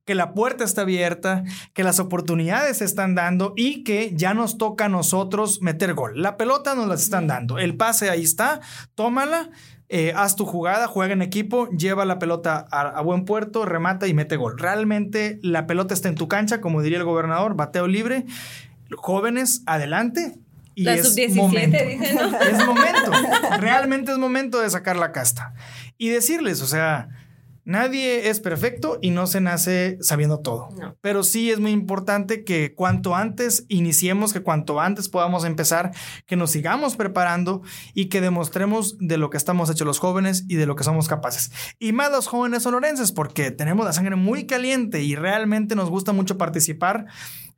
que 0.05 0.15
la 0.15 0.33
puerta 0.33 0.63
está 0.63 0.81
abierta, 0.81 1.43
que 1.73 1.83
las 1.83 1.99
oportunidades 1.99 2.77
se 2.77 2.85
están 2.85 3.13
dando 3.13 3.53
y 3.57 3.83
que 3.83 4.15
ya 4.15 4.33
nos 4.33 4.57
toca 4.57 4.85
a 4.85 4.89
nosotros 4.89 5.61
meter 5.61 5.93
gol. 5.93 6.21
La 6.21 6.37
pelota 6.37 6.75
nos 6.75 6.87
la 6.87 6.95
están 6.95 7.27
dando, 7.27 7.59
el 7.59 7.75
pase 7.75 8.09
ahí 8.09 8.23
está, 8.23 8.61
tómala 8.95 9.51
eh, 9.91 10.13
haz 10.15 10.35
tu 10.35 10.45
jugada, 10.45 10.85
juega 10.85 11.13
en 11.13 11.23
equipo, 11.23 11.67
lleva 11.71 12.05
la 12.05 12.19
pelota 12.19 12.67
a, 12.71 13.01
buen 13.01 13.25
puerto, 13.25 13.65
remata 13.65 14.07
y 14.07 14.13
mete 14.13 14.35
gol. 14.35 14.59
Realmente 14.59 15.39
la 15.41 15.65
pelota 15.65 15.95
está 15.95 16.09
en 16.09 16.15
tu 16.15 16.27
cancha, 16.27 16.61
como 16.61 16.83
diría 16.83 16.99
el 16.99 17.05
gobernador, 17.05 17.55
bateo 17.55 17.87
libre. 17.87 18.25
Jóvenes, 18.95 19.63
adelante. 19.65 20.37
Y 20.75 20.87
es 20.87 21.35
momento. 21.35 21.77
Es 21.79 22.65
momento. 22.65 23.11
Realmente 23.59 24.11
es 24.11 24.19
momento 24.19 24.61
de 24.61 24.69
sacar 24.69 24.95
la 24.95 25.11
casta. 25.11 25.53
Y 25.97 26.09
decirles, 26.09 26.61
o 26.61 26.67
sea, 26.67 27.09
Nadie 27.65 28.29
es 28.29 28.39
perfecto 28.39 28.97
y 29.01 29.11
no 29.11 29.27
se 29.27 29.41
nace 29.41 29.97
sabiendo 30.01 30.39
todo. 30.39 30.69
Pero 31.01 31.23
sí 31.23 31.51
es 31.51 31.59
muy 31.59 31.71
importante 31.71 32.43
que 32.43 32.73
cuanto 32.73 33.15
antes 33.15 33.65
iniciemos, 33.67 34.33
que 34.33 34.41
cuanto 34.41 34.79
antes 34.79 35.09
podamos 35.09 35.45
empezar, 35.45 35.91
que 36.25 36.35
nos 36.35 36.51
sigamos 36.51 36.95
preparando 36.95 37.61
y 37.93 38.05
que 38.09 38.21
demostremos 38.21 38.97
de 38.99 39.17
lo 39.17 39.29
que 39.29 39.37
estamos 39.37 39.69
hechos 39.69 39.85
los 39.85 39.99
jóvenes 39.99 40.45
y 40.47 40.55
de 40.55 40.65
lo 40.65 40.75
que 40.75 40.83
somos 40.83 41.07
capaces. 41.07 41.51
Y 41.79 41.93
más 41.93 42.11
los 42.11 42.27
jóvenes 42.27 42.63
sonorenses, 42.63 43.11
porque 43.11 43.51
tenemos 43.51 43.85
la 43.85 43.93
sangre 43.93 44.15
muy 44.15 44.45
caliente 44.45 45.01
y 45.03 45.15
realmente 45.15 45.75
nos 45.75 45.89
gusta 45.89 46.11
mucho 46.11 46.37
participar 46.37 47.05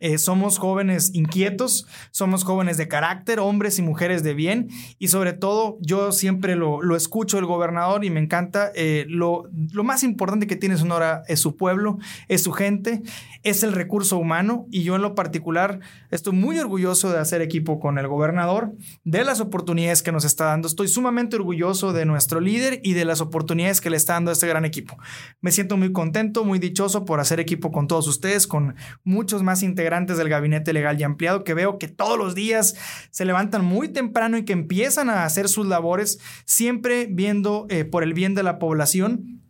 eh, 0.01 0.17
somos 0.17 0.57
jóvenes 0.57 1.11
inquietos, 1.13 1.87
somos 2.09 2.43
jóvenes 2.43 2.75
de 2.77 2.87
carácter, 2.87 3.39
hombres 3.39 3.79
y 3.79 3.83
mujeres 3.83 4.23
de 4.23 4.33
bien 4.33 4.69
y 4.97 5.09
sobre 5.09 5.33
todo 5.33 5.77
yo 5.79 6.11
siempre 6.11 6.55
lo, 6.55 6.81
lo 6.81 6.95
escucho 6.95 7.37
el 7.37 7.45
gobernador 7.45 8.03
y 8.03 8.09
me 8.09 8.19
encanta, 8.19 8.71
eh, 8.75 9.05
lo, 9.07 9.43
lo, 9.71 9.83
más 9.83 10.03
importante 10.03 10.47
que 10.47 10.55
tiene 10.55 10.75
Sonora 10.75 11.23
es 11.27 11.39
su 11.39 11.55
pueblo, 11.55 11.99
es 12.27 12.41
su 12.41 12.51
gente, 12.51 13.03
es 13.43 13.63
el 13.63 13.73
recurso 13.73 14.17
humano 14.17 14.67
y 14.69 14.83
yo 14.83 14.95
en 14.95 15.01
lo 15.01 15.15
particular 15.15 15.79
estoy 16.09 16.33
muy 16.33 16.59
orgulloso 16.59 17.11
de 17.11 17.19
hacer 17.19 17.41
equipo 17.41 17.79
con 17.79 17.97
el 17.97 18.07
gobernador, 18.07 18.73
de 19.03 19.23
las 19.23 19.39
oportunidades 19.39 20.03
que 20.03 20.11
nos 20.11 20.25
está 20.25 20.45
dando, 20.45 20.67
estoy 20.67 20.87
sumamente 20.87 21.35
orgulloso 21.35 21.93
de 21.93 22.05
nuestro 22.05 22.39
líder 22.39 22.79
y 22.83 22.93
de 22.93 23.05
las 23.05 23.21
oportunidades 23.21 23.81
que 23.81 23.89
le 23.89 23.97
está 23.97 24.13
dando 24.13 24.29
a 24.29 24.33
este 24.33 24.47
gran 24.47 24.65
equipo. 24.65 24.97
Me 25.41 25.51
siento 25.51 25.77
muy 25.77 25.91
contento, 25.91 26.43
muy 26.43 26.59
dichoso 26.59 27.05
por 27.05 27.19
hacer 27.19 27.39
equipo 27.39 27.71
con 27.71 27.87
todos 27.87 28.07
ustedes, 28.07 28.47
con 28.47 28.75
muchos 29.03 29.43
más 29.43 29.63
integrantes 29.63 30.17
del 30.17 30.29
gabinete 30.29 30.73
legal 30.73 30.99
y 30.99 31.03
ampliado 31.03 31.43
que 31.43 31.53
veo 31.53 31.79
que 31.79 31.87
todos 31.87 32.17
los 32.17 32.35
días 32.35 32.75
se 33.09 33.25
levantan 33.25 33.65
muy 33.65 33.89
temprano 33.89 34.37
y 34.37 34.45
que 34.45 34.53
empiezan 34.53 35.09
a 35.09 35.25
hacer 35.25 35.49
sus 35.49 35.65
labores 35.65 36.19
siempre 36.45 37.07
viendo 37.09 37.65
eh, 37.69 37.85
por 37.85 38.03
el 38.03 38.13
bien 38.13 38.35
de 38.35 38.43
la 38.43 38.59
población 38.59 39.41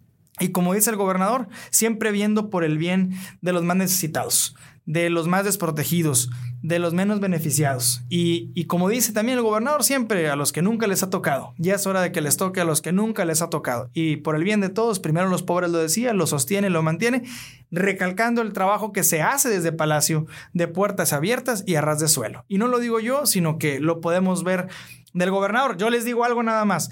y 0.41 0.51
como 0.51 0.73
dice 0.73 0.89
el 0.89 0.97
gobernador, 0.97 1.47
siempre 1.69 2.11
viendo 2.11 2.49
por 2.49 2.63
el 2.63 2.77
bien 2.77 3.11
de 3.41 3.53
los 3.53 3.63
más 3.63 3.77
necesitados 3.77 4.55
de 4.85 5.09
los 5.09 5.27
más 5.27 5.45
desprotegidos, 5.45 6.29
de 6.61 6.79
los 6.79 6.93
menos 6.93 7.19
beneficiados. 7.19 8.03
Y, 8.09 8.65
como 8.65 8.89
dice 8.89 9.13
también 9.13 9.37
el 9.37 9.43
gobernador, 9.43 9.83
siempre 9.83 10.29
a 10.29 10.35
los 10.35 10.51
que 10.51 10.61
nunca 10.61 10.87
les 10.87 11.03
ha 11.03 11.09
tocado. 11.09 11.53
Ya 11.57 11.75
es 11.75 11.85
hora 11.87 12.01
de 12.01 12.11
que 12.11 12.21
les 12.21 12.37
toque 12.37 12.61
a 12.61 12.65
los 12.65 12.81
que 12.81 12.91
nunca 12.91 13.25
les 13.25 13.41
ha 13.41 13.49
tocado. 13.49 13.89
Y 13.93 14.17
por 14.17 14.35
el 14.35 14.43
bien 14.43 14.59
de 14.59 14.69
todos, 14.69 14.99
primero 14.99 15.29
los 15.29 15.43
pobres 15.43 15.71
lo 15.71 15.77
decía, 15.77 16.13
lo 16.13 16.27
sostiene, 16.27 16.69
lo 16.69 16.83
mantiene, 16.83 17.23
recalcando 17.69 18.41
el 18.41 18.53
trabajo 18.53 18.91
que 18.91 19.03
se 19.03 19.21
hace 19.21 19.49
desde 19.49 19.71
Palacio 19.71 20.25
de 20.53 20.67
puertas 20.67 21.13
abiertas 21.13 21.63
y 21.65 21.75
a 21.75 21.81
ras 21.81 21.99
de 21.99 22.07
suelo. 22.07 22.45
Y 22.47 22.57
no 22.57 22.67
lo 22.67 22.79
digo 22.79 22.99
yo, 22.99 23.25
sino 23.25 23.57
que 23.57 23.79
lo 23.79 24.01
podemos 24.01 24.43
ver 24.43 24.67
del 25.13 25.31
gobernador. 25.31 25.77
Yo 25.77 25.89
les 25.89 26.05
digo 26.05 26.25
algo 26.25 26.43
nada 26.43 26.65
más. 26.65 26.89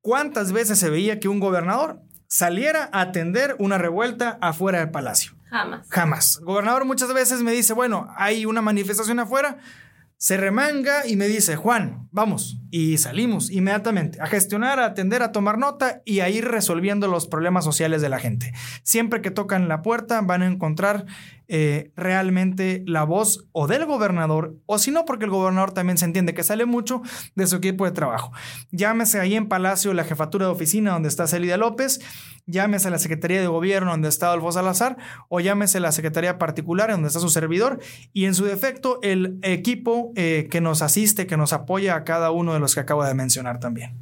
¿Cuántas 0.00 0.50
veces 0.52 0.78
se 0.78 0.90
veía 0.90 1.20
que 1.20 1.28
un 1.28 1.38
gobernador 1.38 2.00
saliera 2.32 2.88
a 2.92 3.02
atender 3.02 3.56
una 3.58 3.76
revuelta 3.76 4.38
afuera 4.40 4.78
del 4.78 4.90
palacio? 4.90 5.32
Jamás. 5.50 5.86
Jamás. 5.90 6.36
El 6.38 6.46
gobernador 6.46 6.86
muchas 6.86 7.12
veces 7.12 7.42
me 7.42 7.52
dice, 7.52 7.74
bueno, 7.74 8.10
hay 8.16 8.46
una 8.46 8.62
manifestación 8.62 9.18
afuera, 9.18 9.58
se 10.16 10.38
remanga 10.38 11.06
y 11.06 11.16
me 11.16 11.28
dice, 11.28 11.56
Juan, 11.56 12.01
vamos. 12.12 12.58
Y 12.70 12.98
salimos 12.98 13.50
inmediatamente 13.50 14.20
a 14.20 14.26
gestionar, 14.26 14.78
a 14.78 14.86
atender, 14.86 15.22
a 15.22 15.32
tomar 15.32 15.58
nota 15.58 16.02
y 16.04 16.20
a 16.20 16.28
ir 16.28 16.46
resolviendo 16.46 17.08
los 17.08 17.26
problemas 17.26 17.64
sociales 17.64 18.00
de 18.02 18.08
la 18.08 18.20
gente. 18.20 18.52
Siempre 18.82 19.20
que 19.20 19.30
tocan 19.30 19.68
la 19.68 19.82
puerta 19.82 20.20
van 20.20 20.42
a 20.42 20.46
encontrar 20.46 21.06
eh, 21.48 21.92
realmente 21.96 22.82
la 22.86 23.04
voz 23.04 23.46
o 23.52 23.66
del 23.66 23.84
gobernador, 23.84 24.56
o 24.64 24.78
si 24.78 24.90
no, 24.90 25.04
porque 25.04 25.26
el 25.26 25.30
gobernador 25.30 25.72
también 25.72 25.98
se 25.98 26.06
entiende 26.06 26.32
que 26.32 26.42
sale 26.42 26.64
mucho 26.64 27.02
de 27.34 27.46
su 27.46 27.56
equipo 27.56 27.84
de 27.84 27.90
trabajo. 27.90 28.32
Llámese 28.70 29.20
ahí 29.20 29.34
en 29.34 29.48
Palacio 29.48 29.92
la 29.92 30.04
jefatura 30.04 30.46
de 30.46 30.52
oficina 30.52 30.92
donde 30.92 31.10
está 31.10 31.26
Celida 31.26 31.58
López, 31.58 32.00
llámese 32.46 32.88
la 32.88 32.98
Secretaría 32.98 33.40
de 33.40 33.48
Gobierno 33.48 33.90
donde 33.90 34.08
está 34.08 34.28
Adolfo 34.28 34.52
Salazar, 34.52 34.96
o 35.28 35.40
llámese 35.40 35.78
la 35.78 35.92
Secretaría 35.92 36.38
Particular 36.38 36.90
donde 36.90 37.08
está 37.08 37.20
su 37.20 37.28
servidor, 37.28 37.80
y 38.14 38.24
en 38.24 38.34
su 38.34 38.46
defecto 38.46 38.98
el 39.02 39.38
equipo 39.42 40.12
eh, 40.16 40.48
que 40.50 40.62
nos 40.62 40.80
asiste, 40.80 41.26
que 41.26 41.36
nos 41.36 41.52
apoya 41.52 42.01
cada 42.04 42.30
uno 42.30 42.54
de 42.54 42.60
los 42.60 42.74
que 42.74 42.80
acabo 42.80 43.04
de 43.04 43.14
mencionar 43.14 43.60
también. 43.60 43.92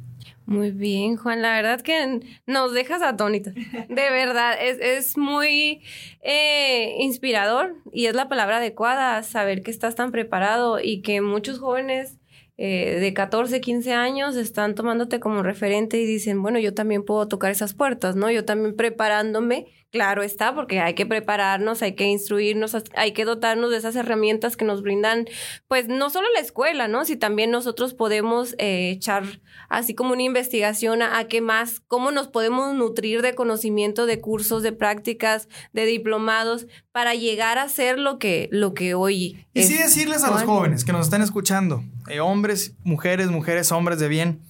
Muy 0.45 0.71
bien, 0.71 1.15
Juan. 1.15 1.41
La 1.41 1.53
verdad 1.53 1.81
que 1.81 2.19
nos 2.45 2.73
dejas 2.73 3.01
atónitos. 3.01 3.53
De 3.53 4.09
verdad, 4.09 4.55
es, 4.59 4.79
es 4.79 5.17
muy 5.17 5.81
eh, 6.21 6.95
inspirador 6.99 7.75
y 7.93 8.07
es 8.07 8.15
la 8.15 8.27
palabra 8.27 8.57
adecuada 8.57 9.23
saber 9.23 9.63
que 9.63 9.71
estás 9.71 9.95
tan 9.95 10.11
preparado 10.11 10.79
y 10.81 11.01
que 11.01 11.21
muchos 11.21 11.59
jóvenes 11.59 12.17
eh, 12.63 12.99
de 12.99 13.11
14, 13.11 13.59
15 13.59 13.93
años 13.93 14.35
están 14.35 14.75
tomándote 14.75 15.19
como 15.19 15.41
referente 15.41 15.99
y 15.99 16.05
dicen, 16.05 16.43
bueno, 16.43 16.59
yo 16.59 16.75
también 16.75 17.03
puedo 17.03 17.27
tocar 17.27 17.49
esas 17.49 17.73
puertas, 17.73 18.15
¿no? 18.15 18.29
Yo 18.29 18.45
también 18.45 18.75
preparándome 18.75 19.65
Claro 19.91 20.23
está, 20.23 20.55
porque 20.55 20.79
hay 20.79 20.93
que 20.93 21.05
prepararnos, 21.05 21.81
hay 21.81 21.95
que 21.95 22.05
instruirnos, 22.05 22.77
hay 22.95 23.11
que 23.11 23.25
dotarnos 23.25 23.71
de 23.71 23.77
esas 23.77 23.97
herramientas 23.97 24.55
que 24.55 24.63
nos 24.63 24.81
brindan, 24.81 25.25
pues 25.67 25.89
no 25.89 26.09
solo 26.09 26.29
la 26.33 26.39
escuela, 26.39 26.87
¿no? 26.87 27.03
Si 27.03 27.17
también 27.17 27.51
nosotros 27.51 27.93
podemos 27.93 28.55
eh, 28.57 28.91
echar 28.91 29.41
así 29.67 29.93
como 29.93 30.13
una 30.13 30.23
investigación 30.23 31.01
a, 31.01 31.21
qué 31.25 31.41
más, 31.41 31.81
cómo 31.89 32.11
nos 32.11 32.29
podemos 32.29 32.73
nutrir 32.73 33.21
de 33.21 33.35
conocimiento, 33.35 34.05
de 34.05 34.21
cursos, 34.21 34.63
de 34.63 34.71
prácticas, 34.71 35.49
de 35.73 35.85
diplomados, 35.85 36.67
para 36.93 37.13
llegar 37.13 37.57
a 37.57 37.67
ser 37.67 37.99
lo 37.99 38.17
que, 38.17 38.47
lo 38.49 38.73
que 38.73 38.93
hoy. 38.93 39.45
Y 39.53 39.63
sí 39.63 39.77
decirles 39.77 40.23
a 40.23 40.31
los 40.31 40.43
jóvenes 40.43 40.85
que 40.85 40.93
nos 40.93 41.07
están 41.07 41.21
escuchando, 41.21 41.83
eh, 42.11 42.19
hombres, 42.19 42.75
mujeres, 42.83 43.29
mujeres, 43.29 43.71
hombres 43.71 43.99
de 43.99 44.07
bien, 44.07 44.41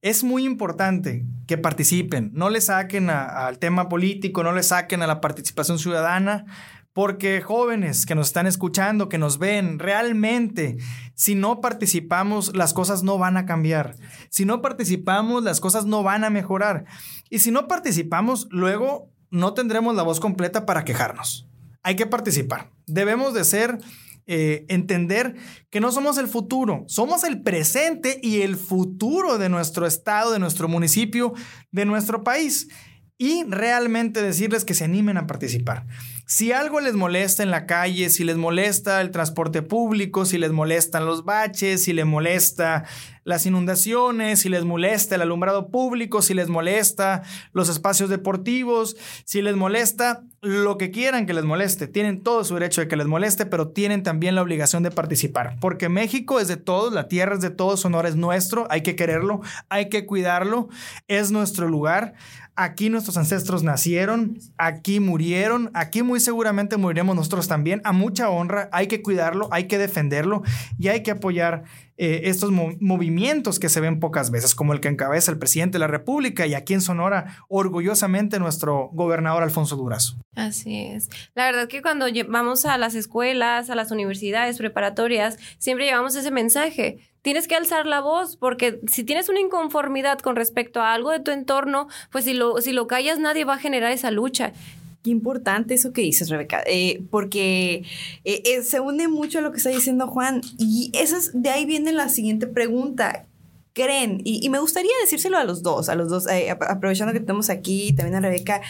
es 0.00 0.22
muy 0.22 0.44
importante 0.44 1.24
que 1.46 1.58
participen, 1.58 2.30
no 2.32 2.50
le 2.50 2.60
saquen 2.60 3.10
al 3.10 3.58
tema 3.58 3.88
político, 3.88 4.44
no 4.44 4.52
le 4.52 4.62
saquen 4.62 5.02
a 5.02 5.08
la 5.08 5.20
participación 5.20 5.78
ciudadana, 5.78 6.44
porque 6.92 7.40
jóvenes 7.40 8.06
que 8.06 8.14
nos 8.14 8.28
están 8.28 8.46
escuchando, 8.46 9.08
que 9.08 9.18
nos 9.18 9.38
ven, 9.38 9.78
realmente, 9.78 10.78
si 11.14 11.34
no 11.34 11.60
participamos, 11.60 12.56
las 12.56 12.72
cosas 12.72 13.02
no 13.02 13.18
van 13.18 13.36
a 13.36 13.46
cambiar. 13.46 13.96
Si 14.30 14.44
no 14.44 14.62
participamos, 14.62 15.44
las 15.44 15.60
cosas 15.60 15.84
no 15.84 16.02
van 16.02 16.24
a 16.24 16.30
mejorar. 16.30 16.84
Y 17.30 17.40
si 17.40 17.50
no 17.50 17.68
participamos, 17.68 18.48
luego 18.50 19.10
no 19.30 19.54
tendremos 19.54 19.94
la 19.94 20.02
voz 20.02 20.20
completa 20.20 20.66
para 20.66 20.84
quejarnos. 20.84 21.48
Hay 21.82 21.96
que 21.96 22.06
participar. 22.06 22.70
Debemos 22.86 23.34
de 23.34 23.44
ser 23.44 23.78
eh, 24.30 24.66
entender 24.68 25.36
que 25.70 25.80
no 25.80 25.90
somos 25.90 26.18
el 26.18 26.28
futuro, 26.28 26.84
somos 26.86 27.24
el 27.24 27.40
presente 27.40 28.20
y 28.22 28.42
el 28.42 28.56
futuro 28.56 29.38
de 29.38 29.48
nuestro 29.48 29.86
estado, 29.86 30.32
de 30.32 30.38
nuestro 30.38 30.68
municipio, 30.68 31.32
de 31.72 31.86
nuestro 31.86 32.22
país. 32.22 32.68
Y 33.16 33.44
realmente 33.44 34.22
decirles 34.22 34.66
que 34.66 34.74
se 34.74 34.84
animen 34.84 35.16
a 35.16 35.26
participar. 35.26 35.86
Si 36.30 36.52
algo 36.52 36.80
les 36.80 36.94
molesta 36.94 37.42
en 37.42 37.50
la 37.50 37.64
calle, 37.64 38.10
si 38.10 38.22
les 38.22 38.36
molesta 38.36 39.00
el 39.00 39.10
transporte 39.12 39.62
público, 39.62 40.26
si 40.26 40.36
les 40.36 40.52
molestan 40.52 41.06
los 41.06 41.24
baches, 41.24 41.84
si 41.84 41.94
les 41.94 42.04
molesta 42.04 42.84
las 43.24 43.46
inundaciones, 43.46 44.40
si 44.40 44.50
les 44.50 44.66
molesta 44.66 45.14
el 45.14 45.22
alumbrado 45.22 45.68
público, 45.68 46.20
si 46.20 46.34
les 46.34 46.48
molesta 46.48 47.22
los 47.52 47.70
espacios 47.70 48.10
deportivos, 48.10 48.98
si 49.24 49.40
les 49.40 49.56
molesta 49.56 50.22
lo 50.42 50.76
que 50.76 50.90
quieran 50.90 51.24
que 51.24 51.32
les 51.32 51.44
moleste, 51.44 51.88
tienen 51.88 52.22
todo 52.22 52.44
su 52.44 52.54
derecho 52.54 52.82
de 52.82 52.88
que 52.88 52.96
les 52.96 53.06
moleste, 53.06 53.46
pero 53.46 53.68
tienen 53.68 54.02
también 54.02 54.34
la 54.34 54.42
obligación 54.42 54.82
de 54.82 54.90
participar, 54.90 55.56
porque 55.60 55.88
México 55.88 56.40
es 56.40 56.48
de 56.48 56.58
todos, 56.58 56.92
la 56.92 57.08
tierra 57.08 57.36
es 57.36 57.40
de 57.40 57.50
todos, 57.50 57.80
Sonora 57.80 58.08
es 58.08 58.16
nuestro, 58.16 58.66
hay 58.70 58.82
que 58.82 58.96
quererlo, 58.96 59.40
hay 59.70 59.88
que 59.88 60.04
cuidarlo, 60.04 60.68
es 61.06 61.30
nuestro 61.30 61.68
lugar. 61.68 62.14
Aquí 62.60 62.90
nuestros 62.90 63.16
ancestros 63.16 63.62
nacieron, 63.62 64.36
aquí 64.56 64.98
murieron, 64.98 65.70
aquí 65.74 66.02
muy 66.02 66.17
seguramente 66.20 66.76
moriremos 66.76 67.16
nosotros 67.16 67.48
también. 67.48 67.80
A 67.84 67.92
mucha 67.92 68.30
honra, 68.30 68.68
hay 68.72 68.86
que 68.86 69.02
cuidarlo, 69.02 69.48
hay 69.52 69.66
que 69.68 69.78
defenderlo 69.78 70.42
y 70.78 70.88
hay 70.88 71.02
que 71.02 71.10
apoyar 71.10 71.64
eh, 71.96 72.22
estos 72.30 72.52
movimientos 72.52 73.58
que 73.58 73.68
se 73.68 73.80
ven 73.80 73.98
pocas 73.98 74.30
veces, 74.30 74.54
como 74.54 74.72
el 74.72 74.80
que 74.80 74.88
encabeza 74.88 75.32
el 75.32 75.38
presidente 75.38 75.74
de 75.74 75.80
la 75.80 75.88
República 75.88 76.46
y 76.46 76.54
aquí 76.54 76.74
en 76.74 76.80
Sonora, 76.80 77.36
orgullosamente 77.48 78.38
nuestro 78.38 78.90
gobernador 78.92 79.42
Alfonso 79.42 79.74
Durazo. 79.74 80.16
Así 80.36 80.76
es. 80.78 81.10
La 81.34 81.46
verdad 81.46 81.66
que 81.66 81.82
cuando 81.82 82.06
vamos 82.28 82.66
a 82.66 82.78
las 82.78 82.94
escuelas, 82.94 83.68
a 83.68 83.74
las 83.74 83.90
universidades 83.90 84.58
preparatorias, 84.58 85.38
siempre 85.58 85.86
llevamos 85.86 86.14
ese 86.14 86.30
mensaje 86.30 86.98
tienes 87.22 87.48
que 87.48 87.56
alzar 87.56 87.84
la 87.84 88.00
voz 88.00 88.36
porque 88.36 88.80
si 88.86 89.04
tienes 89.04 89.28
una 89.28 89.40
inconformidad 89.40 90.18
con 90.20 90.34
respecto 90.36 90.80
a 90.80 90.94
algo 90.94 91.10
de 91.10 91.20
tu 91.20 91.30
entorno, 91.30 91.88
pues 92.10 92.24
si 92.24 92.32
lo, 92.32 92.60
si 92.62 92.72
lo 92.72 92.86
callas 92.86 93.18
nadie 93.18 93.44
va 93.44 93.54
a 93.54 93.58
generar 93.58 93.92
esa 93.92 94.10
lucha. 94.10 94.52
Qué 95.02 95.10
importante 95.10 95.74
eso 95.74 95.92
que 95.92 96.02
dices, 96.02 96.28
Rebeca, 96.28 96.62
eh, 96.66 97.02
porque 97.10 97.84
eh, 98.24 98.42
eh, 98.44 98.62
se 98.62 98.80
une 98.80 99.08
mucho 99.08 99.38
a 99.38 99.42
lo 99.42 99.52
que 99.52 99.58
está 99.58 99.70
diciendo 99.70 100.08
Juan 100.08 100.40
y 100.58 100.90
eso 100.94 101.16
es, 101.16 101.30
de 101.34 101.50
ahí 101.50 101.66
viene 101.66 101.92
la 101.92 102.08
siguiente 102.08 102.46
pregunta. 102.46 103.26
¿Creen? 103.74 104.20
Y, 104.24 104.48
me 104.48 104.58
gustaría 104.58 104.90
decírselo 105.00 105.38
a 105.38 105.44
los 105.44 105.62
dos, 105.62 105.88
a 105.88 105.94
los 105.94 106.08
dos, 106.08 106.26
aprovechando 106.68 107.12
que 107.12 107.20
estamos 107.20 107.48
aquí, 107.48 107.92
también 107.92 108.16
a 108.16 108.20
Rebeca, 108.20 108.60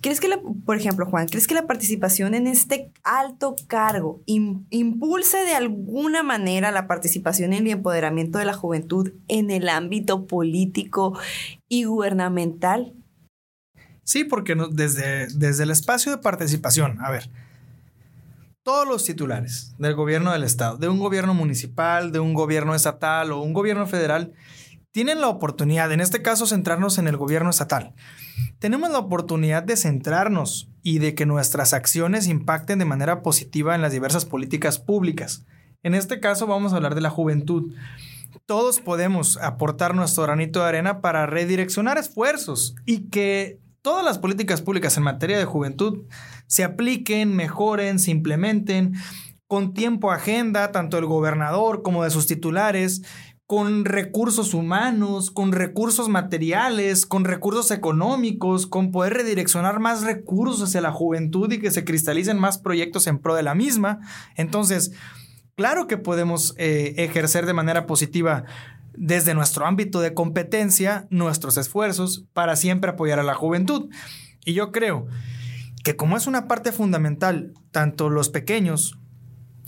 ¿Crees 0.00 0.20
que, 0.20 0.28
por 0.64 0.76
ejemplo, 0.76 1.06
Juan, 1.06 1.26
¿crees 1.26 1.46
que 1.46 1.54
la 1.54 1.66
participación 1.66 2.34
en 2.34 2.46
este 2.46 2.92
alto 3.02 3.56
cargo 3.66 4.20
impulse 4.26 5.38
de 5.38 5.54
alguna 5.54 6.22
manera 6.22 6.70
la 6.70 6.86
participación 6.86 7.52
en 7.52 7.66
el 7.66 7.72
empoderamiento 7.72 8.38
de 8.38 8.44
la 8.44 8.52
juventud 8.52 9.12
en 9.26 9.50
el 9.50 9.68
ámbito 9.68 10.26
político 10.26 11.18
y 11.68 11.84
gubernamental? 11.84 12.94
Sí, 14.08 14.24
porque 14.24 14.56
desde, 14.70 15.26
desde 15.34 15.64
el 15.64 15.70
espacio 15.70 16.10
de 16.10 16.16
participación, 16.16 16.96
a 17.02 17.10
ver, 17.10 17.28
todos 18.62 18.88
los 18.88 19.04
titulares 19.04 19.74
del 19.76 19.94
gobierno 19.94 20.32
del 20.32 20.44
Estado, 20.44 20.78
de 20.78 20.88
un 20.88 20.98
gobierno 20.98 21.34
municipal, 21.34 22.10
de 22.10 22.18
un 22.18 22.32
gobierno 22.32 22.74
estatal 22.74 23.32
o 23.32 23.42
un 23.42 23.52
gobierno 23.52 23.86
federal, 23.86 24.32
tienen 24.92 25.20
la 25.20 25.28
oportunidad, 25.28 25.92
en 25.92 26.00
este 26.00 26.22
caso, 26.22 26.46
centrarnos 26.46 26.96
en 26.96 27.06
el 27.06 27.18
gobierno 27.18 27.50
estatal. 27.50 27.92
Tenemos 28.58 28.90
la 28.90 28.98
oportunidad 28.98 29.62
de 29.62 29.76
centrarnos 29.76 30.70
y 30.82 31.00
de 31.00 31.14
que 31.14 31.26
nuestras 31.26 31.74
acciones 31.74 32.28
impacten 32.28 32.78
de 32.78 32.86
manera 32.86 33.20
positiva 33.20 33.74
en 33.74 33.82
las 33.82 33.92
diversas 33.92 34.24
políticas 34.24 34.78
públicas. 34.78 35.44
En 35.82 35.94
este 35.94 36.18
caso 36.18 36.46
vamos 36.46 36.72
a 36.72 36.76
hablar 36.76 36.94
de 36.94 37.02
la 37.02 37.10
juventud. 37.10 37.74
Todos 38.46 38.80
podemos 38.80 39.36
aportar 39.36 39.94
nuestro 39.94 40.22
granito 40.22 40.60
de 40.60 40.68
arena 40.68 41.02
para 41.02 41.26
redireccionar 41.26 41.98
esfuerzos 41.98 42.74
y 42.86 43.10
que 43.10 43.60
todas 43.88 44.04
las 44.04 44.18
políticas 44.18 44.60
públicas 44.60 44.98
en 44.98 45.02
materia 45.02 45.38
de 45.38 45.46
juventud 45.46 46.02
se 46.46 46.62
apliquen, 46.62 47.34
mejoren, 47.34 47.98
se 47.98 48.10
implementen 48.10 48.92
con 49.46 49.72
tiempo 49.72 50.10
agenda, 50.10 50.72
tanto 50.72 50.98
del 50.98 51.06
gobernador 51.06 51.80
como 51.80 52.04
de 52.04 52.10
sus 52.10 52.26
titulares, 52.26 53.00
con 53.46 53.86
recursos 53.86 54.52
humanos, 54.52 55.30
con 55.30 55.52
recursos 55.52 56.10
materiales, 56.10 57.06
con 57.06 57.24
recursos 57.24 57.70
económicos, 57.70 58.66
con 58.66 58.90
poder 58.90 59.14
redireccionar 59.14 59.80
más 59.80 60.02
recursos 60.02 60.68
hacia 60.68 60.82
la 60.82 60.92
juventud 60.92 61.50
y 61.50 61.58
que 61.58 61.70
se 61.70 61.86
cristalicen 61.86 62.38
más 62.38 62.58
proyectos 62.58 63.06
en 63.06 63.16
pro 63.16 63.36
de 63.36 63.42
la 63.42 63.54
misma. 63.54 64.00
Entonces, 64.36 64.92
claro 65.54 65.86
que 65.86 65.96
podemos 65.96 66.54
eh, 66.58 66.92
ejercer 66.98 67.46
de 67.46 67.54
manera 67.54 67.86
positiva 67.86 68.44
desde 68.98 69.34
nuestro 69.34 69.66
ámbito 69.66 70.00
de 70.00 70.14
competencia 70.14 71.06
nuestros 71.10 71.56
esfuerzos 71.56 72.26
para 72.32 72.56
siempre 72.56 72.90
apoyar 72.90 73.18
a 73.18 73.24
la 73.24 73.34
juventud. 73.34 73.88
Y 74.44 74.54
yo 74.54 74.72
creo 74.72 75.06
que 75.84 75.96
como 75.96 76.16
es 76.16 76.26
una 76.26 76.48
parte 76.48 76.72
fundamental, 76.72 77.54
tanto 77.70 78.10
los 78.10 78.28
pequeños 78.28 78.98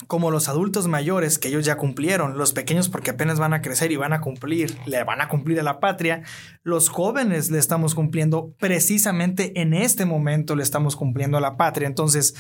como 0.07 0.31
los 0.31 0.49
adultos 0.49 0.89
mayores 0.89 1.39
que 1.39 1.49
ellos 1.49 1.65
ya 1.65 1.77
cumplieron, 1.77 2.39
los 2.39 2.53
pequeños 2.53 2.89
porque 2.89 3.11
apenas 3.11 3.39
van 3.39 3.53
a 3.53 3.63
crecer 3.63 3.93
y 3.93 3.97
van 3.97 4.13
a 4.13 4.21
cumplir, 4.21 4.77
le 4.87 5.05
van 5.05 5.21
a 5.21 5.29
cumplir 5.29 5.61
a 5.61 5.63
la 5.63 5.81
patria, 5.81 6.23
los 6.63 6.89
jóvenes 6.89 7.51
le 7.51 7.59
estamos 7.59 7.95
cumpliendo 7.95 8.55
precisamente 8.59 9.61
en 9.61 9.75
este 9.75 10.05
momento 10.05 10.57
le 10.57 10.63
estamos 10.63 10.97
cumpliendo 10.97 11.37
a 11.37 11.41
la 11.41 11.57
patria. 11.57 11.87
Entonces, 11.87 12.35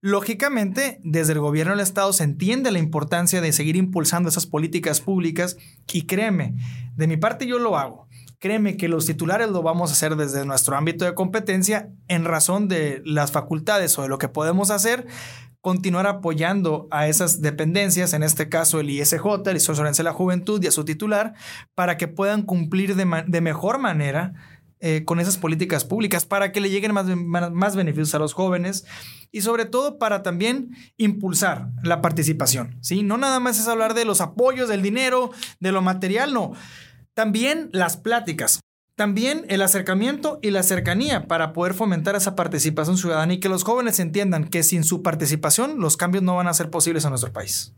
lógicamente, 0.00 1.00
desde 1.02 1.32
el 1.32 1.40
gobierno 1.40 1.72
del 1.72 1.80
Estado 1.80 2.12
se 2.12 2.24
entiende 2.24 2.70
la 2.70 2.78
importancia 2.78 3.40
de 3.40 3.52
seguir 3.52 3.76
impulsando 3.76 4.28
esas 4.28 4.46
políticas 4.46 5.00
públicas 5.00 5.56
y 5.92 6.06
créeme, 6.06 6.54
de 6.96 7.06
mi 7.06 7.16
parte 7.16 7.46
yo 7.46 7.58
lo 7.58 7.76
hago. 7.78 8.08
Créeme 8.40 8.76
que 8.76 8.88
los 8.88 9.06
titulares 9.06 9.48
lo 9.48 9.62
vamos 9.62 9.88
a 9.88 9.94
hacer 9.94 10.16
desde 10.16 10.44
nuestro 10.44 10.76
ámbito 10.76 11.06
de 11.06 11.14
competencia 11.14 11.88
en 12.08 12.26
razón 12.26 12.68
de 12.68 13.00
las 13.06 13.32
facultades 13.32 13.98
o 13.98 14.02
de 14.02 14.08
lo 14.08 14.18
que 14.18 14.28
podemos 14.28 14.70
hacer, 14.70 15.06
continuar 15.64 16.06
apoyando 16.06 16.88
a 16.90 17.08
esas 17.08 17.40
dependencias, 17.40 18.12
en 18.12 18.22
este 18.22 18.50
caso 18.50 18.80
el 18.80 18.90
ISJ, 18.90 19.24
el 19.46 19.54
Instituto 19.54 19.82
de 19.82 20.02
la 20.02 20.12
Juventud 20.12 20.62
y 20.62 20.66
a 20.66 20.70
su 20.70 20.84
titular, 20.84 21.32
para 21.74 21.96
que 21.96 22.06
puedan 22.06 22.42
cumplir 22.42 22.96
de, 22.96 23.40
mejor 23.40 23.78
manera 23.78 24.34
eh, 24.80 25.04
con 25.06 25.20
esas 25.20 25.38
políticas 25.38 25.86
públicas, 25.86 26.26
para 26.26 26.52
que 26.52 26.60
le 26.60 26.68
lleguen 26.68 26.92
más, 26.92 27.06
más 27.06 27.76
beneficios 27.76 28.14
a 28.14 28.18
los 28.18 28.34
jóvenes 28.34 28.84
y 29.32 29.40
sobre 29.40 29.64
todo 29.64 29.96
para 29.96 30.22
también 30.22 30.76
impulsar 30.98 31.70
la 31.82 32.02
participación. 32.02 32.76
¿sí? 32.82 33.02
No 33.02 33.16
nada 33.16 33.40
más 33.40 33.58
es 33.58 33.66
hablar 33.66 33.94
de 33.94 34.04
los 34.04 34.20
apoyos, 34.20 34.68
del 34.68 34.82
dinero, 34.82 35.30
de 35.60 35.72
lo 35.72 35.80
material, 35.80 36.34
no. 36.34 36.52
También 37.14 37.70
las 37.72 37.96
pláticas. 37.96 38.60
También 38.96 39.44
el 39.48 39.60
acercamiento 39.62 40.38
y 40.40 40.50
la 40.50 40.62
cercanía 40.62 41.26
para 41.26 41.52
poder 41.52 41.74
fomentar 41.74 42.14
esa 42.14 42.36
participación 42.36 42.96
ciudadana 42.96 43.34
y 43.34 43.40
que 43.40 43.48
los 43.48 43.64
jóvenes 43.64 43.98
entiendan 43.98 44.44
que 44.44 44.62
sin 44.62 44.84
su 44.84 45.02
participación 45.02 45.80
los 45.80 45.96
cambios 45.96 46.22
no 46.22 46.36
van 46.36 46.46
a 46.46 46.54
ser 46.54 46.70
posibles 46.70 47.04
en 47.04 47.10
nuestro 47.10 47.32
país. 47.32 47.74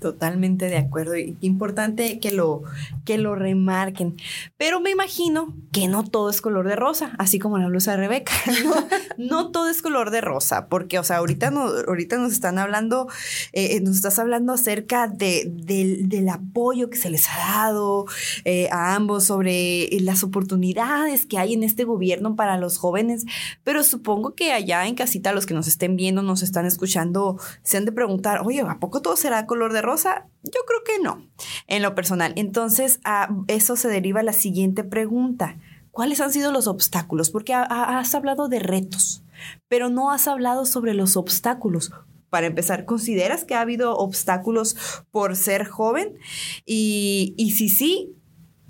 Totalmente 0.00 0.66
de 0.66 0.76
acuerdo 0.76 1.16
y 1.16 1.36
importante 1.40 2.20
que 2.20 2.30
lo, 2.30 2.62
que 3.04 3.18
lo 3.18 3.34
remarquen. 3.34 4.16
Pero 4.56 4.80
me 4.80 4.90
imagino 4.90 5.56
que 5.72 5.88
no 5.88 6.04
todo 6.04 6.30
es 6.30 6.40
color 6.40 6.68
de 6.68 6.76
rosa, 6.76 7.16
así 7.18 7.40
como 7.40 7.58
la 7.58 7.66
blusa 7.66 7.92
de 7.92 7.96
Rebeca. 7.96 8.32
No, 9.18 9.50
todo 9.50 9.68
es 9.68 9.82
color 9.82 10.10
de 10.10 10.20
rosa, 10.20 10.68
porque, 10.68 10.98
o 10.98 11.02
sea, 11.02 11.16
ahorita, 11.16 11.48
ahorita 11.88 12.18
nos 12.18 12.30
están 12.30 12.58
hablando, 12.58 13.08
eh, 13.52 13.76
eh, 13.76 13.80
nos 13.80 13.96
estás 13.96 14.18
hablando 14.20 14.52
acerca 14.52 15.08
de, 15.08 15.50
del 15.50 16.28
apoyo 16.28 16.88
que 16.88 16.96
se 16.96 17.10
les 17.10 17.28
ha 17.28 17.36
dado 17.36 18.06
eh, 18.44 18.68
a 18.70 18.94
ambos 18.94 19.24
sobre 19.24 19.88
las 20.00 20.22
oportunidades 20.22 21.26
que 21.26 21.36
hay 21.38 21.54
en 21.54 21.64
este 21.64 21.82
gobierno 21.82 22.36
para 22.36 22.58
los 22.58 22.78
jóvenes. 22.78 23.24
Pero 23.64 23.82
supongo 23.82 24.34
que 24.34 24.52
allá 24.52 24.86
en 24.86 24.94
casita, 24.94 25.32
los 25.32 25.46
que 25.46 25.54
nos 25.54 25.66
estén 25.66 25.96
viendo, 25.96 26.22
nos 26.22 26.42
están 26.42 26.64
escuchando, 26.64 27.38
se 27.62 27.76
han 27.76 27.84
de 27.84 27.92
preguntar, 27.92 28.42
oye, 28.44 28.60
¿a 28.60 28.78
poco 28.78 29.02
todo 29.02 29.16
será 29.16 29.46
color 29.46 29.72
de 29.72 29.82
rosa? 29.82 29.87
Rosa? 29.88 30.28
Yo 30.42 30.60
creo 30.66 30.84
que 30.84 31.02
no, 31.02 31.26
en 31.66 31.82
lo 31.82 31.94
personal. 31.94 32.32
Entonces, 32.36 33.00
a 33.04 33.28
eso 33.46 33.76
se 33.76 33.88
deriva 33.88 34.22
la 34.22 34.32
siguiente 34.32 34.84
pregunta. 34.84 35.56
¿Cuáles 35.90 36.20
han 36.20 36.32
sido 36.32 36.52
los 36.52 36.66
obstáculos? 36.66 37.30
Porque 37.30 37.54
has 37.54 38.14
hablado 38.14 38.48
de 38.48 38.60
retos, 38.60 39.22
pero 39.68 39.88
no 39.88 40.10
has 40.10 40.28
hablado 40.28 40.64
sobre 40.64 40.94
los 40.94 41.16
obstáculos. 41.16 41.90
Para 42.30 42.46
empezar, 42.46 42.84
¿consideras 42.84 43.44
que 43.44 43.54
ha 43.54 43.62
habido 43.62 43.96
obstáculos 43.96 44.76
por 45.10 45.34
ser 45.34 45.66
joven? 45.66 46.18
Y, 46.66 47.34
y 47.38 47.52
si 47.52 47.68
sí, 47.68 48.14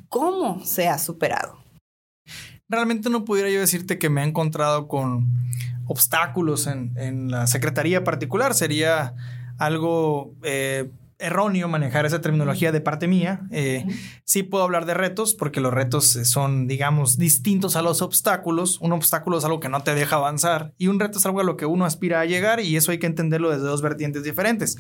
¿cómo 0.09 0.65
se 0.65 0.89
ha 0.89 0.99
superado? 0.99 1.59
Realmente 2.69 3.11
no 3.11 3.25
pudiera 3.25 3.51
yo 3.51 3.61
decirte 3.61 3.99
que 3.99 4.11
me 4.11 4.23
he 4.23 4.29
encontrado 4.29 4.87
con 4.89 5.27
obstáculos 5.87 6.67
en, 6.67 6.93
en 6.97 7.31
la 7.31 7.47
secretaría 7.47 8.05
particular. 8.05 8.55
Sería 8.55 9.15
algo 9.59 10.35
eh, 10.45 10.91
erróneo 11.19 11.69
manejar 11.69 12.07
esa 12.07 12.21
terminología 12.21 12.73
de 12.73 12.81
parte 12.81 13.09
mía. 13.09 13.41
Eh, 13.51 13.85
sí 14.25 14.43
puedo 14.43 14.65
hablar 14.65 14.87
de 14.87 14.95
retos 14.95 15.35
porque 15.35 15.61
los 15.61 15.73
retos 15.73 16.07
son, 16.25 16.67
digamos, 16.67 17.19
distintos 17.19 17.77
a 17.77 17.83
los 17.83 18.03
obstáculos. 18.03 18.81
Un 18.81 18.93
obstáculo 18.93 19.39
es 19.39 19.45
algo 19.45 19.61
que 19.61 19.69
no 19.69 19.83
te 19.83 19.95
deja 19.95 20.17
avanzar 20.17 20.73
y 20.79 20.89
un 20.89 21.01
reto 21.01 21.19
es 21.19 21.27
algo 21.27 21.41
a 21.41 21.45
lo 21.45 21.57
que 21.57 21.67
uno 21.67 21.85
aspira 21.85 22.21
a 22.21 22.25
llegar 22.25 22.61
y 22.61 22.77
eso 22.77 22.93
hay 22.93 22.99
que 22.99 23.07
entenderlo 23.07 23.51
desde 23.51 23.65
dos 23.65 23.83
vertientes 23.83 24.23
diferentes. 24.23 24.77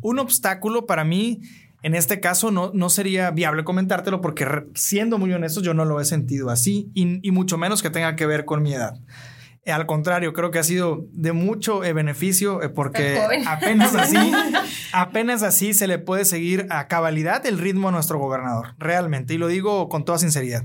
Un 0.00 0.18
obstáculo 0.18 0.86
para 0.86 1.04
mí... 1.04 1.40
En 1.82 1.94
este 1.94 2.20
caso 2.20 2.50
no, 2.50 2.72
no 2.74 2.90
sería 2.90 3.30
viable 3.30 3.64
comentártelo 3.64 4.20
porque 4.20 4.46
siendo 4.74 5.16
muy 5.16 5.32
honesto 5.32 5.62
yo 5.62 5.72
no 5.72 5.86
lo 5.86 5.98
he 5.98 6.04
sentido 6.04 6.50
así 6.50 6.90
y, 6.92 7.26
y 7.26 7.30
mucho 7.30 7.56
menos 7.56 7.80
que 7.80 7.88
tenga 7.88 8.16
que 8.16 8.26
ver 8.26 8.44
con 8.44 8.62
mi 8.62 8.74
edad. 8.74 9.00
Al 9.70 9.86
contrario, 9.86 10.32
creo 10.32 10.50
que 10.50 10.58
ha 10.58 10.64
sido 10.64 11.06
de 11.12 11.32
mucho 11.32 11.84
eh, 11.84 11.92
beneficio 11.92 12.62
eh, 12.62 12.68
porque 12.68 13.20
apenas 13.46 13.94
así, 13.94 14.32
apenas 14.92 15.42
así 15.42 15.74
se 15.74 15.86
le 15.86 15.98
puede 15.98 16.24
seguir 16.24 16.66
a 16.70 16.88
cabalidad 16.88 17.44
el 17.46 17.58
ritmo 17.58 17.88
a 17.88 17.92
nuestro 17.92 18.18
gobernador, 18.18 18.74
realmente, 18.78 19.34
y 19.34 19.38
lo 19.38 19.48
digo 19.48 19.88
con 19.88 20.04
toda 20.04 20.18
sinceridad. 20.18 20.64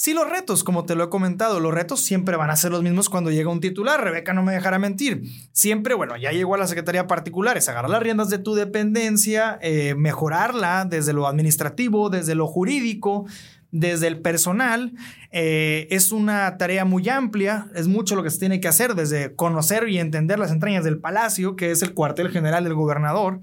Sí, 0.00 0.14
los 0.14 0.30
retos, 0.30 0.62
como 0.62 0.86
te 0.86 0.94
lo 0.94 1.02
he 1.02 1.08
comentado, 1.08 1.58
los 1.58 1.74
retos 1.74 1.98
siempre 1.98 2.36
van 2.36 2.50
a 2.50 2.56
ser 2.56 2.70
los 2.70 2.84
mismos 2.84 3.08
cuando 3.08 3.32
llega 3.32 3.50
un 3.50 3.58
titular. 3.58 4.00
Rebeca 4.00 4.32
no 4.32 4.44
me 4.44 4.52
dejará 4.52 4.78
mentir. 4.78 5.22
Siempre, 5.50 5.94
bueno, 5.94 6.16
ya 6.16 6.30
llegó 6.30 6.54
a 6.54 6.58
la 6.58 6.68
Secretaría 6.68 7.08
Particular, 7.08 7.56
es 7.56 7.68
agarrar 7.68 7.90
las 7.90 8.00
riendas 8.00 8.30
de 8.30 8.38
tu 8.38 8.54
dependencia, 8.54 9.58
eh, 9.60 9.96
mejorarla 9.96 10.84
desde 10.84 11.12
lo 11.12 11.26
administrativo, 11.26 12.10
desde 12.10 12.36
lo 12.36 12.46
jurídico, 12.46 13.26
desde 13.70 14.06
el 14.06 14.20
personal. 14.20 14.92
Eh, 15.30 15.86
es 15.90 16.12
una 16.12 16.56
tarea 16.56 16.84
muy 16.84 17.08
amplia, 17.08 17.68
es 17.74 17.88
mucho 17.88 18.16
lo 18.16 18.22
que 18.22 18.30
se 18.30 18.38
tiene 18.38 18.60
que 18.60 18.68
hacer, 18.68 18.94
desde 18.94 19.34
conocer 19.34 19.88
y 19.88 19.98
entender 19.98 20.38
las 20.38 20.52
entrañas 20.52 20.84
del 20.84 21.00
palacio, 21.00 21.56
que 21.56 21.70
es 21.70 21.82
el 21.82 21.94
cuartel 21.94 22.30
general 22.30 22.64
del 22.64 22.74
gobernador. 22.74 23.40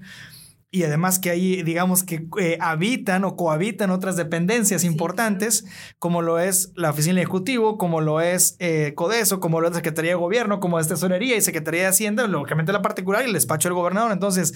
Y 0.68 0.82
además 0.82 1.18
que 1.18 1.30
ahí, 1.30 1.62
digamos 1.62 2.02
que 2.02 2.26
eh, 2.38 2.58
habitan 2.60 3.24
o 3.24 3.36
cohabitan 3.36 3.90
otras 3.90 4.16
dependencias 4.16 4.84
importantes, 4.84 5.64
como 5.98 6.22
lo 6.22 6.38
es 6.38 6.72
la 6.74 6.90
Oficina 6.90 7.20
Ejecutivo, 7.20 7.78
como 7.78 8.00
lo 8.00 8.20
es 8.20 8.56
eh, 8.58 8.92
CODESO, 8.94 9.40
como 9.40 9.60
lo 9.60 9.68
es 9.68 9.72
la 9.72 9.78
Secretaría 9.78 10.10
de 10.10 10.16
Gobierno, 10.16 10.60
como 10.60 10.78
es 10.80 10.88
Tesorería 10.88 11.36
y 11.36 11.40
Secretaría 11.40 11.82
de 11.82 11.86
Hacienda, 11.86 12.26
lógicamente 12.26 12.72
la 12.72 12.82
particular 12.82 13.22
y 13.22 13.28
el 13.28 13.32
despacho 13.32 13.68
del 13.68 13.74
gobernador. 13.74 14.12
Entonces, 14.12 14.54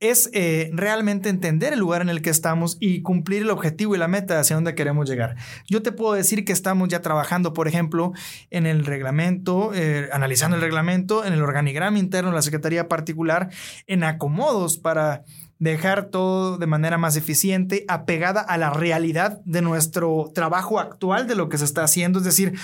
es 0.00 0.30
eh, 0.34 0.70
realmente 0.74 1.28
entender 1.28 1.72
el 1.72 1.78
lugar 1.78 2.02
en 2.02 2.10
el 2.10 2.20
que 2.20 2.30
estamos 2.30 2.76
y 2.80 3.00
cumplir 3.02 3.42
el 3.42 3.50
objetivo 3.50 3.94
y 3.94 3.98
la 3.98 4.08
meta 4.08 4.38
hacia 4.38 4.56
donde 4.56 4.74
queremos 4.74 5.08
llegar. 5.08 5.36
Yo 5.66 5.82
te 5.82 5.92
puedo 5.92 6.12
decir 6.12 6.44
que 6.44 6.52
estamos 6.52 6.88
ya 6.88 7.00
trabajando, 7.00 7.54
por 7.54 7.66
ejemplo, 7.66 8.12
en 8.50 8.66
el 8.66 8.84
reglamento, 8.84 9.72
eh, 9.74 10.08
analizando 10.12 10.56
el 10.56 10.62
reglamento, 10.62 11.24
en 11.24 11.32
el 11.32 11.42
organigrama 11.42 11.98
interno 11.98 12.30
de 12.30 12.36
la 12.36 12.42
Secretaría 12.42 12.88
Particular, 12.88 13.48
en 13.86 14.04
acomodos 14.04 14.76
para 14.76 15.24
dejar 15.58 16.06
todo 16.06 16.58
de 16.58 16.66
manera 16.66 16.98
más 16.98 17.16
eficiente, 17.16 17.84
apegada 17.88 18.40
a 18.40 18.58
la 18.58 18.70
realidad 18.70 19.40
de 19.46 19.62
nuestro 19.62 20.30
trabajo 20.34 20.78
actual, 20.78 21.26
de 21.26 21.34
lo 21.34 21.48
que 21.48 21.56
se 21.56 21.64
está 21.64 21.84
haciendo. 21.84 22.18
Es 22.18 22.26
decir, 22.26 22.58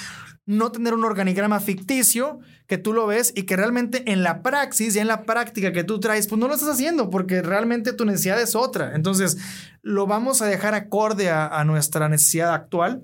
no 0.45 0.72
tener 0.72 0.95
un 0.95 1.05
organigrama 1.05 1.61
ficticio 1.61 2.40
que 2.66 2.78
tú 2.78 2.93
lo 2.93 3.07
ves 3.07 3.32
y 3.36 3.45
que 3.45 3.57
realmente 3.57 4.11
en 4.11 4.22
la 4.22 4.43
praxis 4.43 4.97
y 4.97 4.99
en 4.99 5.07
la 5.07 5.22
práctica 5.22 5.72
que 5.72 5.84
tú 5.84 6.01
traes, 6.01 6.26
pues 6.26 6.38
no 6.38 6.49
lo 6.49 6.55
estás 6.55 6.70
haciendo 6.70 7.11
porque 7.11 7.43
realmente 7.43 7.93
tu 7.93 8.05
necesidad 8.05 8.40
es 8.40 8.57
otra. 8.57 8.95
Entonces, 8.95 9.38
lo 9.82 10.07
vamos 10.07 10.43
a 10.43 10.47
dejar 10.47 10.74
acorde 10.74 11.30
a, 11.30 11.47
a 11.47 11.64
nuestra 11.64 12.09
necesidad 12.09 12.55
actual 12.55 13.03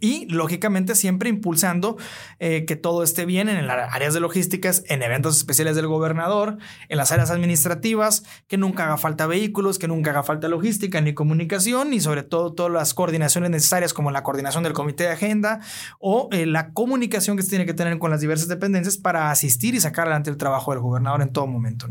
y 0.00 0.26
lógicamente 0.26 0.94
siempre 0.94 1.28
impulsando 1.28 1.96
eh, 2.38 2.64
que 2.66 2.76
todo 2.76 3.02
esté 3.02 3.24
bien 3.24 3.48
en 3.48 3.66
las 3.66 3.94
áreas 3.94 4.14
de 4.14 4.20
logísticas, 4.20 4.84
en 4.88 5.02
eventos 5.02 5.36
especiales 5.36 5.76
del 5.76 5.86
gobernador, 5.86 6.58
en 6.88 6.98
las 6.98 7.12
áreas 7.12 7.30
administrativas, 7.30 8.24
que 8.46 8.56
nunca 8.56 8.84
haga 8.84 8.96
falta 8.96 9.26
vehículos, 9.26 9.78
que 9.78 9.88
nunca 9.88 10.10
haga 10.10 10.22
falta 10.22 10.48
logística 10.48 11.00
ni 11.00 11.14
comunicación, 11.14 11.92
y 11.92 12.00
sobre 12.00 12.22
todo 12.22 12.52
todas 12.52 12.72
las 12.72 12.94
coordinaciones 12.94 13.50
necesarias 13.50 13.94
como 13.94 14.10
la 14.10 14.22
coordinación 14.22 14.62
del 14.62 14.72
comité 14.72 15.04
de 15.04 15.10
agenda 15.10 15.60
o 15.98 16.28
eh, 16.32 16.46
la 16.46 16.72
comunicación 16.72 17.36
que 17.36 17.42
se 17.42 17.50
tiene 17.50 17.66
que 17.66 17.74
tener 17.74 17.98
con 17.98 18.10
las 18.10 18.20
diversas 18.20 18.48
dependencias 18.48 18.96
para 18.96 19.30
asistir 19.30 19.74
y 19.74 19.80
sacar 19.80 20.06
adelante 20.06 20.30
el 20.30 20.36
trabajo 20.36 20.72
del 20.72 20.80
gobernador 20.80 21.22
en 21.22 21.32
todo 21.32 21.46
momento. 21.46 21.88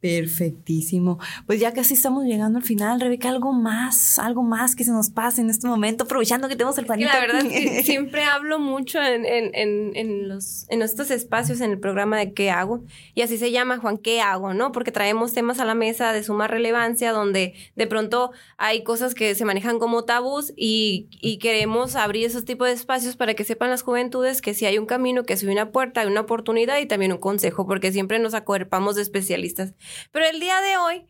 Perfectísimo. 0.00 1.18
Pues 1.46 1.58
ya 1.58 1.72
casi 1.72 1.94
estamos 1.94 2.24
llegando 2.24 2.58
al 2.58 2.64
final, 2.64 3.00
Rebeca, 3.00 3.30
algo 3.30 3.52
más, 3.52 4.18
algo 4.18 4.42
más 4.42 4.76
que 4.76 4.84
se 4.84 4.92
nos 4.92 5.08
pase 5.10 5.40
en 5.40 5.48
este 5.48 5.66
momento, 5.66 6.04
aprovechando 6.04 6.48
que 6.48 6.54
tenemos 6.54 6.76
el 6.78 6.84
panito. 6.84 7.08
la 7.12 7.20
verdad 7.20 7.44
siempre 7.84 8.22
hablo 8.24 8.58
mucho 8.58 9.02
en, 9.02 9.24
en, 9.24 9.50
en, 9.54 9.96
en, 9.96 10.28
los, 10.28 10.66
en 10.68 10.82
estos 10.82 11.10
espacios 11.10 11.60
en 11.60 11.70
el 11.70 11.80
programa 11.80 12.18
de 12.18 12.34
¿Qué 12.34 12.50
hago? 12.50 12.84
Y 13.14 13.22
así 13.22 13.38
se 13.38 13.50
llama, 13.50 13.78
Juan, 13.78 13.96
¿qué 13.96 14.20
hago? 14.20 14.52
¿No? 14.52 14.70
Porque 14.70 14.92
traemos 14.92 15.32
temas 15.32 15.60
a 15.60 15.64
la 15.64 15.74
mesa 15.74 16.12
de 16.12 16.22
suma 16.22 16.46
relevancia, 16.46 17.12
donde 17.12 17.54
de 17.74 17.86
pronto 17.86 18.32
hay 18.58 18.84
cosas 18.84 19.14
que 19.14 19.34
se 19.34 19.44
manejan 19.46 19.78
como 19.78 20.04
tabús 20.04 20.52
y, 20.56 21.08
y 21.10 21.38
queremos 21.38 21.96
abrir 21.96 22.26
esos 22.26 22.44
tipos 22.44 22.68
de 22.68 22.74
espacios 22.74 23.16
para 23.16 23.34
que 23.34 23.44
sepan 23.44 23.70
las 23.70 23.82
juventudes 23.82 24.42
que 24.42 24.52
si 24.52 24.66
hay 24.66 24.78
un 24.78 24.86
camino, 24.86 25.24
que 25.24 25.36
si 25.36 25.46
hay 25.46 25.52
una 25.52 25.70
puerta, 25.70 26.02
hay 26.02 26.06
una 26.06 26.20
oportunidad 26.20 26.78
y 26.78 26.86
también 26.86 27.12
un 27.12 27.18
consejo, 27.18 27.66
porque 27.66 27.92
siempre 27.92 28.18
nos 28.18 28.34
acuerpamos 28.34 28.94
de 28.96 29.02
especialistas. 29.02 29.72
Pero 30.12 30.26
el 30.26 30.40
día 30.40 30.60
de 30.60 30.76
hoy 30.76 31.06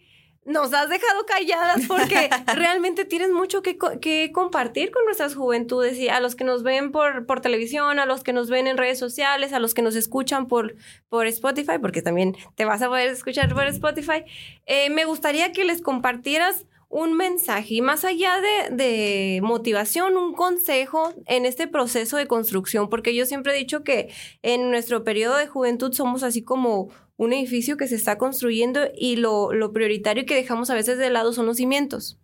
nos 0.47 0.73
has 0.73 0.89
dejado 0.89 1.27
calladas 1.27 1.83
porque 1.89 2.31
realmente 2.55 3.05
tienes 3.05 3.31
mucho 3.31 3.63
que, 3.63 3.77
que, 4.01 4.31
compartir 4.33 4.93
con 4.93 5.05
nuestras 5.05 5.35
juventudes 5.35 5.99
y 5.99 6.09
a 6.09 6.21
los 6.21 6.37
que 6.37 6.45
nos 6.45 6.63
ven 6.63 6.93
por, 6.93 7.27
por, 7.27 7.41
televisión, 7.41 7.99
a 7.99 8.07
los 8.07 8.23
que 8.23 8.33
nos 8.33 8.49
ven 8.49 8.69
en 8.69 8.77
redes 8.77 8.99
sociales, 8.99 9.53
a 9.53 9.59
los 9.59 9.75
que 9.75 9.83
nos 9.83 9.97
escuchan 9.97 10.47
por, 10.47 10.77
por 11.09 11.27
Spotify, 11.27 11.79
porque 11.81 12.01
también 12.01 12.37
te 12.55 12.65
vas 12.65 12.81
a 12.81 12.89
poder 12.89 13.11
escuchar 13.11 13.53
por 13.53 13.65
Spotify. 13.65 14.25
Eh, 14.67 14.89
me 14.91 15.05
gustaría 15.05 15.53
que 15.53 15.65
les 15.65 15.83
compartieras 15.83 16.65
un 16.89 17.15
mensaje 17.15 17.75
y 17.75 17.81
más 17.83 18.05
allá 18.05 18.41
de, 18.41 18.75
de, 18.77 19.41
motivación, 19.43 20.17
un 20.17 20.33
consejo 20.33 21.13
en 21.27 21.45
este 21.45 21.67
proceso 21.67 22.17
de 22.17 22.29
construcción, 22.29 22.89
porque 22.89 23.13
yo 23.13 23.27
siempre 23.27 23.53
he 23.53 23.59
dicho 23.59 23.83
que 23.83 24.13
en 24.43 24.71
nuestro 24.71 25.03
periodo 25.03 25.37
de 25.37 25.49
juventud 25.49 25.93
somos 25.93 26.23
así 26.23 26.43
como 26.43 26.91
un 27.17 27.33
edificio 27.33 27.77
que 27.77 27.89
se 27.89 27.95
está 27.95 28.19
construyendo 28.19 28.81
y 28.97 29.17
lo, 29.17 29.53
lo 29.53 29.73
prioritario 29.73 30.27
que 30.27 30.35
dejamos 30.35 30.71
a 30.71 30.75
veces 30.75 30.99
de 30.99 31.11
lado 31.11 31.33
son 31.33 31.47
los 31.47 31.57
cimientos. 31.57 32.19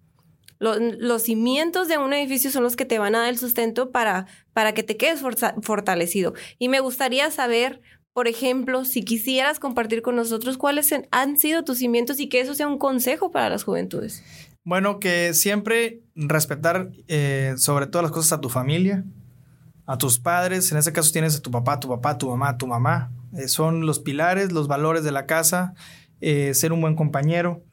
Los, 0.63 1.25
cimientos 1.25 1.89
de 1.89 1.99
un 1.99 2.13
edificio 2.13 2.53
son 2.53 2.63
los 2.63 2.77
que 2.77 2.85
te 2.85 3.01
van 3.01 3.17
a 3.17 3.21
dar 3.21 3.29
el 3.31 3.37
sustento 3.37 3.91
para, 3.91 4.27
para 4.53 4.75
que 4.75 4.85
te 4.85 4.97
quedes 4.97 5.21
fortalecido. 5.61 6.35
Y 6.61 6.69
me 6.69 6.79
gustaría 6.79 7.29
saber, 7.33 7.81
por 8.13 8.29
ejemplo, 8.29 8.85
si 8.85 9.03
quisieras 9.03 9.59
compartir 9.59 10.03
con 10.03 10.15
nosotros 10.15 10.59
cuáles 10.59 10.95
han 11.11 11.37
sido 11.37 11.65
tus 11.65 11.79
cimientos 11.79 12.21
y 12.21 12.29
que 12.29 12.41
eso 12.41 12.55
sea 12.55 12.69
un 12.69 12.79
consejo 12.79 13.33
para 13.33 13.51
las 13.51 13.65
juventudes. 13.65 14.23
Bueno, 14.63 15.01
que 15.01 15.35
siempre 15.35 16.03
respetar 16.15 16.93
eh, 17.09 17.55
sobre 17.57 17.89
todas 17.89 18.05
las 18.05 18.13
cosas 18.13 18.31
a 18.35 18.41
tu 18.41 18.49
familia, 18.49 19.05
a 19.85 19.99
tus 19.99 20.21
padres. 20.21 20.71
En 20.71 20.79
ese 20.79 20.93
caso 20.93 21.11
tienes 21.11 21.37
a 21.37 21.43
tu 21.43 21.51
papá, 21.51 21.81
tu 21.81 21.89
papá, 21.89 22.17
tu 22.17 22.29
mamá, 22.31 22.57
tu 22.57 22.69
mamá, 22.69 23.11
eh, 23.37 23.49
son 23.49 23.87
los 23.87 23.99
pilares, 23.99 24.53
los 24.53 24.69
valores 24.69 25.05
de 25.05 25.13
la 25.13 25.27
casa, 25.27 25.75
eh, 26.21 26.55
ser 26.55 26.73
un 26.73 26.81
buen 26.81 26.95
compañero, 26.95 27.65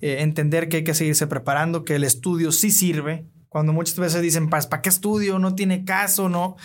eh, 0.00 0.18
entender 0.20 0.68
que 0.68 0.78
hay 0.78 0.84
que 0.84 0.94
seguirse 0.94 1.26
preparando, 1.26 1.84
que 1.84 1.96
el 1.96 2.04
estudio 2.04 2.52
sí 2.52 2.70
sirve. 2.70 3.26
Cuando 3.48 3.72
muchas 3.72 3.98
veces 3.98 4.22
dicen, 4.22 4.48
¿para 4.48 4.82
qué 4.82 4.88
estudio? 4.88 5.38
No 5.38 5.54
tiene 5.54 5.84
caso, 5.84 6.28
no. 6.28 6.56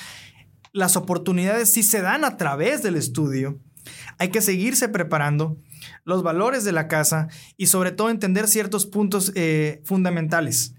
Las 0.71 0.95
oportunidades 0.95 1.73
sí 1.73 1.81
se 1.83 2.01
dan 2.01 2.23
a 2.23 2.37
través 2.37 2.83
del 2.83 2.95
estudio. 2.95 3.59
Hay 4.17 4.29
que 4.29 4.41
seguirse 4.41 4.89
preparando. 4.89 5.57
los 6.03 6.23
valores 6.23 6.63
de 6.63 6.71
la 6.71 6.87
casa 6.87 7.27
y 7.57 7.67
sobre 7.67 7.91
todo 7.91 8.09
entender 8.09 8.47
ciertos 8.47 8.85
puntos 8.85 9.31
fundamentales. 9.83 10.75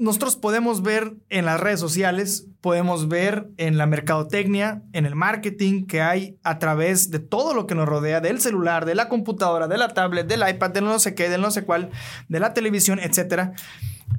Nosotros 0.00 0.36
podemos 0.36 0.82
ver 0.82 1.16
en 1.28 1.44
las 1.44 1.58
redes 1.58 1.80
sociales, 1.80 2.46
podemos 2.60 3.08
ver 3.08 3.48
en 3.56 3.78
la 3.78 3.86
mercadotecnia, 3.86 4.84
en 4.92 5.06
el 5.06 5.16
marketing 5.16 5.86
que 5.86 6.00
hay 6.00 6.38
a 6.44 6.60
través 6.60 7.10
de 7.10 7.18
todo 7.18 7.52
lo 7.52 7.66
que 7.66 7.74
nos 7.74 7.88
rodea, 7.88 8.20
del 8.20 8.40
celular, 8.40 8.84
de 8.84 8.94
la 8.94 9.08
computadora, 9.08 9.66
de 9.66 9.76
la 9.76 9.88
tablet, 9.88 10.28
del 10.28 10.48
iPad, 10.48 10.70
del 10.70 10.84
no 10.84 11.00
sé 11.00 11.16
qué, 11.16 11.28
del 11.28 11.40
no 11.40 11.50
sé 11.50 11.64
cuál, 11.64 11.90
de 12.28 12.38
la 12.38 12.54
televisión, 12.54 13.00
etcétera, 13.00 13.54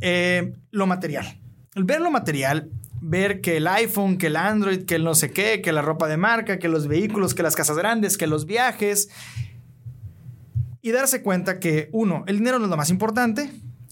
eh, 0.01 0.53
lo 0.69 0.85
material. 0.85 1.39
El 1.75 1.85
ver 1.85 2.01
lo 2.01 2.11
material 2.11 2.69
ver 3.01 3.39
que 3.39 3.55
el 3.55 3.67
iPhone, 3.67 4.17
que 4.17 4.27
el 4.27 4.35
Android, 4.35 4.83
que 4.83 4.95
el 4.95 5.05
no 5.05 5.15
sé 5.15 5.31
qué, 5.31 5.61
que 5.61 5.71
la 5.71 5.81
ropa 5.81 6.09
de 6.09 6.17
marca, 6.17 6.59
que 6.59 6.67
los 6.67 6.89
vehículos, 6.89 7.33
que 7.33 7.43
las 7.43 7.55
casas 7.55 7.77
grandes, 7.77 8.17
que 8.17 8.27
los 8.27 8.45
viajes. 8.45 9.09
Y 10.81 10.91
darse 10.91 11.21
cuenta 11.21 11.59
que, 11.59 11.87
uno, 11.93 12.25
el 12.27 12.39
dinero 12.39 12.59
no 12.59 12.65
es 12.65 12.69
lo 12.69 12.75
más 12.75 12.89
importante, 12.89 13.49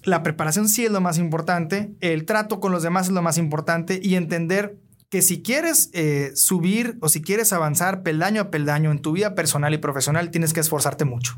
la 0.07 0.23
preparación 0.23 0.69
sí 0.69 0.85
es 0.85 0.91
lo 0.91 1.01
más 1.01 1.17
importante, 1.17 1.93
el 1.99 2.25
trato 2.25 2.61
con 2.61 2.71
los 2.71 2.81
demás 2.81 3.07
es 3.07 3.11
lo 3.11 3.21
más 3.21 3.37
importante 3.37 3.99
y 4.01 4.15
entender 4.15 4.77
que 5.09 5.21
si 5.21 5.41
quieres 5.41 5.89
eh, 5.93 6.31
subir 6.33 6.97
o 7.01 7.09
si 7.09 7.21
quieres 7.21 7.51
avanzar 7.51 8.03
peldaño 8.03 8.41
a 8.41 8.49
peldaño 8.49 8.91
en 8.91 9.01
tu 9.01 9.11
vida 9.11 9.35
personal 9.35 9.73
y 9.73 9.79
profesional, 9.79 10.31
tienes 10.31 10.53
que 10.53 10.61
esforzarte 10.61 11.03
mucho. 11.03 11.37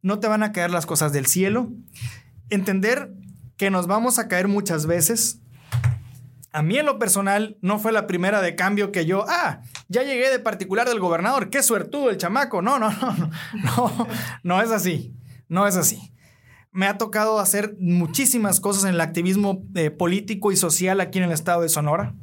No 0.00 0.20
te 0.20 0.26
van 0.26 0.42
a 0.42 0.52
caer 0.52 0.70
las 0.70 0.86
cosas 0.86 1.12
del 1.12 1.26
cielo. 1.26 1.70
Entender 2.48 3.12
que 3.58 3.70
nos 3.70 3.86
vamos 3.86 4.18
a 4.18 4.26
caer 4.26 4.48
muchas 4.48 4.86
veces, 4.86 5.40
a 6.50 6.62
mí 6.62 6.78
en 6.78 6.86
lo 6.86 6.98
personal 6.98 7.58
no 7.60 7.78
fue 7.78 7.92
la 7.92 8.06
primera 8.06 8.40
de 8.40 8.56
cambio 8.56 8.90
que 8.90 9.04
yo, 9.04 9.26
ah, 9.28 9.60
ya 9.88 10.02
llegué 10.02 10.30
de 10.30 10.38
particular 10.38 10.88
del 10.88 10.98
gobernador, 10.98 11.50
qué 11.50 11.62
suertudo 11.62 12.08
el 12.08 12.16
chamaco. 12.16 12.62
No, 12.62 12.78
no, 12.78 12.90
no, 12.90 13.12
no, 13.16 13.30
no, 13.76 14.08
no 14.42 14.62
es 14.62 14.70
así, 14.70 15.14
no 15.48 15.66
es 15.66 15.76
así. 15.76 16.11
Me 16.72 16.86
ha 16.86 16.98
tocado 16.98 17.38
hacer 17.38 17.76
muchísimas 17.78 18.60
cosas 18.60 18.84
en 18.84 18.90
el 18.90 19.00
activismo 19.00 19.62
eh, 19.74 19.90
político 19.90 20.52
y 20.52 20.56
social 20.56 21.00
aquí 21.00 21.18
en 21.18 21.24
el 21.24 21.32
estado 21.32 21.62
de 21.62 21.68
Sonora 21.68 22.14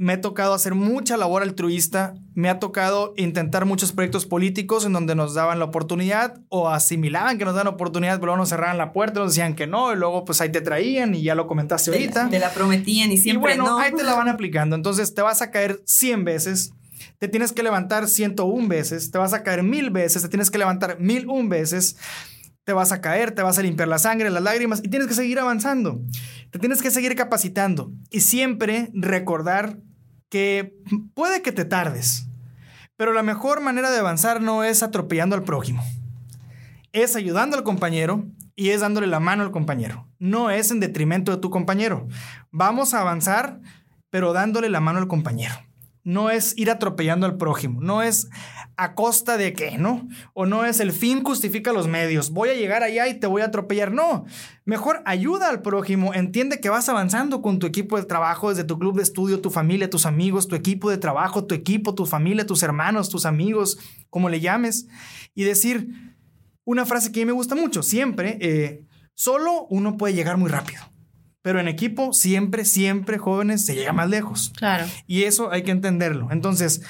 me 0.00 0.14
ha 0.14 0.20
tocado 0.22 0.54
hacer 0.54 0.74
mucha 0.74 1.18
labor 1.18 1.42
altruista, 1.42 2.14
me 2.34 2.48
ha 2.48 2.58
tocado 2.58 3.12
intentar 3.18 3.66
muchos 3.66 3.92
proyectos 3.92 4.24
políticos 4.24 4.86
en 4.86 4.94
donde 4.94 5.14
nos 5.14 5.34
daban 5.34 5.58
la 5.58 5.66
oportunidad 5.66 6.40
o 6.48 6.70
asimilaban 6.70 7.36
que 7.36 7.44
nos 7.44 7.52
daban 7.52 7.74
oportunidad, 7.74 8.14
pero 8.14 8.28
luego 8.28 8.38
nos 8.38 8.48
cerraban 8.48 8.78
la 8.78 8.94
puerta, 8.94 9.20
nos 9.20 9.32
decían 9.32 9.54
que 9.54 9.66
no, 9.66 9.92
y 9.92 9.96
luego 9.96 10.24
pues 10.24 10.40
ahí 10.40 10.50
te 10.50 10.62
traían 10.62 11.14
y 11.14 11.22
ya 11.22 11.34
lo 11.34 11.46
comentaste 11.46 11.90
ahorita. 11.90 12.30
Te 12.30 12.38
la 12.38 12.48
prometían 12.48 13.12
y 13.12 13.18
siempre 13.18 13.56
y 13.56 13.58
bueno, 13.58 13.78
ahí 13.78 13.92
te 13.92 14.02
la 14.02 14.14
van 14.14 14.30
aplicando. 14.30 14.74
Entonces 14.74 15.12
te 15.12 15.20
vas 15.20 15.42
a 15.42 15.50
caer 15.50 15.82
100 15.84 16.24
veces, 16.24 16.72
te 17.18 17.28
tienes 17.28 17.52
que 17.52 17.62
levantar 17.62 18.08
101 18.08 18.68
veces, 18.68 19.10
te 19.10 19.18
vas 19.18 19.34
a 19.34 19.42
caer 19.42 19.62
mil 19.62 19.90
veces, 19.90 20.22
te 20.22 20.30
tienes 20.30 20.50
que 20.50 20.56
levantar 20.56 20.98
mil 20.98 21.28
un 21.28 21.50
veces 21.50 21.98
te 22.70 22.74
vas 22.74 22.92
a 22.92 23.00
caer, 23.00 23.32
te 23.32 23.42
vas 23.42 23.58
a 23.58 23.62
limpiar 23.62 23.88
la 23.88 23.98
sangre, 23.98 24.30
las 24.30 24.44
lágrimas 24.44 24.80
y 24.84 24.88
tienes 24.88 25.08
que 25.08 25.14
seguir 25.14 25.40
avanzando. 25.40 26.00
Te 26.52 26.60
tienes 26.60 26.82
que 26.82 26.92
seguir 26.92 27.16
capacitando 27.16 27.90
y 28.12 28.20
siempre 28.20 28.92
recordar 28.94 29.78
que 30.28 30.76
puede 31.14 31.42
que 31.42 31.50
te 31.50 31.64
tardes, 31.64 32.28
pero 32.96 33.12
la 33.12 33.24
mejor 33.24 33.60
manera 33.60 33.90
de 33.90 33.98
avanzar 33.98 34.40
no 34.40 34.62
es 34.62 34.84
atropellando 34.84 35.34
al 35.34 35.42
prójimo, 35.42 35.82
es 36.92 37.16
ayudando 37.16 37.56
al 37.56 37.64
compañero 37.64 38.24
y 38.54 38.68
es 38.68 38.82
dándole 38.82 39.08
la 39.08 39.18
mano 39.18 39.42
al 39.42 39.50
compañero, 39.50 40.06
no 40.20 40.50
es 40.52 40.70
en 40.70 40.78
detrimento 40.78 41.32
de 41.32 41.38
tu 41.38 41.50
compañero. 41.50 42.06
Vamos 42.52 42.94
a 42.94 43.00
avanzar, 43.00 43.60
pero 44.10 44.32
dándole 44.32 44.68
la 44.68 44.78
mano 44.78 45.00
al 45.00 45.08
compañero 45.08 45.56
no 46.02 46.30
es 46.30 46.56
ir 46.56 46.70
atropellando 46.70 47.26
al 47.26 47.36
prójimo, 47.36 47.80
no 47.80 48.02
es 48.02 48.28
a 48.76 48.94
costa 48.94 49.36
de 49.36 49.52
qué, 49.52 49.76
¿no? 49.76 50.08
O 50.32 50.46
no 50.46 50.64
es 50.64 50.80
el 50.80 50.92
fin 50.92 51.22
justifica 51.22 51.72
los 51.72 51.86
medios, 51.86 52.30
voy 52.30 52.48
a 52.48 52.54
llegar 52.54 52.82
allá 52.82 53.08
y 53.08 53.20
te 53.20 53.26
voy 53.26 53.42
a 53.42 53.46
atropellar, 53.46 53.92
no. 53.92 54.24
Mejor 54.64 55.02
ayuda 55.04 55.50
al 55.50 55.60
prójimo, 55.60 56.14
entiende 56.14 56.60
que 56.60 56.70
vas 56.70 56.88
avanzando 56.88 57.42
con 57.42 57.58
tu 57.58 57.66
equipo 57.66 57.98
de 57.98 58.04
trabajo, 58.04 58.48
desde 58.48 58.64
tu 58.64 58.78
club 58.78 58.96
de 58.96 59.02
estudio, 59.02 59.40
tu 59.40 59.50
familia, 59.50 59.90
tus 59.90 60.06
amigos, 60.06 60.48
tu 60.48 60.54
equipo 60.54 60.90
de 60.90 60.96
trabajo, 60.96 61.44
tu 61.44 61.54
equipo, 61.54 61.94
tu 61.94 62.06
familia, 62.06 62.46
tus 62.46 62.62
hermanos, 62.62 63.10
tus 63.10 63.26
amigos, 63.26 63.78
como 64.08 64.30
le 64.30 64.40
llames, 64.40 64.88
y 65.34 65.44
decir 65.44 66.16
una 66.64 66.86
frase 66.86 67.12
que 67.12 67.20
a 67.20 67.22
mí 67.22 67.26
me 67.26 67.32
gusta 67.32 67.54
mucho, 67.54 67.82
siempre, 67.82 68.38
eh, 68.40 68.86
solo 69.14 69.66
uno 69.68 69.96
puede 69.96 70.14
llegar 70.14 70.38
muy 70.38 70.48
rápido. 70.50 70.89
Pero 71.42 71.60
en 71.60 71.68
equipo, 71.68 72.12
siempre, 72.12 72.64
siempre, 72.64 73.18
jóvenes, 73.18 73.64
se 73.64 73.74
llega 73.74 73.92
más 73.92 74.10
lejos. 74.10 74.52
Claro. 74.56 74.86
Y 75.06 75.22
eso 75.22 75.50
hay 75.50 75.62
que 75.62 75.70
entenderlo. 75.70 76.28
Entonces, 76.30 76.82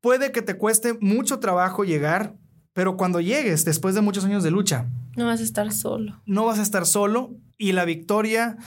puede 0.00 0.30
que 0.32 0.42
te 0.42 0.56
cueste 0.56 0.96
mucho 1.00 1.40
trabajo 1.40 1.84
llegar, 1.84 2.36
pero 2.72 2.96
cuando 2.96 3.20
llegues, 3.20 3.64
después 3.64 3.94
de 3.94 4.02
muchos 4.02 4.24
años 4.24 4.44
de 4.44 4.50
lucha, 4.50 4.86
no 5.16 5.26
vas 5.26 5.40
a 5.40 5.44
estar 5.44 5.72
solo. 5.72 6.20
No 6.26 6.44
vas 6.44 6.58
a 6.58 6.62
estar 6.62 6.86
solo 6.86 7.34
y 7.56 7.72
la 7.72 7.84
victoria 7.84 8.58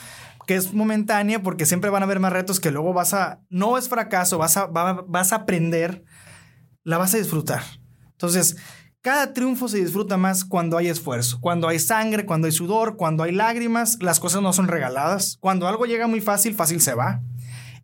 que 0.48 0.56
es 0.56 0.74
momentánea 0.74 1.44
porque 1.44 1.68
siempre 1.68 1.92
van 1.92 2.02
a 2.02 2.06
haber 2.06 2.20
más 2.20 2.34
retos 2.34 2.60
que 2.60 2.72
luego 2.72 2.92
vas 2.92 3.14
a, 3.14 3.40
no 3.50 3.78
es 3.78 3.88
fracaso, 3.88 4.40
vas 4.40 4.58
a, 4.58 4.66
vas 4.66 5.32
a 5.32 5.36
aprender, 5.36 6.04
la 6.84 6.98
vas 6.98 7.14
a 7.14 7.20
disfrutar. 7.20 7.62
Entonces, 8.14 8.58
cada 9.02 9.34
triunfo 9.34 9.70
se 9.70 9.78
disfruta 9.78 10.18
más 10.18 10.43
cuando 10.43 10.78
hay 10.78 10.88
esfuerzo, 10.88 11.39
cuando 11.39 11.70
hay 11.70 11.80
sangre, 11.80 12.26
cuando 12.26 12.47
hay 12.47 12.52
sudor, 12.52 12.97
cuando 12.97 13.24
hay 13.24 13.32
lágrimas, 13.32 13.97
las 14.02 14.20
cosas 14.20 14.41
no 14.41 14.52
son 14.52 14.68
regaladas. 14.68 15.38
Cuando 15.39 15.68
algo 15.68 15.86
llega 15.86 16.08
muy 16.08 16.20
fácil, 16.20 16.54
fácil 16.54 16.82
se 16.82 16.95
va. 16.95 17.22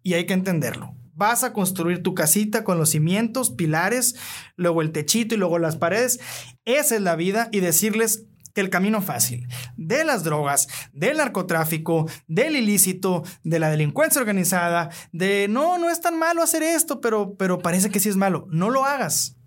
Y 0.03 0.15
hay 0.15 0.25
que 0.25 0.33
entenderlo. 0.33 0.93
Vas 1.13 1.45
a 1.45 1.53
construir 1.53 2.03
tu 2.03 2.13
casita 2.13 2.65
con 2.65 2.77
los 2.77 2.89
cimientos, 2.89 3.49
pilares, 3.49 4.15
luego 4.57 4.81
el 4.81 4.91
techito 4.91 5.35
y 5.35 5.37
luego 5.37 5.57
las 5.57 5.77
paredes. 5.77 6.19
Esa 6.65 6.95
es 6.95 7.01
la 7.01 7.15
vida 7.15 7.47
y 7.53 7.61
decirles 7.61 8.25
que 8.53 8.59
el 8.59 8.69
camino 8.69 9.01
fácil 9.01 9.47
de 9.77 10.03
las 10.03 10.23
drogas, 10.25 10.67
del 10.91 11.17
narcotráfico, 11.17 12.09
del 12.27 12.57
ilícito, 12.57 13.23
de 13.43 13.59
la 13.59 13.69
delincuencia 13.69 14.19
organizada, 14.19 14.89
de 15.13 15.47
no, 15.49 15.77
no 15.77 15.89
es 15.89 16.01
tan 16.01 16.19
malo 16.19 16.43
hacer 16.43 16.63
esto, 16.63 16.99
pero, 16.99 17.35
pero 17.37 17.59
parece 17.59 17.89
que 17.89 18.01
sí 18.01 18.09
es 18.09 18.17
malo. 18.17 18.47
No 18.49 18.69
lo 18.69 18.83
hagas. 18.83 19.37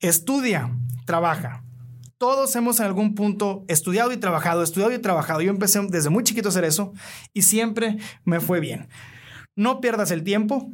Estudia, 0.00 0.70
trabaja. 1.10 1.64
Todos 2.18 2.54
hemos 2.54 2.78
en 2.78 2.86
algún 2.86 3.16
punto 3.16 3.64
estudiado 3.66 4.12
y 4.12 4.16
trabajado, 4.16 4.62
estudiado 4.62 4.92
y 4.92 5.00
trabajado. 5.00 5.40
Yo 5.40 5.50
empecé 5.50 5.80
desde 5.88 6.08
muy 6.08 6.22
chiquito 6.22 6.46
a 6.46 6.50
hacer 6.50 6.62
eso 6.62 6.92
y 7.32 7.42
siempre 7.42 7.98
me 8.24 8.38
fue 8.38 8.60
bien. 8.60 8.86
No 9.56 9.80
pierdas 9.80 10.12
el 10.12 10.22
tiempo, 10.22 10.70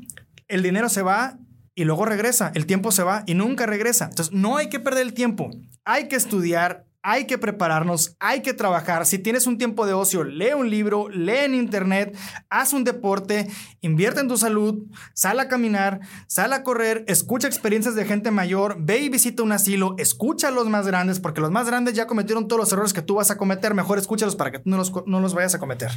el 0.46 0.62
dinero 0.62 0.90
se 0.90 1.00
va 1.00 1.38
y 1.74 1.84
luego 1.84 2.04
regresa, 2.04 2.52
el 2.54 2.66
tiempo 2.66 2.92
se 2.92 3.02
va 3.02 3.22
y 3.24 3.32
nunca 3.32 3.64
regresa. 3.64 4.08
Entonces 4.10 4.34
no 4.34 4.58
hay 4.58 4.68
que 4.68 4.78
perder 4.78 5.06
el 5.06 5.14
tiempo, 5.14 5.48
hay 5.86 6.08
que 6.08 6.16
estudiar, 6.16 6.84
hay 7.08 7.26
que 7.26 7.38
prepararnos, 7.38 8.16
hay 8.18 8.42
que 8.42 8.52
trabajar. 8.52 9.06
Si 9.06 9.20
tienes 9.20 9.46
un 9.46 9.58
tiempo 9.58 9.86
de 9.86 9.92
ocio, 9.92 10.24
lee 10.24 10.54
un 10.56 10.70
libro, 10.70 11.08
lee 11.08 11.44
en 11.44 11.54
internet, 11.54 12.18
haz 12.50 12.72
un 12.72 12.82
deporte, 12.82 13.46
invierte 13.80 14.18
en 14.18 14.26
tu 14.26 14.36
salud, 14.36 14.82
sal 15.14 15.38
a 15.38 15.46
caminar, 15.46 16.00
sal 16.26 16.52
a 16.52 16.64
correr, 16.64 17.04
escucha 17.06 17.46
experiencias 17.46 17.94
de 17.94 18.06
gente 18.06 18.32
mayor, 18.32 18.78
ve 18.80 18.98
y 18.98 19.08
visita 19.08 19.44
un 19.44 19.52
asilo, 19.52 19.94
escucha 19.98 20.48
a 20.48 20.50
los 20.50 20.68
más 20.68 20.88
grandes, 20.88 21.20
porque 21.20 21.40
los 21.40 21.52
más 21.52 21.68
grandes 21.68 21.94
ya 21.94 22.08
cometieron 22.08 22.48
todos 22.48 22.58
los 22.58 22.72
errores 22.72 22.92
que 22.92 23.02
tú 23.02 23.14
vas 23.14 23.30
a 23.30 23.38
cometer, 23.38 23.72
mejor 23.72 23.98
escúchalos 23.98 24.34
para 24.34 24.50
que 24.50 24.58
tú 24.58 24.68
no 24.68 24.76
los, 24.76 24.92
no 25.06 25.20
los 25.20 25.32
vayas 25.32 25.54
a 25.54 25.60
cometer. 25.60 25.92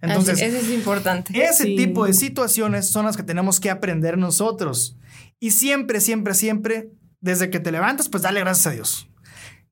Entonces, 0.00 0.40
eso 0.40 0.58
es 0.58 0.70
importante. 0.70 1.44
Ese 1.44 1.64
tipo 1.64 2.06
de 2.06 2.12
situaciones 2.12 2.88
son 2.88 3.04
las 3.04 3.16
que 3.16 3.24
tenemos 3.24 3.58
que 3.58 3.68
aprender 3.68 4.16
nosotros. 4.16 4.96
Y 5.40 5.50
siempre, 5.50 6.00
siempre, 6.00 6.34
siempre, 6.34 6.92
desde 7.20 7.50
que 7.50 7.58
te 7.58 7.72
levantas, 7.72 8.08
pues 8.08 8.22
dale 8.22 8.38
gracias 8.38 8.68
a 8.68 8.70
Dios. 8.70 9.08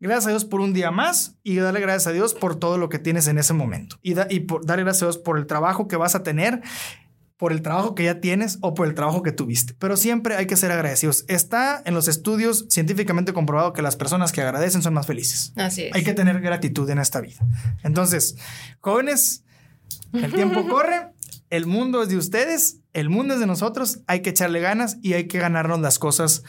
Gracias 0.00 0.26
a 0.26 0.30
Dios 0.30 0.46
por 0.46 0.62
un 0.62 0.72
día 0.72 0.90
más 0.90 1.36
y 1.42 1.56
darle 1.56 1.80
gracias 1.80 2.06
a 2.06 2.12
Dios 2.12 2.32
por 2.32 2.56
todo 2.56 2.78
lo 2.78 2.88
que 2.88 2.98
tienes 2.98 3.26
en 3.28 3.38
ese 3.38 3.52
momento. 3.52 3.98
Y, 4.02 4.14
y 4.34 4.40
por, 4.40 4.64
darle 4.64 4.84
gracias 4.84 5.02
a 5.02 5.06
Dios 5.06 5.18
por 5.18 5.36
el 5.38 5.46
trabajo 5.46 5.88
que 5.88 5.96
vas 5.96 6.14
a 6.14 6.22
tener, 6.22 6.62
por 7.36 7.52
el 7.52 7.60
trabajo 7.60 7.94
que 7.94 8.04
ya 8.04 8.18
tienes 8.18 8.56
o 8.62 8.72
por 8.72 8.86
el 8.86 8.94
trabajo 8.94 9.22
que 9.22 9.30
tuviste. 9.30 9.74
Pero 9.78 9.98
siempre 9.98 10.36
hay 10.36 10.46
que 10.46 10.56
ser 10.56 10.72
agradecidos. 10.72 11.26
Está 11.28 11.82
en 11.84 11.92
los 11.92 12.08
estudios 12.08 12.64
científicamente 12.70 13.34
comprobado 13.34 13.74
que 13.74 13.82
las 13.82 13.96
personas 13.96 14.32
que 14.32 14.40
agradecen 14.40 14.82
son 14.82 14.94
más 14.94 15.06
felices. 15.06 15.52
Así 15.56 15.84
es. 15.84 15.94
Hay 15.94 16.02
que 16.02 16.14
tener 16.14 16.40
gratitud 16.40 16.88
en 16.88 16.98
esta 16.98 17.20
vida. 17.20 17.40
Entonces, 17.82 18.36
jóvenes, 18.80 19.44
el 20.14 20.32
tiempo 20.32 20.66
corre, 20.68 21.12
el 21.50 21.66
mundo 21.66 22.02
es 22.02 22.08
de 22.08 22.16
ustedes, 22.16 22.78
el 22.94 23.10
mundo 23.10 23.34
es 23.34 23.40
de 23.40 23.46
nosotros, 23.46 24.00
hay 24.06 24.20
que 24.20 24.30
echarle 24.30 24.60
ganas 24.60 24.96
y 25.02 25.12
hay 25.12 25.26
que 25.26 25.38
ganarnos 25.38 25.80
las 25.80 25.98
cosas 25.98 26.42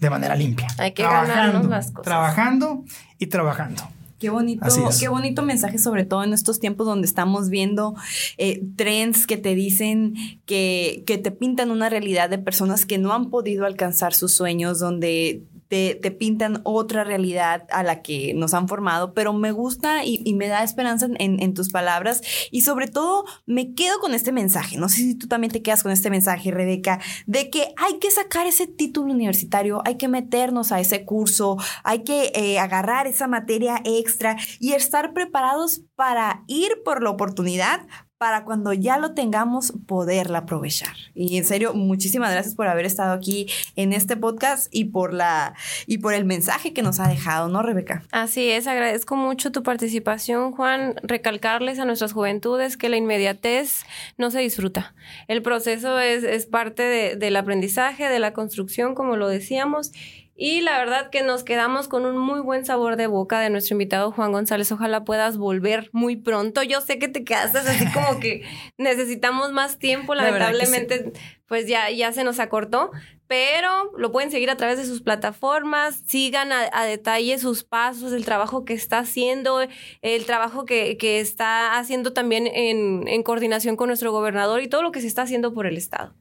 de 0.00 0.10
manera 0.10 0.36
limpia. 0.36 0.68
Hay 0.78 0.92
que 0.92 1.02
ganarnos 1.02 1.66
las 1.66 1.90
cosas. 1.90 2.04
Trabajando 2.04 2.84
y 3.18 3.26
trabajando. 3.26 3.82
Qué 4.18 4.30
bonito, 4.30 4.66
qué 4.98 5.06
bonito 5.06 5.42
mensaje, 5.42 5.78
sobre 5.78 6.04
todo 6.04 6.24
en 6.24 6.32
estos 6.32 6.58
tiempos 6.58 6.88
donde 6.88 7.06
estamos 7.06 7.50
viendo 7.50 7.94
eh, 8.36 8.64
trends 8.74 9.28
que 9.28 9.36
te 9.36 9.54
dicen 9.54 10.14
que, 10.44 11.04
que 11.06 11.18
te 11.18 11.30
pintan 11.30 11.70
una 11.70 11.88
realidad 11.88 12.28
de 12.28 12.38
personas 12.38 12.84
que 12.84 12.98
no 12.98 13.12
han 13.12 13.30
podido 13.30 13.64
alcanzar 13.64 14.14
sus 14.14 14.32
sueños, 14.32 14.80
donde 14.80 15.44
te, 15.68 15.96
pintan 16.10 16.60
otra 16.64 17.04
realidad 17.04 17.66
a 17.70 17.82
la 17.82 18.02
que 18.02 18.32
nos 18.34 18.54
han 18.54 18.68
formado, 18.68 19.12
pero 19.12 19.32
me 19.32 19.52
gusta 19.52 20.04
y, 20.04 20.34
me 20.34 20.48
da 20.48 20.62
esperanza 20.62 21.08
en, 21.18 21.54
tus 21.54 21.70
palabras. 21.70 22.22
Y 22.50 22.62
sobre 22.62 22.86
todo 22.86 23.24
me 23.46 23.74
quedo 23.74 23.98
con 24.00 24.14
este 24.14 24.32
mensaje, 24.32 24.76
no 24.78 24.88
sé 24.88 24.96
si 24.96 25.14
tú 25.14 25.28
también 25.28 25.52
te 25.52 25.62
quedas 25.62 25.82
con 25.82 25.92
este 25.92 26.10
mensaje, 26.10 26.50
Rebeca, 26.50 27.00
de 27.26 27.50
que 27.50 27.74
hay 27.76 27.98
que 27.98 28.10
sacar 28.10 28.46
ese 28.46 28.66
título 28.66 29.12
universitario, 29.12 29.82
hay 29.84 29.96
que 29.96 30.08
meternos 30.08 30.72
a 30.72 30.80
ese 30.80 31.04
curso, 31.04 31.56
hay 31.84 32.04
que 32.04 32.32
eh, 32.34 32.58
agarrar 32.58 33.06
esa 33.06 33.26
materia 33.26 33.80
extra 33.84 34.36
y 34.58 34.72
estar 34.72 35.12
preparados 35.12 35.82
para 35.94 36.44
ir 36.46 36.82
por 36.84 37.02
la 37.02 37.10
oportunidad, 37.10 37.86
para 38.18 38.44
cuando 38.44 38.72
ya 38.72 38.98
lo 38.98 39.14
tengamos 39.14 39.72
poderla 39.86 40.38
aprovechar. 40.38 40.96
Y 41.14 41.38
en 41.38 41.44
serio, 41.44 41.72
muchísimas 41.72 42.32
gracias 42.32 42.56
por 42.56 42.66
haber 42.66 42.84
estado 42.84 43.12
aquí 43.12 43.46
en 43.76 43.92
este 43.92 44.16
podcast 44.16 44.66
y 44.72 44.86
por 44.86 45.14
la 45.14 45.54
y 45.86 45.98
por 45.98 46.14
el 46.14 46.24
mensaje 46.24 46.72
que 46.72 46.82
nos 46.82 46.98
ha 46.98 47.08
dejado, 47.08 47.48
¿no, 47.48 47.62
Rebeca? 47.62 48.02
Así 48.10 48.50
es, 48.50 48.66
agradezco 48.66 49.14
mucho 49.14 49.52
tu 49.52 49.62
participación, 49.62 50.52
Juan, 50.52 50.96
recalcarles 51.02 51.78
a 51.78 51.84
nuestras 51.84 52.12
juventudes 52.12 52.76
que 52.76 52.88
la 52.88 52.96
inmediatez 52.96 53.84
no 54.16 54.32
se 54.32 54.40
disfruta. 54.40 54.94
El 55.28 55.42
proceso 55.42 56.00
es, 56.00 56.46
parte 56.46 56.82
de, 56.82 57.16
del 57.16 57.36
aprendizaje, 57.36 58.08
de 58.08 58.18
la 58.18 58.32
construcción, 58.32 58.94
como 58.94 59.16
lo 59.16 59.28
decíamos, 59.28 59.92
y 60.40 60.60
la 60.60 60.78
verdad 60.78 61.10
que 61.10 61.24
nos 61.24 61.42
quedamos 61.42 61.88
con 61.88 62.06
un 62.06 62.16
muy 62.16 62.38
buen 62.38 62.64
sabor 62.64 62.94
de 62.94 63.08
boca 63.08 63.40
de 63.40 63.50
nuestro 63.50 63.74
invitado 63.74 64.12
Juan 64.12 64.30
González. 64.30 64.70
Ojalá 64.70 65.04
puedas 65.04 65.36
volver 65.36 65.90
muy 65.90 66.14
pronto. 66.14 66.62
Yo 66.62 66.80
sé 66.80 67.00
que 67.00 67.08
te 67.08 67.24
quedaste 67.24 67.58
así 67.58 67.84
como 67.92 68.20
que 68.20 68.44
necesitamos 68.76 69.50
más 69.50 69.80
tiempo. 69.80 70.14
Lamentablemente, 70.14 71.12
pues 71.48 71.66
ya, 71.66 71.90
ya 71.90 72.12
se 72.12 72.22
nos 72.22 72.38
acortó. 72.38 72.92
Pero 73.26 73.90
lo 73.98 74.12
pueden 74.12 74.30
seguir 74.30 74.48
a 74.48 74.56
través 74.56 74.78
de 74.78 74.84
sus 74.84 75.02
plataformas. 75.02 76.04
Sigan 76.06 76.52
a, 76.52 76.84
detalle 76.84 77.36
sus 77.38 77.64
pasos, 77.64 78.12
el 78.12 78.24
trabajo 78.24 78.64
que 78.64 78.74
está 78.74 79.00
haciendo, 79.00 79.66
el 80.02 80.24
trabajo 80.24 80.64
que, 80.64 80.96
que 80.98 81.18
está 81.18 81.76
haciendo 81.80 82.12
también 82.12 82.46
en, 82.46 83.08
en 83.08 83.24
coordinación 83.24 83.74
con 83.74 83.88
nuestro 83.88 84.12
gobernador 84.12 84.62
y 84.62 84.68
todo 84.68 84.82
lo 84.82 84.92
que 84.92 85.00
se 85.00 85.08
está 85.08 85.22
haciendo 85.22 85.52
por 85.52 85.66
el 85.66 85.76
Estado. 85.76 86.14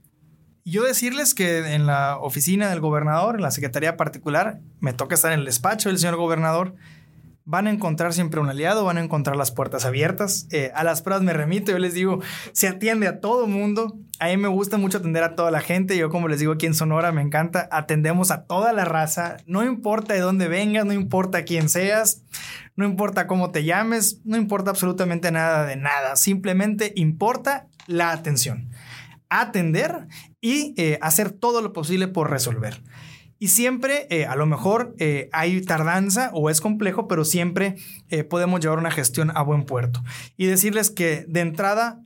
Yo 0.69 0.83
decirles 0.83 1.33
que 1.33 1.59
en 1.75 1.85
la 1.85 2.17
oficina 2.17 2.69
del 2.69 2.81
gobernador, 2.81 3.35
en 3.35 3.41
la 3.41 3.51
secretaría 3.51 3.95
particular, 3.95 4.59
me 4.81 4.91
toca 4.91 5.15
estar 5.15 5.31
en 5.31 5.39
el 5.39 5.45
despacho 5.45 5.87
del 5.87 5.97
señor 5.97 6.17
gobernador. 6.17 6.75
Van 7.45 7.67
a 7.67 7.69
encontrar 7.69 8.11
siempre 8.11 8.41
un 8.41 8.49
aliado, 8.49 8.83
van 8.83 8.97
a 8.97 9.01
encontrar 9.01 9.37
las 9.37 9.51
puertas 9.51 9.85
abiertas. 9.85 10.45
Eh, 10.51 10.73
a 10.75 10.83
las 10.83 11.01
pruebas 11.01 11.23
me 11.23 11.31
remito, 11.31 11.71
yo 11.71 11.79
les 11.79 11.93
digo, 11.93 12.19
se 12.51 12.67
atiende 12.67 13.07
a 13.07 13.21
todo 13.21 13.47
mundo. 13.47 13.97
A 14.19 14.27
mí 14.27 14.35
me 14.35 14.49
gusta 14.49 14.77
mucho 14.77 14.97
atender 14.97 15.23
a 15.23 15.35
toda 15.35 15.51
la 15.51 15.61
gente. 15.61 15.97
Yo, 15.97 16.09
como 16.09 16.27
les 16.27 16.41
digo 16.41 16.51
aquí 16.51 16.65
en 16.65 16.73
Sonora, 16.73 17.13
me 17.13 17.21
encanta. 17.21 17.69
Atendemos 17.71 18.29
a 18.29 18.43
toda 18.43 18.73
la 18.73 18.83
raza. 18.83 19.37
No 19.45 19.63
importa 19.63 20.15
de 20.15 20.19
dónde 20.19 20.49
vengas, 20.49 20.85
no 20.85 20.91
importa 20.91 21.45
quién 21.45 21.69
seas, 21.69 22.23
no 22.75 22.83
importa 22.83 23.25
cómo 23.25 23.51
te 23.51 23.63
llames, 23.63 24.19
no 24.25 24.35
importa 24.35 24.71
absolutamente 24.71 25.31
nada 25.31 25.65
de 25.65 25.77
nada. 25.77 26.17
Simplemente 26.17 26.91
importa 26.97 27.67
la 27.87 28.11
atención 28.11 28.67
atender 29.29 30.07
y 30.47 30.73
eh, 30.77 30.97
hacer 31.01 31.31
todo 31.31 31.61
lo 31.61 31.73
posible 31.73 32.07
por 32.07 32.29
resolver. 32.29 32.81
Y 33.37 33.49
siempre, 33.49 34.07
eh, 34.09 34.25
a 34.25 34.37
lo 34.37 34.45
mejor 34.45 34.95
eh, 34.97 35.27
hay 35.33 35.59
tardanza 35.61 36.31
o 36.33 36.49
es 36.49 36.61
complejo, 36.61 37.09
pero 37.09 37.25
siempre 37.25 37.75
podemos 38.29 38.61
llevar 38.61 38.79
una 38.79 38.89
gestión 38.89 39.29
a 39.35 39.41
buen 39.41 39.65
puerto. 39.65 40.01
Y 40.37 40.45
decirles 40.45 40.89
que 40.89 41.25
de 41.27 41.41
entrada, 41.41 42.01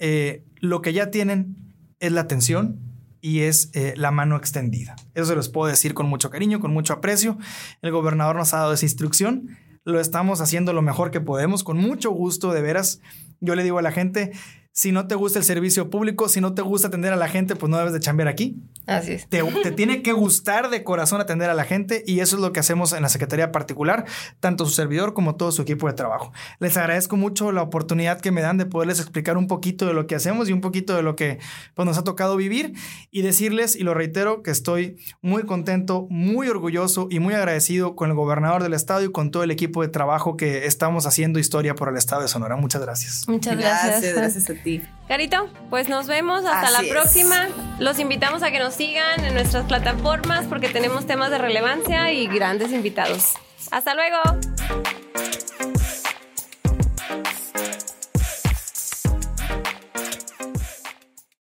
lo 0.59 0.81
que 0.81 0.91
ya 0.91 1.11
tienen 1.11 1.55
es 1.99 2.11
la 2.11 2.21
atención 2.21 2.79
y 3.21 3.41
es 3.41 3.71
la 3.95 4.09
mano 4.09 4.35
extendida. 4.35 4.95
Eso 5.13 5.27
se 5.27 5.35
los 5.35 5.49
puedo 5.49 5.69
decir 5.69 5.93
con 5.93 6.07
mucho 6.07 6.31
cariño, 6.31 6.59
con 6.59 6.73
mucho 6.73 6.93
aprecio. 6.93 7.37
El 7.83 7.91
gobernador 7.91 8.35
nos 8.35 8.55
ha 8.55 8.57
dado 8.57 8.73
esa 8.73 8.85
instrucción. 8.85 9.55
Lo 9.85 9.99
estamos 9.99 10.41
haciendo 10.41 10.73
lo 10.73 10.81
mejor 10.81 11.11
que 11.11 11.21
podemos, 11.21 11.63
con 11.63 11.77
mucho 11.77 12.09
gusto, 12.09 12.51
de 12.51 12.61
veras. 12.61 13.01
Yo 13.39 13.55
le 13.55 13.63
digo 13.63 13.77
a 13.77 13.83
la 13.83 13.91
gente, 13.91 14.31
si 14.73 14.91
no 14.91 15.07
te 15.07 15.15
gusta 15.15 15.39
el 15.39 15.45
servicio 15.45 15.89
público, 15.89 16.29
si 16.29 16.39
no 16.39 16.53
te 16.53 16.61
gusta 16.61 16.87
atender 16.87 17.11
a 17.11 17.17
la 17.17 17.27
gente, 17.27 17.55
pues 17.55 17.69
no 17.69 17.77
debes 17.77 17.91
de 17.91 17.99
chambear 17.99 18.29
aquí. 18.29 18.57
Así 18.87 19.13
es. 19.13 19.27
Te, 19.27 19.41
tiene 19.71 20.01
que 20.01 20.13
gustar 20.13 20.69
de 20.69 20.83
corazón 20.83 21.21
atender 21.21 21.49
a 21.49 21.53
la 21.53 21.65
gente 21.65 22.03
y 22.07 22.19
eso 22.21 22.37
es 22.37 22.41
lo 22.41 22.53
que 22.53 22.61
hacemos 22.61 22.93
en 22.93 23.01
la 23.01 23.09
Secretaría 23.09 23.51
particular, 23.51 24.05
tanto 24.39 24.65
su 24.65 24.71
servidor 24.71 25.13
como 25.13 25.35
todo 25.35 25.51
su 25.51 25.61
equipo 25.61 25.87
de 25.87 25.93
trabajo. 25.93 26.31
Les 26.59 26.77
agradezco 26.77 27.17
mucho 27.17 27.51
la 27.51 27.61
oportunidad 27.61 28.21
que 28.21 28.31
me 28.31 28.41
dan 28.41 28.57
de 28.57 28.65
poderles 28.65 28.99
explicar 28.99 29.37
un 29.37 29.47
poquito 29.47 29.85
de 29.85 29.93
lo 29.93 30.07
que 30.07 30.15
hacemos 30.15 30.49
y 30.49 30.53
un 30.53 30.61
poquito 30.61 30.95
de 30.95 31.03
lo 31.03 31.15
que 31.15 31.39
pues, 31.75 31.85
nos 31.85 31.97
ha 31.97 32.03
tocado 32.03 32.37
vivir 32.37 32.73
y 33.11 33.21
decirles, 33.21 33.75
y 33.75 33.83
lo 33.83 33.93
reitero, 33.93 34.41
que 34.41 34.51
estoy 34.51 34.97
muy 35.21 35.43
contento, 35.43 36.07
muy 36.09 36.47
orgulloso 36.47 37.07
y 37.11 37.19
muy 37.19 37.33
agradecido 37.33 37.95
con 37.95 38.09
el 38.09 38.15
gobernador 38.15 38.63
del 38.63 38.73
estado 38.73 39.03
y 39.03 39.11
con 39.11 39.31
todo 39.31 39.43
el 39.43 39.51
equipo 39.51 39.81
de 39.81 39.89
trabajo 39.89 40.37
que 40.37 40.65
estamos 40.65 41.05
haciendo 41.05 41.39
historia 41.39 41.75
por 41.75 41.89
el 41.89 41.97
estado 41.97 42.21
de 42.21 42.29
Sonora. 42.29 42.55
Muchas 42.55 42.81
gracias. 42.81 43.27
Muchas 43.27 43.57
gracias. 43.57 44.15
Gracias, 44.15 44.49
a 44.49 44.53
ti. 44.53 44.60
Carito, 45.07 45.49
pues 45.69 45.89
nos 45.89 46.07
vemos 46.07 46.45
hasta 46.45 46.71
la 46.71 46.87
próxima. 46.89 47.49
Los 47.79 47.99
invitamos 47.99 48.43
a 48.43 48.51
que 48.51 48.59
nos 48.59 48.73
sigan 48.75 49.25
en 49.25 49.33
nuestras 49.33 49.65
plataformas 49.65 50.45
porque 50.47 50.69
tenemos 50.69 51.05
temas 51.05 51.31
de 51.31 51.37
relevancia 51.37 52.11
y 52.13 52.27
grandes 52.27 52.71
invitados. 52.71 53.33
Hasta 53.71 53.93
luego. 53.93 54.17